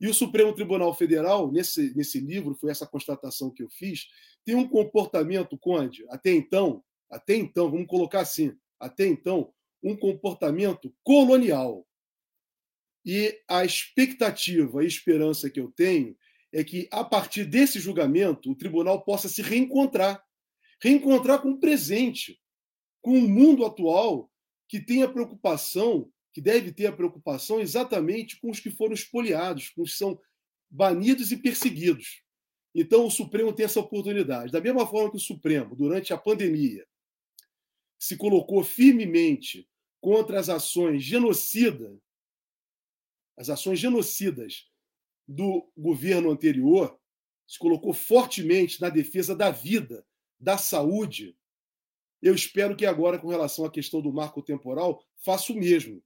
[0.00, 4.06] E o Supremo Tribunal Federal, nesse, nesse livro, foi essa constatação que eu fiz,
[4.44, 10.94] tem um comportamento, Conde, até então, até então, vamos colocar assim, até então, um comportamento
[11.02, 11.86] colonial.
[13.04, 16.16] E a expectativa e esperança que eu tenho
[16.52, 20.22] é que, a partir desse julgamento, o tribunal possa se reencontrar
[20.82, 22.40] reencontrar com o presente,
[23.02, 24.30] com o mundo atual
[24.68, 29.68] que tem a preocupação, que deve ter a preocupação exatamente com os que foram espoliados,
[29.70, 30.18] com os que são
[30.70, 32.22] banidos e perseguidos.
[32.74, 34.52] Então, o Supremo tem essa oportunidade.
[34.52, 36.86] Da mesma forma que o Supremo, durante a pandemia,
[38.00, 39.68] se colocou firmemente
[40.00, 42.00] contra as ações genocidas,
[43.36, 44.70] as ações genocidas
[45.28, 46.98] do governo anterior,
[47.46, 50.06] se colocou fortemente na defesa da vida,
[50.38, 51.36] da saúde.
[52.22, 56.02] Eu espero que agora, com relação à questão do marco temporal, faça o mesmo.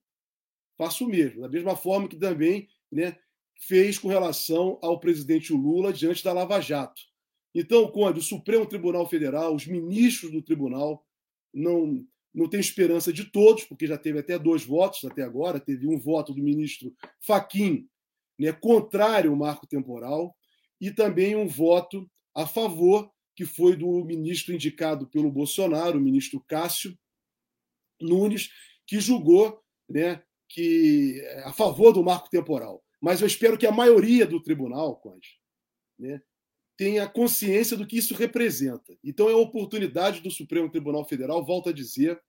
[0.77, 1.43] Faça o mesmo.
[1.43, 3.17] Da mesma forma que também né,
[3.57, 7.03] fez com relação ao presidente Lula diante da Lava Jato.
[7.55, 11.07] Então, quando o Supremo Tribunal Federal, os ministros do tribunal,
[11.55, 12.05] não,
[12.35, 15.99] não tem esperança de todos, porque já teve até dois votos até agora, teve um
[15.99, 17.89] voto do ministro Faquim
[18.39, 20.37] né, contrário ao marco temporal,
[20.81, 26.43] e também um voto a favor, que foi do ministro indicado pelo Bolsonaro, o ministro
[26.47, 26.97] Cássio
[28.01, 28.51] Nunes,
[28.87, 32.83] que julgou né, que a favor do marco temporal.
[33.01, 35.39] Mas eu espero que a maioria do tribunal, Conde,
[35.99, 36.21] né,
[36.77, 38.97] tenha consciência do que isso representa.
[39.03, 42.21] Então é a oportunidade do Supremo Tribunal Federal, volta a dizer,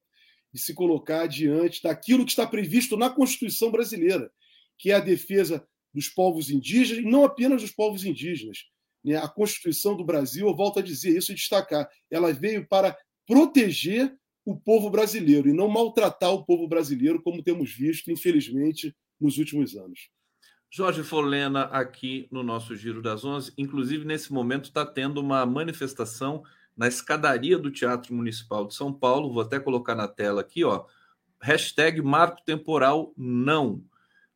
[0.54, 4.32] de se colocar diante daquilo que está previsto na Constituição brasileira,
[4.78, 8.66] que é a defesa dos povos indígenas, e não apenas dos povos indígenas.
[9.04, 9.16] Né?
[9.16, 12.96] A Constituição do Brasil, eu volto a dizer isso e destacar, ela veio para
[13.28, 14.16] proteger
[14.46, 19.76] o povo brasileiro e não maltratar o povo brasileiro, como temos visto, infelizmente, nos últimos
[19.76, 20.10] anos.
[20.78, 26.44] Jorge Folena, aqui no nosso Giro das Onze, inclusive nesse momento está tendo uma manifestação
[26.76, 29.32] na escadaria do Teatro Municipal de São Paulo.
[29.32, 30.84] Vou até colocar na tela aqui, ó.
[31.42, 33.82] Hashtag Marco Temporal Não.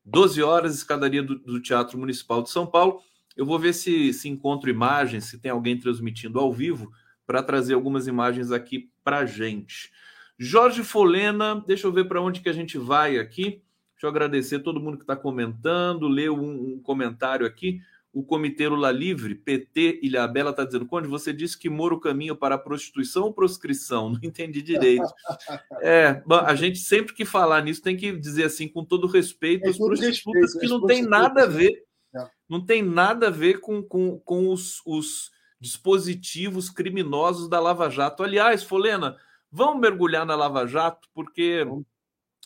[0.05, 3.01] 12 horas, escadaria do, do, Teatro Municipal de São Paulo.
[3.35, 6.89] Eu vou ver se, se encontro imagens, se tem alguém transmitindo ao vivo,
[7.27, 9.91] para trazer algumas imagens aqui para gente.
[10.37, 13.61] Jorge Folena, deixa eu ver para onde que a gente vai aqui.
[13.99, 17.81] Deixa eu agradecer todo mundo que está comentando, ler um, um, comentário aqui.
[18.13, 22.33] O Comitê Lula Livre, PT Ilha Bela, está dizendo: Conde, você disse que Moro caminha
[22.33, 24.07] para a prostituição ou proscrição?
[24.09, 25.03] Não entendi direito.
[25.83, 29.69] é, a gente sempre que falar nisso tem que dizer assim, com todo respeito, é,
[29.69, 31.83] as prostitutas respeito, que não tem nada a ver,
[32.15, 32.25] é.
[32.47, 38.23] não tem nada a ver com, com, com os, os dispositivos criminosos da Lava Jato.
[38.23, 39.17] Aliás, Folena,
[39.51, 41.67] vamos mergulhar na Lava Jato, porque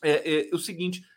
[0.01, 1.12] é, é, é o seguinte: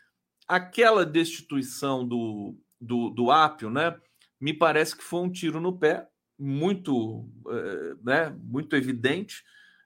[0.47, 3.95] aquela destituição do, do, do Apio, né?
[4.39, 6.07] me parece que foi um tiro no pé,
[6.37, 9.43] muito, é, né, muito evidente,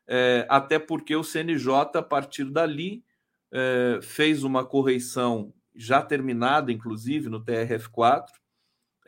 [0.08, 3.04] é, até porque o CNJ, a partir dali,
[3.52, 8.26] é, fez uma correição já terminada, inclusive, no TRF4,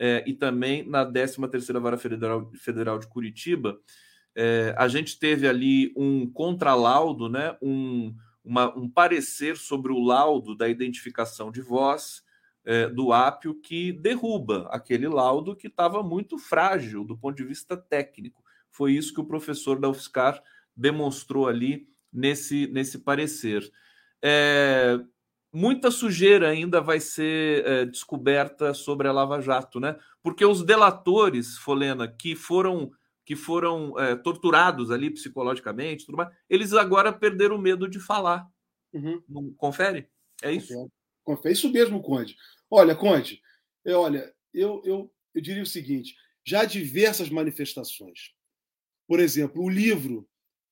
[0.00, 3.78] é, e também na 13ª Vara Federal, Federal de Curitiba,
[4.76, 8.12] a gente teve ali um contralaudo, né, um,
[8.44, 12.22] uma, um parecer sobre o laudo da identificação de voz,
[12.64, 17.76] é, do Apio que derruba aquele laudo que estava muito frágil do ponto de vista
[17.76, 18.42] técnico.
[18.70, 20.42] Foi isso que o professor da UFSCar
[20.76, 23.70] demonstrou ali nesse, nesse parecer.
[24.22, 24.98] É,
[25.52, 29.96] muita sujeira ainda vai ser é, descoberta sobre a Lava Jato, né?
[30.22, 32.90] Porque os delatores, Folena, que foram
[33.24, 38.46] que foram é, torturados ali psicologicamente, tudo mais, eles agora perderam o medo de falar.
[38.92, 39.22] Uhum.
[39.28, 40.08] Não, confere?
[40.42, 40.68] É isso?
[40.68, 40.90] Confere.
[41.24, 41.54] confere.
[41.54, 42.36] Isso mesmo, Conde.
[42.70, 43.40] Olha, Conde,
[43.84, 46.14] eu, olha, eu, eu, eu diria o seguinte:
[46.46, 48.34] já há diversas manifestações.
[49.06, 50.28] Por exemplo, o livro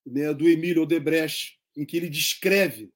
[0.07, 2.93] né, do Emílio Odebrecht, em que ele descreve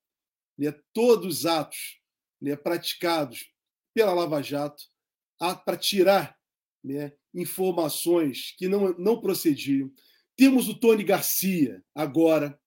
[0.58, 2.00] né, todos os atos
[2.40, 3.50] né, praticados
[3.94, 4.82] pela Lava Jato
[5.64, 6.36] para tirar
[6.86, 9.90] né, informações que não, não procediam.
[10.36, 12.58] Temos o Tony Garcia, agora,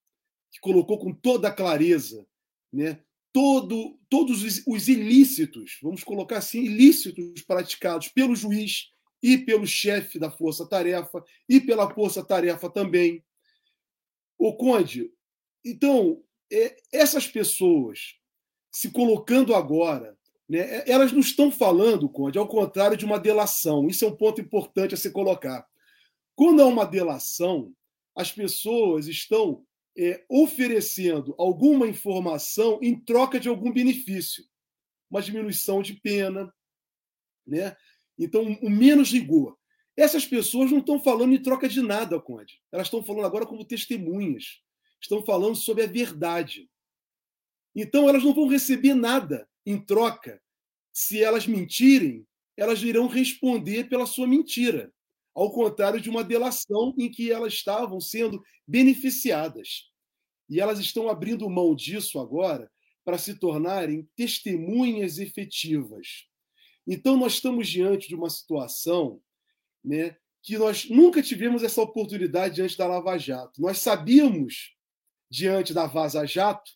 [0.51, 2.27] que colocou com toda clareza
[2.71, 3.01] né,
[3.31, 8.91] todo, todos os, os ilícitos, vamos colocar assim, ilícitos praticados pelo juiz
[9.23, 13.23] e pelo chefe da Força Tarefa e pela Força Tarefa também.
[14.37, 15.11] O Conde,
[15.63, 16.21] então,
[16.51, 18.15] é, essas pessoas
[18.71, 20.17] se colocando agora,
[20.49, 23.87] né, é, elas não estão falando, Conde, ao contrário de uma delação.
[23.87, 25.65] Isso é um ponto importante a se colocar.
[26.35, 27.71] Quando há uma delação,
[28.15, 29.63] as pessoas estão
[29.95, 34.43] é, oferecendo alguma informação em troca de algum benefício,
[35.09, 36.51] uma diminuição de pena,
[37.45, 37.75] né?
[38.17, 39.57] Então, o menos rigor.
[39.95, 42.61] Essas pessoas não estão falando em troca de nada, Conde.
[42.71, 44.61] Elas estão falando agora como testemunhas.
[45.01, 46.69] Estão falando sobre a verdade.
[47.75, 50.41] Então, elas não vão receber nada em troca.
[50.91, 52.25] Se elas mentirem,
[52.57, 54.91] elas irão responder pela sua mentira,
[55.35, 59.91] ao contrário de uma delação em que elas estavam sendo beneficiadas.
[60.49, 62.69] E elas estão abrindo mão disso agora
[63.05, 66.25] para se tornarem testemunhas efetivas.
[66.87, 69.21] Então, nós estamos diante de uma situação
[69.85, 73.61] né, que nós nunca tivemos essa oportunidade diante da Lava Jato.
[73.61, 74.75] Nós sabíamos,
[75.29, 76.71] diante da Vaza Jato,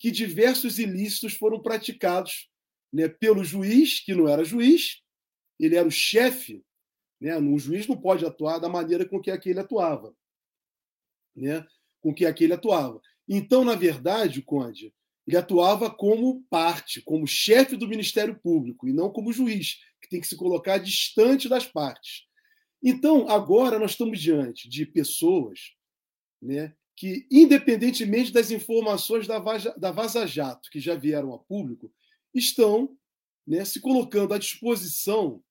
[0.00, 2.48] que diversos ilícitos foram praticados
[2.90, 5.02] né, pelo juiz, que não era juiz,
[5.58, 6.64] ele era o chefe.
[7.20, 10.16] Né, um juiz não pode atuar da maneira com que aquele atuava.
[11.36, 11.64] Né,
[12.00, 13.00] com que aquele atuava.
[13.28, 14.92] Então, na verdade, Conde,
[15.26, 20.20] ele atuava como parte, como chefe do Ministério Público, e não como juiz, que tem
[20.20, 22.24] que se colocar distante das partes.
[22.82, 25.74] Então, agora nós estamos diante de pessoas
[26.40, 31.92] né, que, independentemente das informações da Vaza, da Vaza Jato, que já vieram a público,
[32.34, 32.96] estão
[33.46, 35.42] né, se colocando à disposição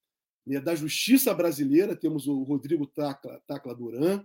[0.46, 1.96] né, da justiça brasileira.
[1.96, 4.24] Temos o Rodrigo Tacla, Tacla Duran,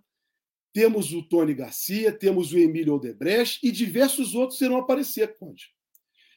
[0.74, 5.74] temos o Tony Garcia, temos o Emílio Odebrecht e diversos outros serão aparecer, Conde.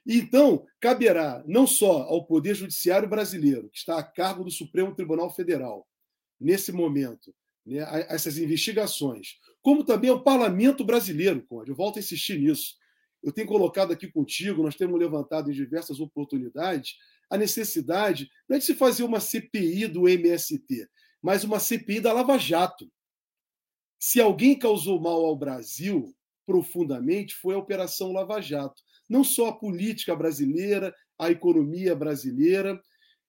[0.07, 5.29] Então, caberá não só ao Poder Judiciário brasileiro, que está a cargo do Supremo Tribunal
[5.35, 5.87] Federal,
[6.41, 7.35] nesse momento,
[7.67, 7.79] né,
[8.09, 9.39] essas investigações,
[9.69, 11.71] como também ao Parlamento brasileiro, Conde.
[11.71, 12.75] Eu volto a insistir nisso.
[13.23, 16.97] Eu tenho colocado aqui contigo, nós temos levantado em diversas oportunidades
[17.29, 20.89] a necessidade não é de se fazer uma CPI do MST,
[21.21, 22.91] mas uma CPI da Lava Jato
[23.99, 26.17] se alguém causou mal ao Brasil
[26.47, 28.83] profundamente, foi a Operação Lava Jato.
[29.07, 32.81] Não só a política brasileira, a economia brasileira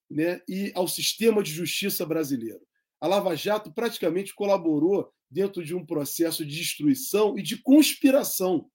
[0.09, 2.61] né, e ao sistema de justiça brasileiro.
[3.01, 8.69] A Lava Jato praticamente colaborou dentro de um processo de destruição e de conspiração.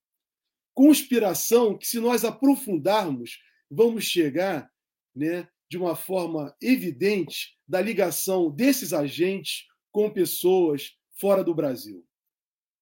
[0.73, 3.39] Conspiração que, se nós aprofundarmos,
[3.71, 4.71] vamos chegar
[5.15, 12.05] né, de uma forma evidente da ligação desses agentes com pessoas fora do Brasil.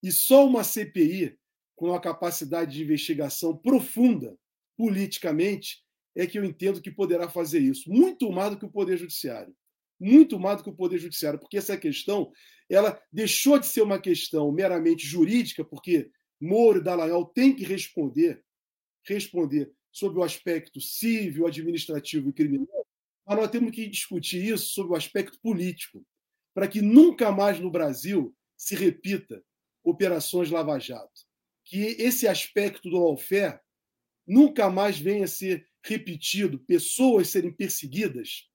[0.03, 1.39] E só uma CPI
[1.77, 4.37] com uma capacidade de investigação profunda
[4.77, 5.83] politicamente
[6.15, 9.55] é que eu entendo que poderá fazer isso, muito mais do que o Poder Judiciário.
[10.01, 12.33] Muito mais do que o Poder Judiciário, porque essa questão
[12.69, 16.11] ela deixou de ser uma questão meramente jurídica, porque
[16.41, 18.43] Moro e Dallagnol têm que responder,
[19.07, 22.87] responder sobre o aspecto civil, administrativo e criminal,
[23.27, 26.05] mas nós temos que discutir isso sobre o aspecto político
[26.55, 29.43] para que nunca mais no Brasil se repita
[29.83, 31.23] operações Lava Jato.
[31.65, 33.61] Que esse aspecto do lawfare
[34.27, 38.51] nunca mais venha a ser repetido, pessoas serem perseguidas,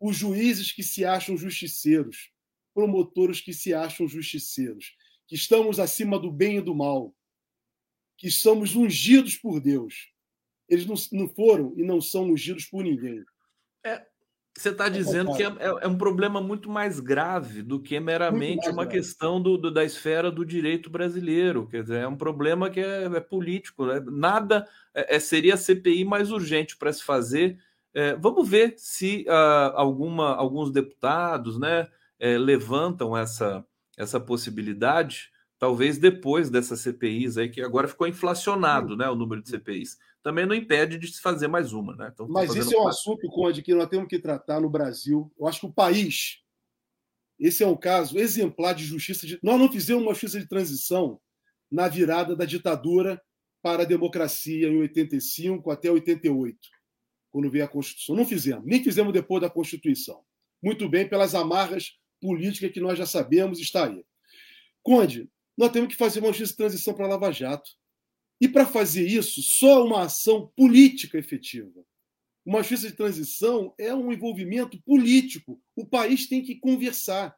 [0.00, 2.30] os juízes que se acham justiceiros,
[2.74, 4.96] promotores que se acham justiceiros,
[5.26, 7.14] que estamos acima do bem e do mal,
[8.16, 10.12] que somos ungidos por Deus.
[10.68, 13.24] Eles não, foram e não são ungidos por ninguém.
[13.84, 14.04] É,
[14.56, 18.68] você está dizendo que é, é, é, um problema muito mais grave do que meramente
[18.68, 18.98] uma grave.
[18.98, 21.66] questão do, do, da esfera do direito brasileiro.
[21.68, 23.86] Quer dizer, é um problema que é, é político.
[23.86, 24.02] Né?
[24.06, 27.56] Nada é, é seria a CPI mais urgente para se fazer.
[27.94, 31.88] É, vamos ver se uh, alguma, alguns deputados né,
[32.20, 33.64] levantam essa,
[33.96, 39.50] essa possibilidade, talvez depois dessas CPIs aí, que agora ficou inflacionado né, o número de
[39.50, 41.94] CPIs também não impede de se fazer mais uma.
[41.96, 42.10] Né?
[42.12, 45.32] Então, Mas esse é um assunto, Conde, que nós temos que tratar no Brasil.
[45.38, 46.42] Eu acho que o país,
[47.38, 49.26] esse é um caso exemplar de justiça.
[49.26, 49.38] De...
[49.42, 51.20] Nós não fizemos uma justiça de transição
[51.70, 53.20] na virada da ditadura
[53.62, 56.58] para a democracia em 85 até 88,
[57.30, 58.16] quando veio a Constituição.
[58.16, 60.22] Não fizemos, nem fizemos depois da Constituição.
[60.62, 64.04] Muito bem, pelas amarras políticas que nós já sabemos, está aí.
[64.82, 67.70] Conde, nós temos que fazer uma justiça de transição para Lava Jato.
[68.40, 71.84] E para fazer isso, só uma ação política efetiva.
[72.46, 75.60] Uma justiça de transição é um envolvimento político.
[75.74, 77.36] O país tem que conversar.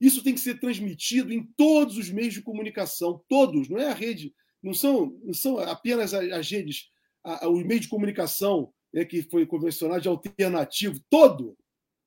[0.00, 3.94] Isso tem que ser transmitido em todos os meios de comunicação, todos, não é a
[3.94, 6.90] rede, não são, não são apenas as redes,
[7.24, 11.56] os meios de comunicação né, que foi convencionado de alternativo, todo,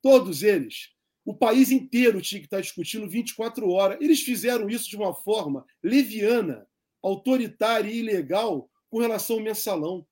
[0.02, 0.94] todos eles.
[1.26, 3.98] O país inteiro tinha que estar discutindo 24 horas.
[4.00, 6.68] Eles fizeram isso de uma forma leviana,
[7.02, 10.06] autoritária e ilegal com relação ao mensalão.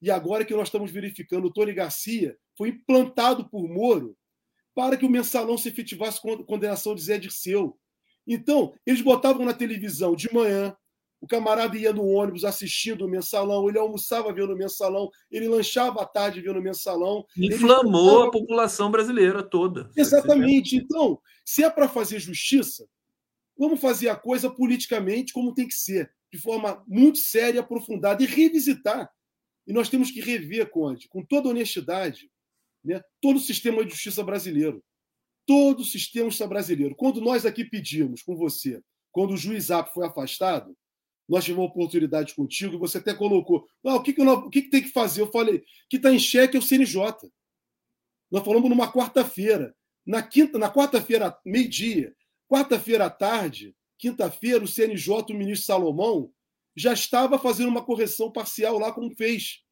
[0.00, 4.16] E agora que nós estamos verificando, o Tony Garcia foi implantado por Moro
[4.74, 7.78] para que o mensalão se efetivasse com a condenação de Zé Dirceu.
[8.26, 10.76] Então, eles botavam na televisão de manhã,
[11.20, 16.02] o camarada ia no ônibus assistindo o mensalão, ele almoçava vendo o mensalão, ele lanchava
[16.02, 17.26] à tarde vendo o mensalão.
[17.36, 19.90] Inflamou a população brasileira toda.
[19.96, 20.76] Exatamente.
[20.76, 22.86] Então, se é para fazer justiça,
[23.58, 28.26] vamos fazer a coisa politicamente como tem que ser, de forma muito séria, aprofundada e
[28.26, 29.10] revisitar
[29.70, 32.28] e nós temos que rever, Conde, com toda honestidade,
[32.84, 34.82] né, todo o sistema de justiça brasileiro.
[35.46, 36.96] Todo o sistema de justiça brasileiro.
[36.96, 38.82] Quando nós aqui pedimos com você,
[39.12, 40.76] quando o juiz App foi afastado,
[41.30, 43.64] nós tivemos oportunidade contigo e você até colocou.
[43.86, 45.20] Ah, o que, que, o que, que tem que fazer?
[45.20, 47.30] Eu falei que está em xeque é o CNJ.
[48.28, 49.72] Nós falamos numa quarta-feira.
[50.04, 52.16] Na quinta, na quarta-feira, meio-dia,
[52.48, 56.32] quarta-feira à tarde, quinta-feira, o CNJ, o ministro Salomão,
[56.74, 59.62] já estava fazendo uma correção parcial lá, como fez.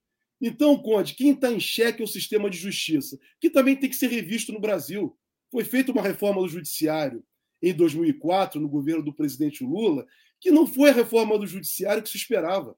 [0.41, 3.97] Então, Conde, quem está em xeque é o sistema de justiça, que também tem que
[3.97, 5.19] ser revisto no Brasil.
[5.51, 7.25] Foi feita uma reforma do judiciário
[7.61, 10.07] em 2004, no governo do presidente Lula,
[10.41, 12.77] que não foi a reforma do judiciário que se esperava.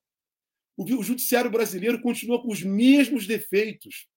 [0.76, 4.08] O judiciário brasileiro continua com os mesmos defeitos,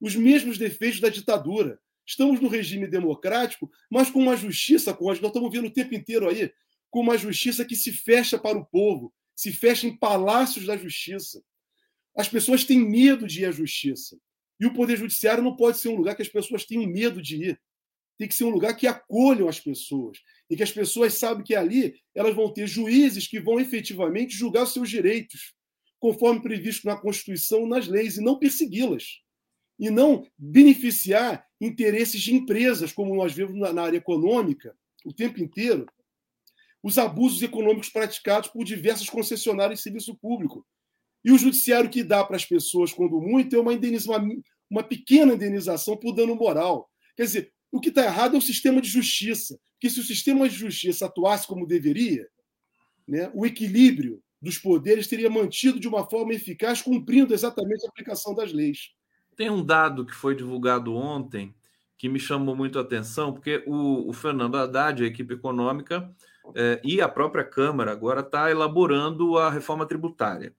[0.00, 1.80] os mesmos defeitos da ditadura.
[2.06, 6.28] Estamos no regime democrático, mas com uma justiça, Conde, nós estamos vendo o tempo inteiro
[6.28, 6.52] aí,
[6.90, 11.42] com uma justiça que se fecha para o povo, se fecha em palácios da justiça.
[12.14, 14.18] As pessoas têm medo de ir à justiça.
[14.60, 17.36] E o Poder Judiciário não pode ser um lugar que as pessoas tenham medo de
[17.36, 17.60] ir.
[18.18, 20.18] Tem que ser um lugar que acolham as pessoas.
[20.48, 24.66] E que as pessoas sabem que ali elas vão ter juízes que vão efetivamente julgar
[24.66, 25.54] seus direitos,
[25.98, 29.20] conforme previsto na Constituição nas leis, e não persegui-las.
[29.78, 35.86] E não beneficiar interesses de empresas, como nós vemos na área econômica o tempo inteiro,
[36.84, 40.66] os abusos econômicos praticados por diversas concessionárias de serviço público.
[41.24, 45.32] E o judiciário que dá para as pessoas, quando muito, é uma, uma, uma pequena
[45.32, 46.90] indenização por dano moral.
[47.16, 49.58] Quer dizer, o que está errado é o sistema de justiça.
[49.72, 52.28] Porque se o sistema de justiça atuasse como deveria,
[53.06, 58.32] né, o equilíbrio dos poderes teria mantido de uma forma eficaz, cumprindo exatamente a aplicação
[58.32, 58.92] das leis.
[59.34, 61.52] Tem um dado que foi divulgado ontem
[61.98, 66.14] que me chamou muito a atenção, porque o, o Fernando Haddad, a equipe econômica,
[66.54, 70.54] é, e a própria Câmara agora está elaborando a reforma tributária.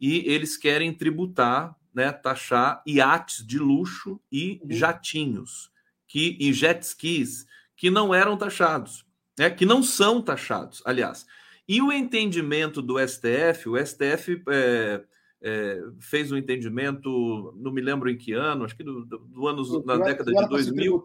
[0.00, 4.72] E eles querem tributar, né, taxar iates de luxo e uhum.
[4.72, 5.70] jatinhos,
[6.06, 7.46] que, e jet skis,
[7.76, 9.04] que não eram taxados,
[9.38, 11.26] né, que não são taxados, aliás.
[11.68, 15.04] E o entendimento do STF, o STF é,
[15.42, 19.48] é, fez um entendimento, não me lembro em que ano, acho que do, do, do
[19.48, 21.02] ano, na década de 2000.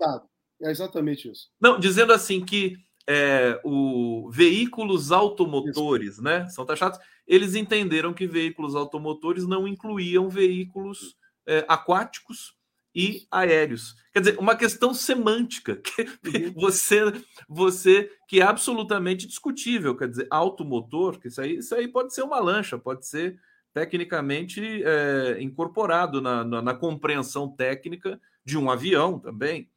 [0.61, 1.49] É exatamente isso.
[1.59, 6.23] Não, dizendo assim que é, o veículos automotores, Isso.
[6.23, 6.47] né?
[6.49, 6.99] São taxados.
[7.27, 11.15] Eles entenderam que veículos automotores não incluíam veículos
[11.47, 12.55] é, aquáticos
[12.93, 13.95] e aéreos.
[14.13, 16.53] Quer dizer, uma questão semântica que uhum.
[16.53, 16.99] você,
[17.47, 19.95] você que é absolutamente discutível.
[19.95, 23.39] Quer dizer, automotor, que isso aí, isso aí pode ser uma lancha, pode ser
[23.73, 29.69] tecnicamente é, incorporado na, na, na, compreensão técnica de um avião também.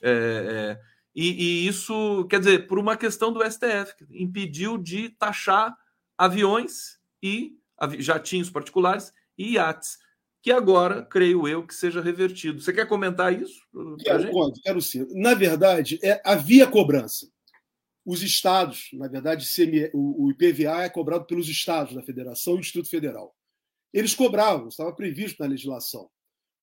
[0.00, 0.80] É, é,
[1.14, 1.30] e,
[1.64, 5.76] e, isso, quer dizer, por uma questão do STF, impediu de taxar
[6.16, 7.54] aviões e
[7.98, 9.98] jatinhos particulares e iates,
[10.42, 12.60] que agora, creio eu, que seja revertido.
[12.60, 13.64] Você quer comentar isso?
[14.00, 15.06] Quero, quero sim.
[15.12, 17.30] Na verdade, é, havia cobrança.
[18.04, 19.46] Os estados, na verdade,
[19.94, 23.32] o IPVA é cobrado pelos estados da federação e do Instituto Federal.
[23.92, 26.10] Eles cobravam, estava previsto na legislação.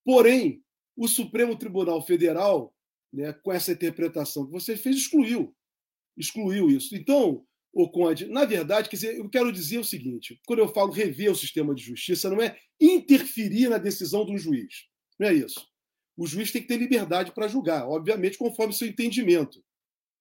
[0.04, 0.62] Porém,
[0.98, 2.76] o Supremo Tribunal Federal
[3.12, 5.56] né, com essa interpretação que você fez, excluiu.
[6.18, 6.96] Excluiu isso.
[6.96, 10.92] Então, o Conde, na verdade, quer dizer, eu quero dizer o seguinte: quando eu falo
[10.92, 14.86] rever o sistema de justiça, não é interferir na decisão de um juiz.
[15.20, 15.68] Não é isso.
[16.18, 19.64] O juiz tem que ter liberdade para julgar, obviamente, conforme seu entendimento.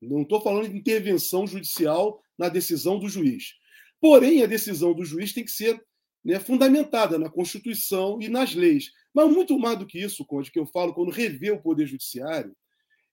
[0.01, 3.55] Não estou falando de intervenção judicial na decisão do juiz.
[4.01, 5.83] Porém, a decisão do juiz tem que ser
[6.25, 8.93] né, fundamentada na Constituição e nas leis.
[9.13, 12.57] Mas muito mais do que isso, Conde, que eu falo quando rever o Poder Judiciário,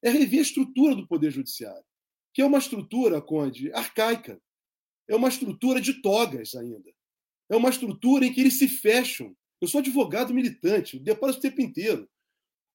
[0.04, 1.84] é rever a estrutura do Poder Judiciário,
[2.36, 4.42] que é uma estrutura, Conde, arcaica.
[5.08, 6.94] É uma estrutura de togas ainda.
[7.50, 9.34] É uma estrutura em que eles se fecham.
[9.62, 12.10] Eu sou advogado militante, deparo o tempo inteiro.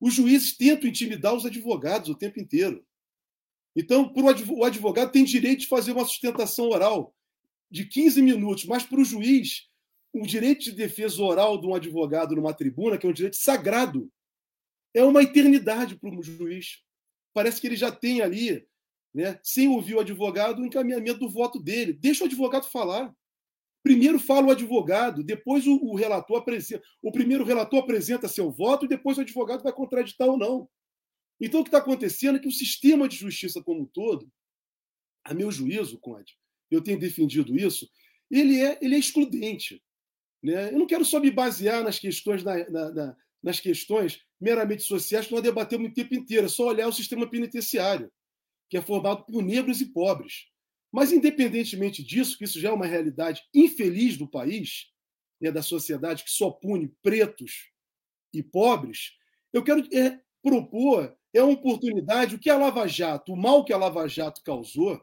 [0.01, 2.87] Os juízes tentam intimidar os advogados o tempo inteiro.
[3.77, 7.15] Então, o advogado tem direito de fazer uma sustentação oral
[7.71, 9.69] de 15 minutos, mas para o juiz,
[10.11, 14.11] o direito de defesa oral de um advogado numa tribuna, que é um direito sagrado,
[14.95, 16.83] é uma eternidade para o juiz.
[17.35, 18.67] Parece que ele já tem ali,
[19.15, 21.93] né, sem ouvir o advogado, o encaminhamento do voto dele.
[21.93, 23.15] Deixa o advogado falar.
[23.83, 26.85] Primeiro fala o advogado, depois o, o relator apresenta.
[27.03, 30.69] O primeiro relator apresenta seu voto e depois o advogado vai contraditar ou não.
[31.41, 34.31] Então, o que está acontecendo é que o sistema de justiça como um todo,
[35.25, 36.37] a meu juízo, Conde,
[36.71, 37.89] eu tenho defendido isso,
[38.31, 39.83] ele é, ele é excludente.
[40.43, 40.73] Né?
[40.73, 45.27] Eu não quero só me basear nas questões, na, na, na, nas questões meramente sociais
[45.27, 48.11] que nós debatemos o tempo inteiro, é só olhar o sistema penitenciário,
[48.71, 50.47] que é formado por negros e pobres.
[50.93, 54.87] Mas, independentemente disso, que isso já é uma realidade infeliz do país,
[55.41, 57.71] né, da sociedade que só pune pretos
[58.33, 59.13] e pobres,
[59.53, 63.73] eu quero é, propor é uma oportunidade, o que a Lava Jato, o mal que
[63.73, 65.01] a Lava Jato causou,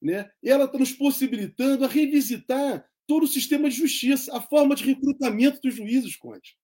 [0.00, 4.84] né, ela está nos possibilitando a revisitar todo o sistema de justiça, a forma de
[4.84, 6.56] recrutamento dos juízes, Conte.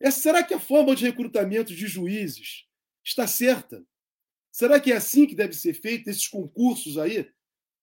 [0.00, 2.66] É, será que a forma de recrutamento de juízes
[3.04, 3.84] está certa?
[4.52, 7.26] Será que é assim que deve ser feito, esses concursos aí,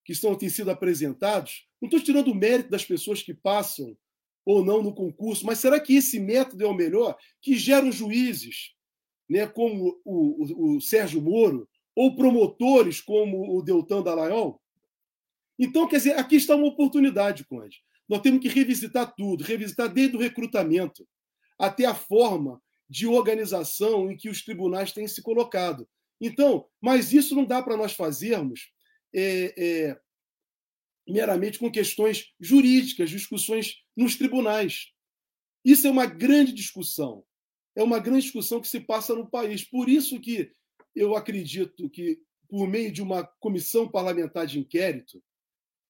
[0.05, 1.67] que estão, têm sido apresentados?
[1.81, 3.97] Não estou tirando o mérito das pessoas que passam
[4.45, 7.17] ou não no concurso, mas será que esse método é o melhor?
[7.41, 8.75] Que geram juízes
[9.27, 14.61] né, como o, o, o Sérgio Moro, ou promotores como o Deltan Dallagnol?
[15.57, 17.83] Então, quer dizer, aqui está uma oportunidade, Conde.
[18.07, 21.05] Nós temos que revisitar tudo, revisitar desde o recrutamento
[21.59, 25.87] até a forma de organização em que os tribunais têm se colocado.
[26.19, 28.71] Então, mas isso não dá para nós fazermos
[29.13, 29.99] é, é,
[31.07, 34.87] meramente com questões jurídicas, discussões nos tribunais.
[35.63, 37.23] Isso é uma grande discussão
[37.79, 39.63] é uma grande discussão que se passa no país.
[39.63, 40.51] Por isso que
[40.93, 42.19] eu acredito que,
[42.49, 45.23] por meio de uma comissão parlamentar de inquérito,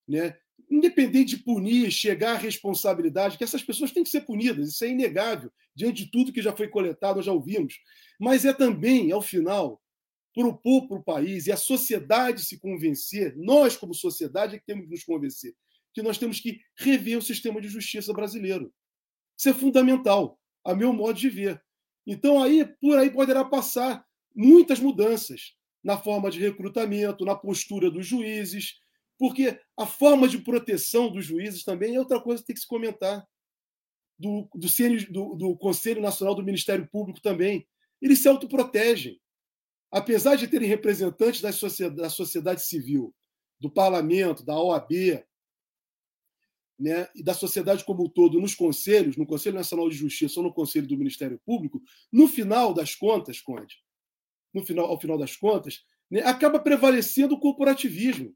[0.07, 0.37] né,
[0.69, 4.89] independente de punir, chegar à responsabilidade, que essas pessoas têm que ser punidas, isso é
[4.89, 7.79] inegável, diante de tudo que já foi coletado, já ouvimos.
[8.19, 9.81] Mas é também, ao final,
[10.33, 14.85] propor para o país e a sociedade se convencer, nós, como sociedade, é que temos
[14.85, 15.55] que nos convencer,
[15.93, 18.73] que nós temos que rever o sistema de justiça brasileiro.
[19.37, 21.61] Isso é fundamental, a meu modo de ver.
[22.05, 28.05] Então, aí, por aí poderá passar muitas mudanças na forma de recrutamento, na postura dos
[28.05, 28.81] juízes,
[29.17, 32.67] porque a forma de proteção dos juízes também é outra coisa que tem que se
[32.67, 33.25] comentar.
[34.17, 34.67] Do, do,
[35.11, 37.65] do, do Conselho Nacional do Ministério Público também.
[38.01, 39.17] Eles se autoprotegem.
[39.91, 43.13] Apesar de terem representantes da sociedade, da sociedade civil,
[43.59, 45.23] do parlamento, da OAB,
[46.79, 50.45] né, e da sociedade como um todo nos conselhos, no Conselho Nacional de Justiça ou
[50.45, 53.75] no Conselho do Ministério Público, no final das contas, Conde,
[54.53, 58.33] no final, ao final das contas, né, acaba prevalecendo o corporativismo.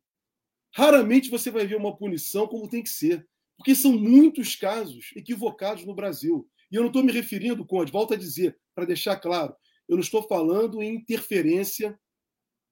[0.76, 3.26] Raramente você vai ver uma punição como tem que ser,
[3.56, 6.50] porque são muitos casos equivocados no Brasil.
[6.70, 9.56] E eu não estou me referindo, Conde, volto a dizer, para deixar claro,
[9.94, 11.98] eu não estou falando em interferência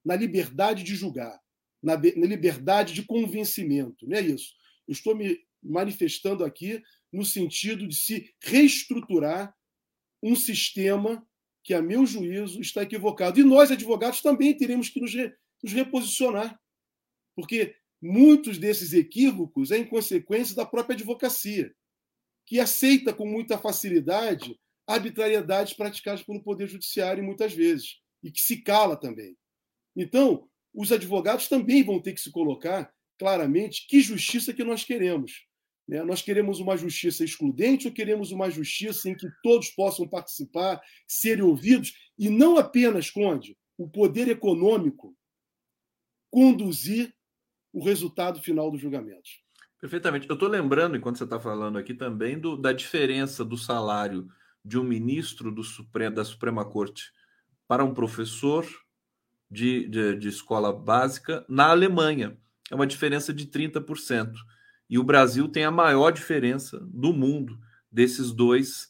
[0.03, 1.39] na liberdade de julgar,
[1.81, 4.55] na, na liberdade de convencimento, não é isso.
[4.87, 6.81] Eu estou me manifestando aqui
[7.13, 9.55] no sentido de se reestruturar
[10.23, 11.23] um sistema
[11.63, 13.39] que, a meu juízo, está equivocado.
[13.39, 15.31] E nós, advogados, também teremos que nos, re,
[15.61, 16.59] nos reposicionar,
[17.35, 21.71] porque muitos desses equívocos é em consequência da própria advocacia,
[22.47, 24.59] que aceita com muita facilidade
[24.93, 29.37] arbitrariedades praticadas pelo Poder Judiciário muitas vezes, e que se cala também.
[29.95, 35.45] Então, os advogados também vão ter que se colocar claramente que justiça que nós queremos.
[35.87, 36.03] Né?
[36.03, 41.43] Nós queremos uma justiça excludente ou queremos uma justiça em que todos possam participar, serem
[41.43, 45.15] ouvidos e não apenas, Conde, o poder econômico
[46.29, 47.13] conduzir
[47.73, 49.41] o resultado final dos julgamentos.
[49.79, 50.29] Perfeitamente.
[50.29, 54.27] Eu estou lembrando, enquanto você está falando aqui, também do, da diferença do salário
[54.63, 57.11] de um ministro do Supremo, da Suprema Corte
[57.67, 58.65] para um professor
[59.49, 62.37] de, de, de escola básica na Alemanha.
[62.69, 64.33] É uma diferença de 30%.
[64.89, 67.57] E o Brasil tem a maior diferença do mundo
[67.91, 68.89] desses dois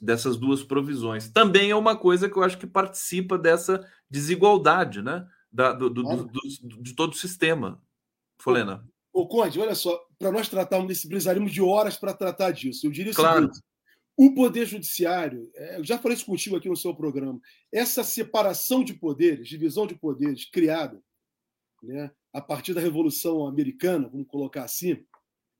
[0.00, 1.28] dessas duas provisões.
[1.28, 5.26] Também é uma coisa que eu acho que participa dessa desigualdade, né?
[5.52, 6.24] da, do, do, claro.
[6.24, 7.82] do, de todo o sistema.
[8.38, 8.86] Folena.
[9.12, 12.86] Ô, Conde, olha só, para nós tratarmos desse, precisaríamos de horas para tratar disso.
[12.86, 13.40] Eu diria claro.
[13.40, 13.60] seguinte:
[14.20, 17.40] o Poder Judiciário, é, eu já falei isso contigo aqui no seu programa,
[17.70, 21.00] essa separação de poderes, divisão de poderes criada
[21.80, 25.06] né, a partir da Revolução Americana, vamos colocar assim,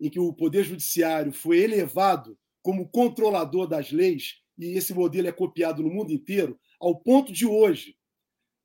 [0.01, 5.33] em que o Poder Judiciário foi elevado como controlador das leis, e esse modelo é
[5.33, 7.97] copiado no mundo inteiro, ao ponto de hoje,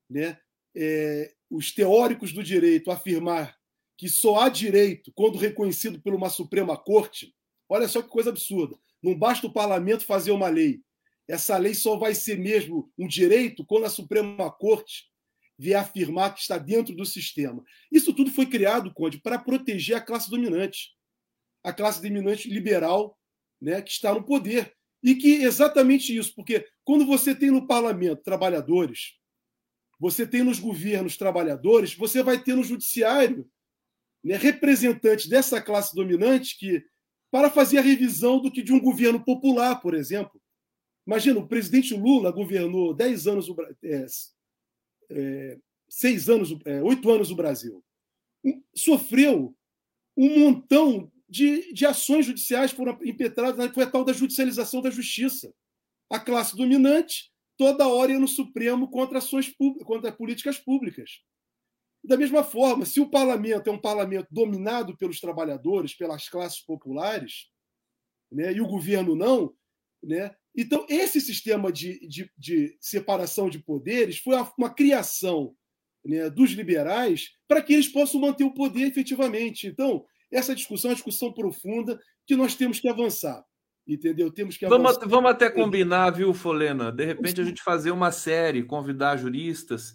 [0.10, 0.40] né,
[0.76, 3.56] é, os teóricos do direito afirmar
[3.96, 7.32] que só há direito quando reconhecido por uma Suprema Corte.
[7.70, 8.76] Olha só que coisa absurda.
[9.04, 10.82] Não basta o parlamento fazer uma lei.
[11.28, 15.12] Essa lei só vai ser mesmo um direito quando a Suprema Corte
[15.58, 17.64] vier afirmar que está dentro do sistema.
[17.92, 20.92] Isso tudo foi criado, Conde, para proteger a classe dominante,
[21.64, 23.18] a classe dominante liberal
[23.62, 24.74] né, que está no poder.
[25.02, 29.18] E que exatamente isso, porque quando você tem no parlamento trabalhadores,
[30.00, 33.50] você tem nos governos trabalhadores, você vai ter no judiciário
[34.24, 36.86] né, representantes dessa classe dominante que,
[37.34, 40.40] para fazer a revisão do que de um governo popular, por exemplo.
[41.04, 43.48] Imagina, o presidente Lula governou 10 anos,
[43.84, 44.06] é,
[45.10, 47.84] é, seis anos, é, oito anos o Brasil.
[48.76, 49.58] Sofreu
[50.16, 54.92] um montão de, de ações judiciais foram impetradas, né, foi a tal da judicialização da
[54.92, 55.52] justiça.
[56.12, 59.52] A classe dominante toda hora ia no Supremo contra ações
[59.84, 61.24] contra políticas públicas.
[62.04, 67.50] Da mesma forma, se o parlamento é um parlamento dominado pelos trabalhadores, pelas classes populares,
[68.32, 69.54] né, e o governo não,
[70.04, 75.56] né, então esse sistema de, de, de separação de poderes foi uma criação
[76.04, 79.68] né, dos liberais para que eles possam manter o poder efetivamente.
[79.68, 83.44] Então, essa discussão é uma discussão profunda que nós temos que avançar.
[83.86, 84.32] Entendeu?
[84.32, 86.90] Temos que vamos, vamos até combinar, viu, Folena?
[86.90, 89.94] De repente a gente fazer uma série, convidar juristas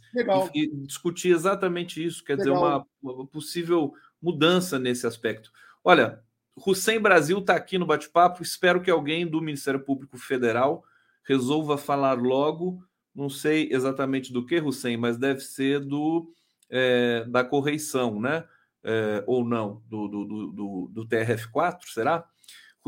[0.55, 2.55] e, e, discutir exatamente isso, quer Legal.
[2.55, 5.51] dizer, uma, uma, possível mudança nesse aspecto.
[5.83, 6.21] Olha,
[6.55, 8.43] Hussein Brasil está aqui no bate-papo.
[8.43, 10.85] Espero que alguém do Ministério Público Federal
[11.25, 12.83] resolva falar logo.
[13.15, 16.31] Não sei exatamente do que, Hussein, mas deve ser do
[16.71, 18.45] é, da correição, né?
[18.85, 22.25] É, ou não, do, do, do, do TRF4, será?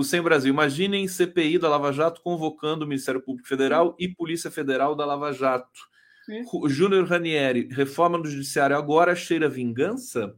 [0.00, 4.94] Hussein Brasil, imaginem CPI da Lava Jato convocando o Ministério Público Federal e Polícia Federal
[4.94, 5.88] da Lava Jato.
[6.68, 10.34] Júnior Ranieri, reforma do Judiciário agora cheira vingança?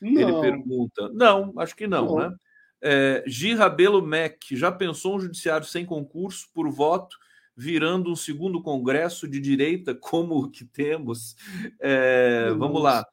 [0.00, 0.20] Não.
[0.20, 1.08] Ele pergunta.
[1.12, 2.18] Não, acho que não, não.
[2.18, 2.36] né?
[2.80, 7.16] É, Gi Rabelo Mac, já pensou um judiciário sem concurso por voto,
[7.56, 11.36] virando um segundo congresso de direita como o que temos?
[11.78, 13.06] É, vamos lá.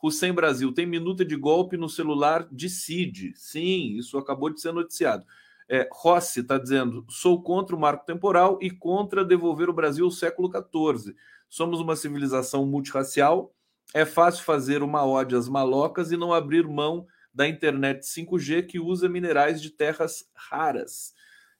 [0.00, 3.32] Hussein Brasil, tem minuta de golpe no celular de Cid.
[3.34, 5.24] Sim, isso acabou de ser noticiado.
[5.68, 10.10] É, Rossi está dizendo: sou contra o marco temporal e contra devolver o Brasil ao
[10.10, 11.14] século XIV.
[11.48, 13.52] Somos uma civilização multirracial.
[13.94, 18.80] É fácil fazer uma ode às malocas e não abrir mão da internet 5G que
[18.80, 21.14] usa minerais de terras raras.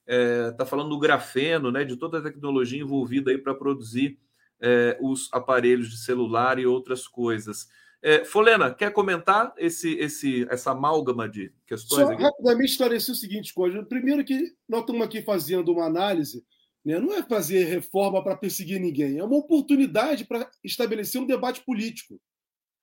[0.06, 4.18] Está é, tá falando do grafeno, né, de toda a tecnologia envolvida aí para produzir
[4.60, 7.68] é, os aparelhos de celular e outras coisas.
[8.06, 12.06] É, Folena, quer comentar esse, esse, essa amálgama de questões?
[12.06, 12.22] Só aqui?
[12.22, 13.82] rapidamente esclarecer o seguinte, coisa.
[13.82, 16.46] Primeiro que nós estamos aqui fazendo uma análise,
[16.84, 17.00] né?
[17.00, 22.20] não é fazer reforma para perseguir ninguém, é uma oportunidade para estabelecer um debate político.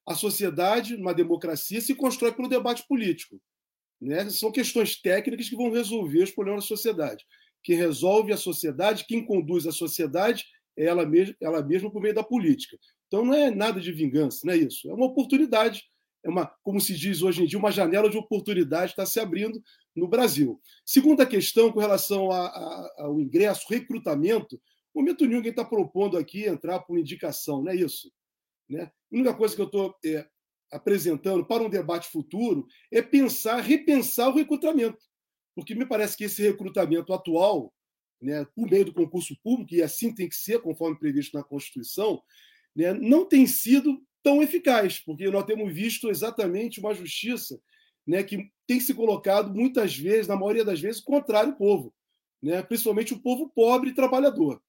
[0.06, 3.40] A sociedade, uma democracia, se constrói pelo debate político.
[4.02, 4.30] Né?
[4.30, 7.24] São questões técnicas que vão resolver os problemas da sociedade.
[7.64, 10.44] Quem resolve a sociedade, quem conduz a sociedade
[10.76, 12.78] é ela mesma, ela mesma por meio da política.
[13.14, 14.90] Então não é nada de vingança, não é isso.
[14.90, 15.84] É uma oportunidade,
[16.24, 19.62] é uma, como se diz hoje em dia, uma janela de oportunidade está se abrindo
[19.96, 20.60] no Brasil.
[20.84, 24.60] Segunda questão, com relação a, a, ao ingresso, recrutamento,
[24.92, 28.12] o momento nenhum quem está propondo aqui entrar por indicação, não é isso.
[28.68, 28.86] Né?
[28.86, 30.28] A única coisa que eu estou é,
[30.72, 34.98] apresentando para um debate futuro é pensar, repensar o recrutamento.
[35.54, 37.72] Porque me parece que esse recrutamento atual,
[38.20, 42.20] né, por meio do concurso público, e assim tem que ser, conforme previsto na Constituição,
[42.76, 47.60] né, não tem sido tão eficaz, porque nós temos visto exatamente uma justiça
[48.08, 51.94] né, que tem se colocado muitas vezes, na maioria das vezes, contrário ao povo,
[52.42, 54.62] né, principalmente o povo pobre e trabalhador.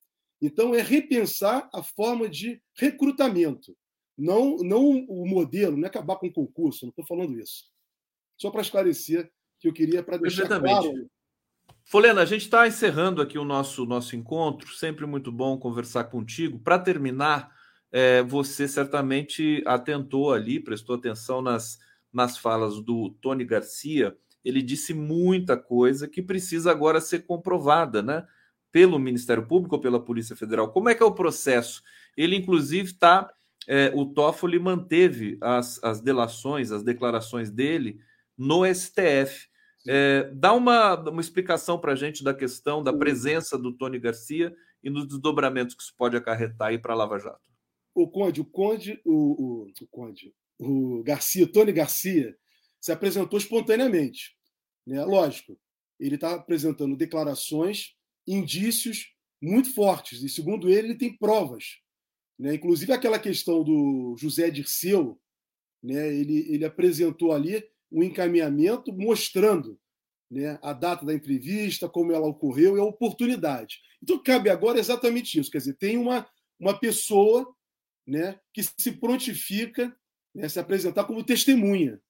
[0.43, 3.77] Então, é repensar a forma de recrutamento,
[4.17, 7.65] não, não o modelo, não é acabar com o concurso, não estou falando isso.
[8.37, 11.09] Só para esclarecer que eu queria para deixar claro.
[11.85, 16.59] Folena, a gente está encerrando aqui o nosso, nosso encontro, sempre muito bom conversar contigo.
[16.59, 17.55] Para terminar,
[17.97, 21.79] é, você certamente atentou ali, prestou atenção nas,
[22.13, 24.17] nas falas do Tony Garcia.
[24.45, 28.27] Ele disse muita coisa que precisa agora ser comprovada, né?
[28.73, 30.73] Pelo Ministério Público ou pela Polícia Federal.
[30.73, 31.85] Como é que é o processo?
[32.17, 33.33] Ele, inclusive, está
[33.69, 38.01] é, o Toffoli manteve as, as delações, as declarações dele
[38.37, 39.47] no STF.
[39.87, 44.53] É, dá uma, uma explicação para a gente da questão da presença do Tony Garcia
[44.83, 47.54] e nos desdobramentos que isso pode acarretar aí para a Lava Jato.
[47.95, 52.37] O Conde, o Conde, o, o, o Conde, o Garcia, Tony Garcia,
[52.81, 54.37] se apresentou espontaneamente.
[54.87, 55.05] Né?
[55.05, 55.59] Lógico,
[55.99, 57.95] ele está apresentando declarações,
[58.27, 61.79] indícios muito fortes, e segundo ele, ele tem provas.
[62.39, 62.55] Né?
[62.55, 65.21] Inclusive aquela questão do José Dirceu,
[65.83, 66.15] né?
[66.15, 67.63] ele, ele apresentou ali
[67.93, 69.79] um encaminhamento mostrando
[70.31, 73.79] né, a data da entrevista, como ela ocorreu e a oportunidade.
[74.03, 75.51] Então, cabe agora exatamente isso.
[75.51, 76.27] Quer dizer, tem uma,
[76.59, 77.55] uma pessoa
[78.07, 79.95] né, que se prontifica
[80.35, 82.01] né, se apresentar como testemunha.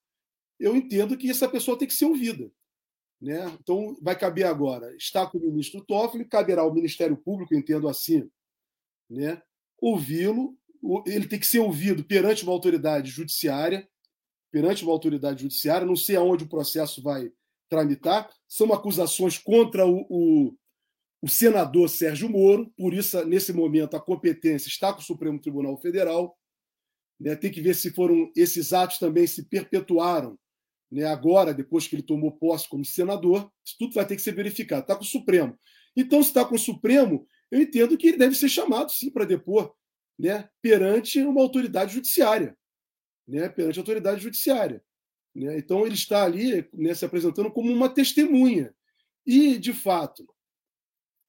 [0.59, 2.51] Eu entendo que essa pessoa tem que ser ouvida.
[3.21, 3.47] Né?
[3.61, 8.29] Então, vai caber agora, está com o ministro Toffoli, caberá ao Ministério Público, entendo assim,
[9.09, 9.41] né,
[9.81, 10.57] ouvi-lo,
[11.07, 13.89] ele tem que ser ouvido perante uma autoridade judiciária,
[14.51, 17.31] perante uma autoridade judiciária, não sei aonde o processo vai
[17.69, 20.55] tramitar, são acusações contra o, o,
[21.25, 25.77] o senador Sérgio Moro, por isso, nesse momento, a competência está com o Supremo Tribunal
[25.81, 26.39] Federal.
[27.19, 27.35] Né?
[27.35, 30.39] Tem que ver se foram esses atos também se perpetuaram
[30.91, 31.05] né?
[31.05, 33.51] agora, depois que ele tomou posse como senador.
[33.65, 34.83] Isso tudo vai ter que ser verificado.
[34.83, 35.59] Está com o Supremo.
[35.97, 39.25] Então, se está com o Supremo, eu entendo que ele deve ser chamado, sim, para
[39.25, 39.75] depor
[40.19, 40.49] né?
[40.61, 42.57] perante uma autoridade judiciária
[43.27, 44.83] né, perante a autoridade judiciária.
[45.35, 45.59] Né?
[45.59, 48.75] Então, ele está ali né, se apresentando como uma testemunha.
[49.27, 50.27] E, de fato,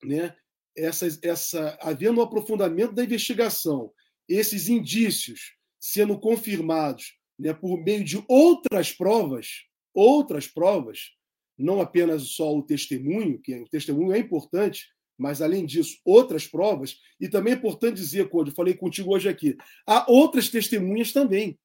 [0.04, 0.36] né,
[0.76, 3.92] essa, essa, havendo um aprofundamento da investigação,
[4.28, 11.12] esses indícios sendo confirmados né, por meio de outras provas, outras provas,
[11.58, 17.00] não apenas só o testemunho, que o testemunho é importante, mas além disso, outras provas,
[17.20, 19.56] e também é importante dizer, quando eu falei contigo hoje aqui,
[19.88, 21.58] há outras testemunhas também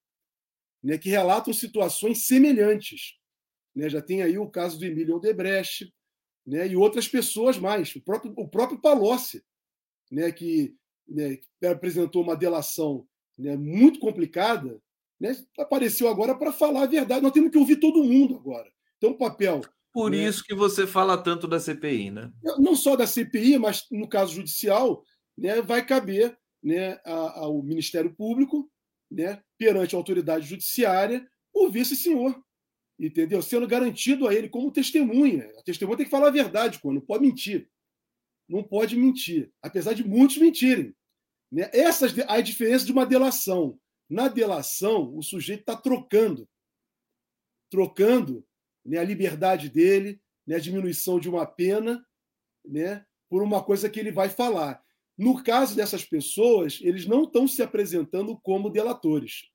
[0.83, 3.19] né, que relatam situações semelhantes.
[3.75, 3.89] Né?
[3.89, 5.93] Já tem aí o caso do Emílio Odebrecht
[6.47, 7.95] né, e outras pessoas mais.
[7.95, 9.43] O próprio, o próprio Palocci,
[10.11, 10.75] né, que,
[11.09, 11.39] né,
[11.71, 13.07] apresentou uma delação
[13.39, 14.81] né, muito complicada,
[15.21, 17.23] né, apareceu agora para falar a verdade.
[17.23, 18.71] Nós temos que ouvir todo mundo agora.
[18.97, 19.61] Então, o papel.
[19.93, 22.33] Por né, isso que você fala tanto da CPI, né?
[22.59, 25.05] Não só da CPI, mas no caso judicial,
[25.37, 28.71] né, vai caber né, ao Ministério Público
[29.11, 32.41] né, perante a autoridade judiciária ouvir esse senhor.
[33.01, 33.41] Entendeu?
[33.41, 35.51] Sendo garantido a ele como testemunha.
[35.59, 37.71] A testemunha tem que falar a verdade, quando não pode mentir.
[38.47, 40.95] Não pode mentir, apesar de muitos mentirem.
[41.51, 41.71] Né?
[41.73, 43.81] Essas, a diferença de uma delação.
[44.09, 46.47] Na delação, o sujeito está trocando.
[47.71, 48.45] Trocando
[48.85, 52.05] né, a liberdade dele, né, a diminuição de uma pena,
[52.63, 54.83] né, por uma coisa que ele vai falar.
[55.17, 59.49] No caso dessas pessoas, eles não estão se apresentando como delatores.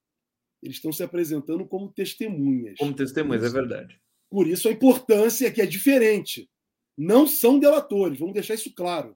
[0.66, 2.78] Eles estão se apresentando como testemunhas.
[2.78, 4.00] Como testemunhas, é verdade.
[4.30, 6.50] Por isso a importância é que é diferente.
[6.98, 9.16] Não são delatores, vamos deixar isso claro.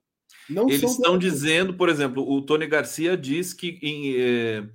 [0.50, 4.70] Não Eles estão dizendo, por exemplo, o Tony Garcia diz que em, eh,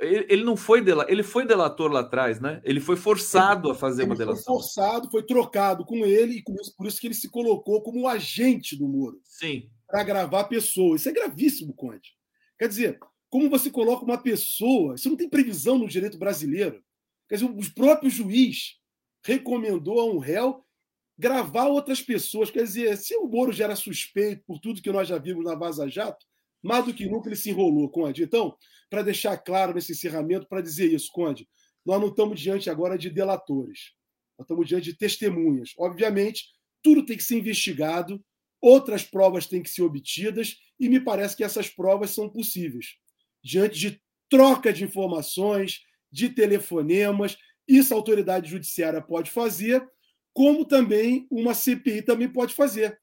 [0.00, 2.60] ele não foi delator, ele foi delator lá atrás, né?
[2.64, 4.44] Ele foi forçado ele, a fazer uma delação.
[4.44, 6.42] Foi forçado, foi trocado com ele e
[6.76, 9.20] por isso que ele se colocou como o agente do Moro.
[9.24, 10.94] Sim para gravar a pessoa.
[10.94, 12.14] Isso é gravíssimo, Conde.
[12.58, 12.98] Quer dizer,
[13.30, 16.82] como você coloca uma pessoa, isso não tem previsão no direito brasileiro.
[17.28, 18.78] Quer dizer, o próprio juiz
[19.22, 20.64] recomendou a um réu
[21.18, 22.50] gravar outras pessoas.
[22.50, 25.54] Quer dizer, se o Moro já era suspeito por tudo que nós já vimos na
[25.54, 26.24] Vaza Jato,
[26.62, 28.22] mais do que nunca ele se enrolou, Conde.
[28.22, 28.56] Então,
[28.88, 31.48] para deixar claro nesse encerramento, para dizer isso, Conde,
[31.84, 33.92] nós não estamos diante agora de delatores.
[34.38, 35.72] Nós estamos diante de testemunhas.
[35.78, 36.44] Obviamente,
[36.82, 38.24] tudo tem que ser investigado,
[38.60, 42.96] outras provas têm que ser obtidas, e me parece que essas provas são possíveis.
[43.42, 47.36] Diante de troca de informações, de telefonemas,
[47.66, 49.86] isso a autoridade judiciária pode fazer,
[50.32, 52.98] como também uma CPI também pode fazer.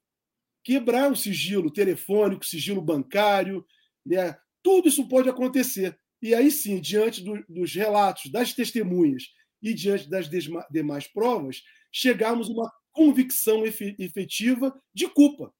[0.64, 3.64] Quebrar o sigilo telefônico, sigilo bancário,
[4.04, 4.36] né?
[4.62, 5.96] tudo isso pode acontecer.
[6.20, 9.24] E aí sim, diante do, dos relatos das testemunhas
[9.62, 10.28] e diante das
[10.70, 15.52] demais provas, chegarmos a uma convicção efetiva de culpa.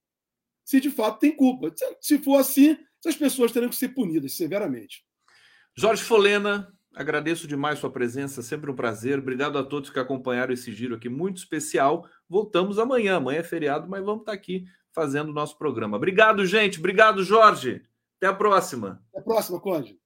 [0.64, 1.72] Se de fato tem culpa.
[2.00, 5.04] Se for assim, essas pessoas terão que ser punidas severamente.
[5.76, 9.20] Jorge Folena, agradeço demais sua presença, sempre um prazer.
[9.20, 12.08] Obrigado a todos que acompanharam esse giro aqui muito especial.
[12.28, 13.16] Voltamos amanhã.
[13.16, 15.96] Amanhã é feriado, mas vamos estar aqui fazendo o nosso programa.
[15.96, 16.80] Obrigado, gente.
[16.80, 17.82] Obrigado, Jorge.
[18.16, 19.00] Até a próxima.
[19.10, 19.96] Até a próxima, Conde.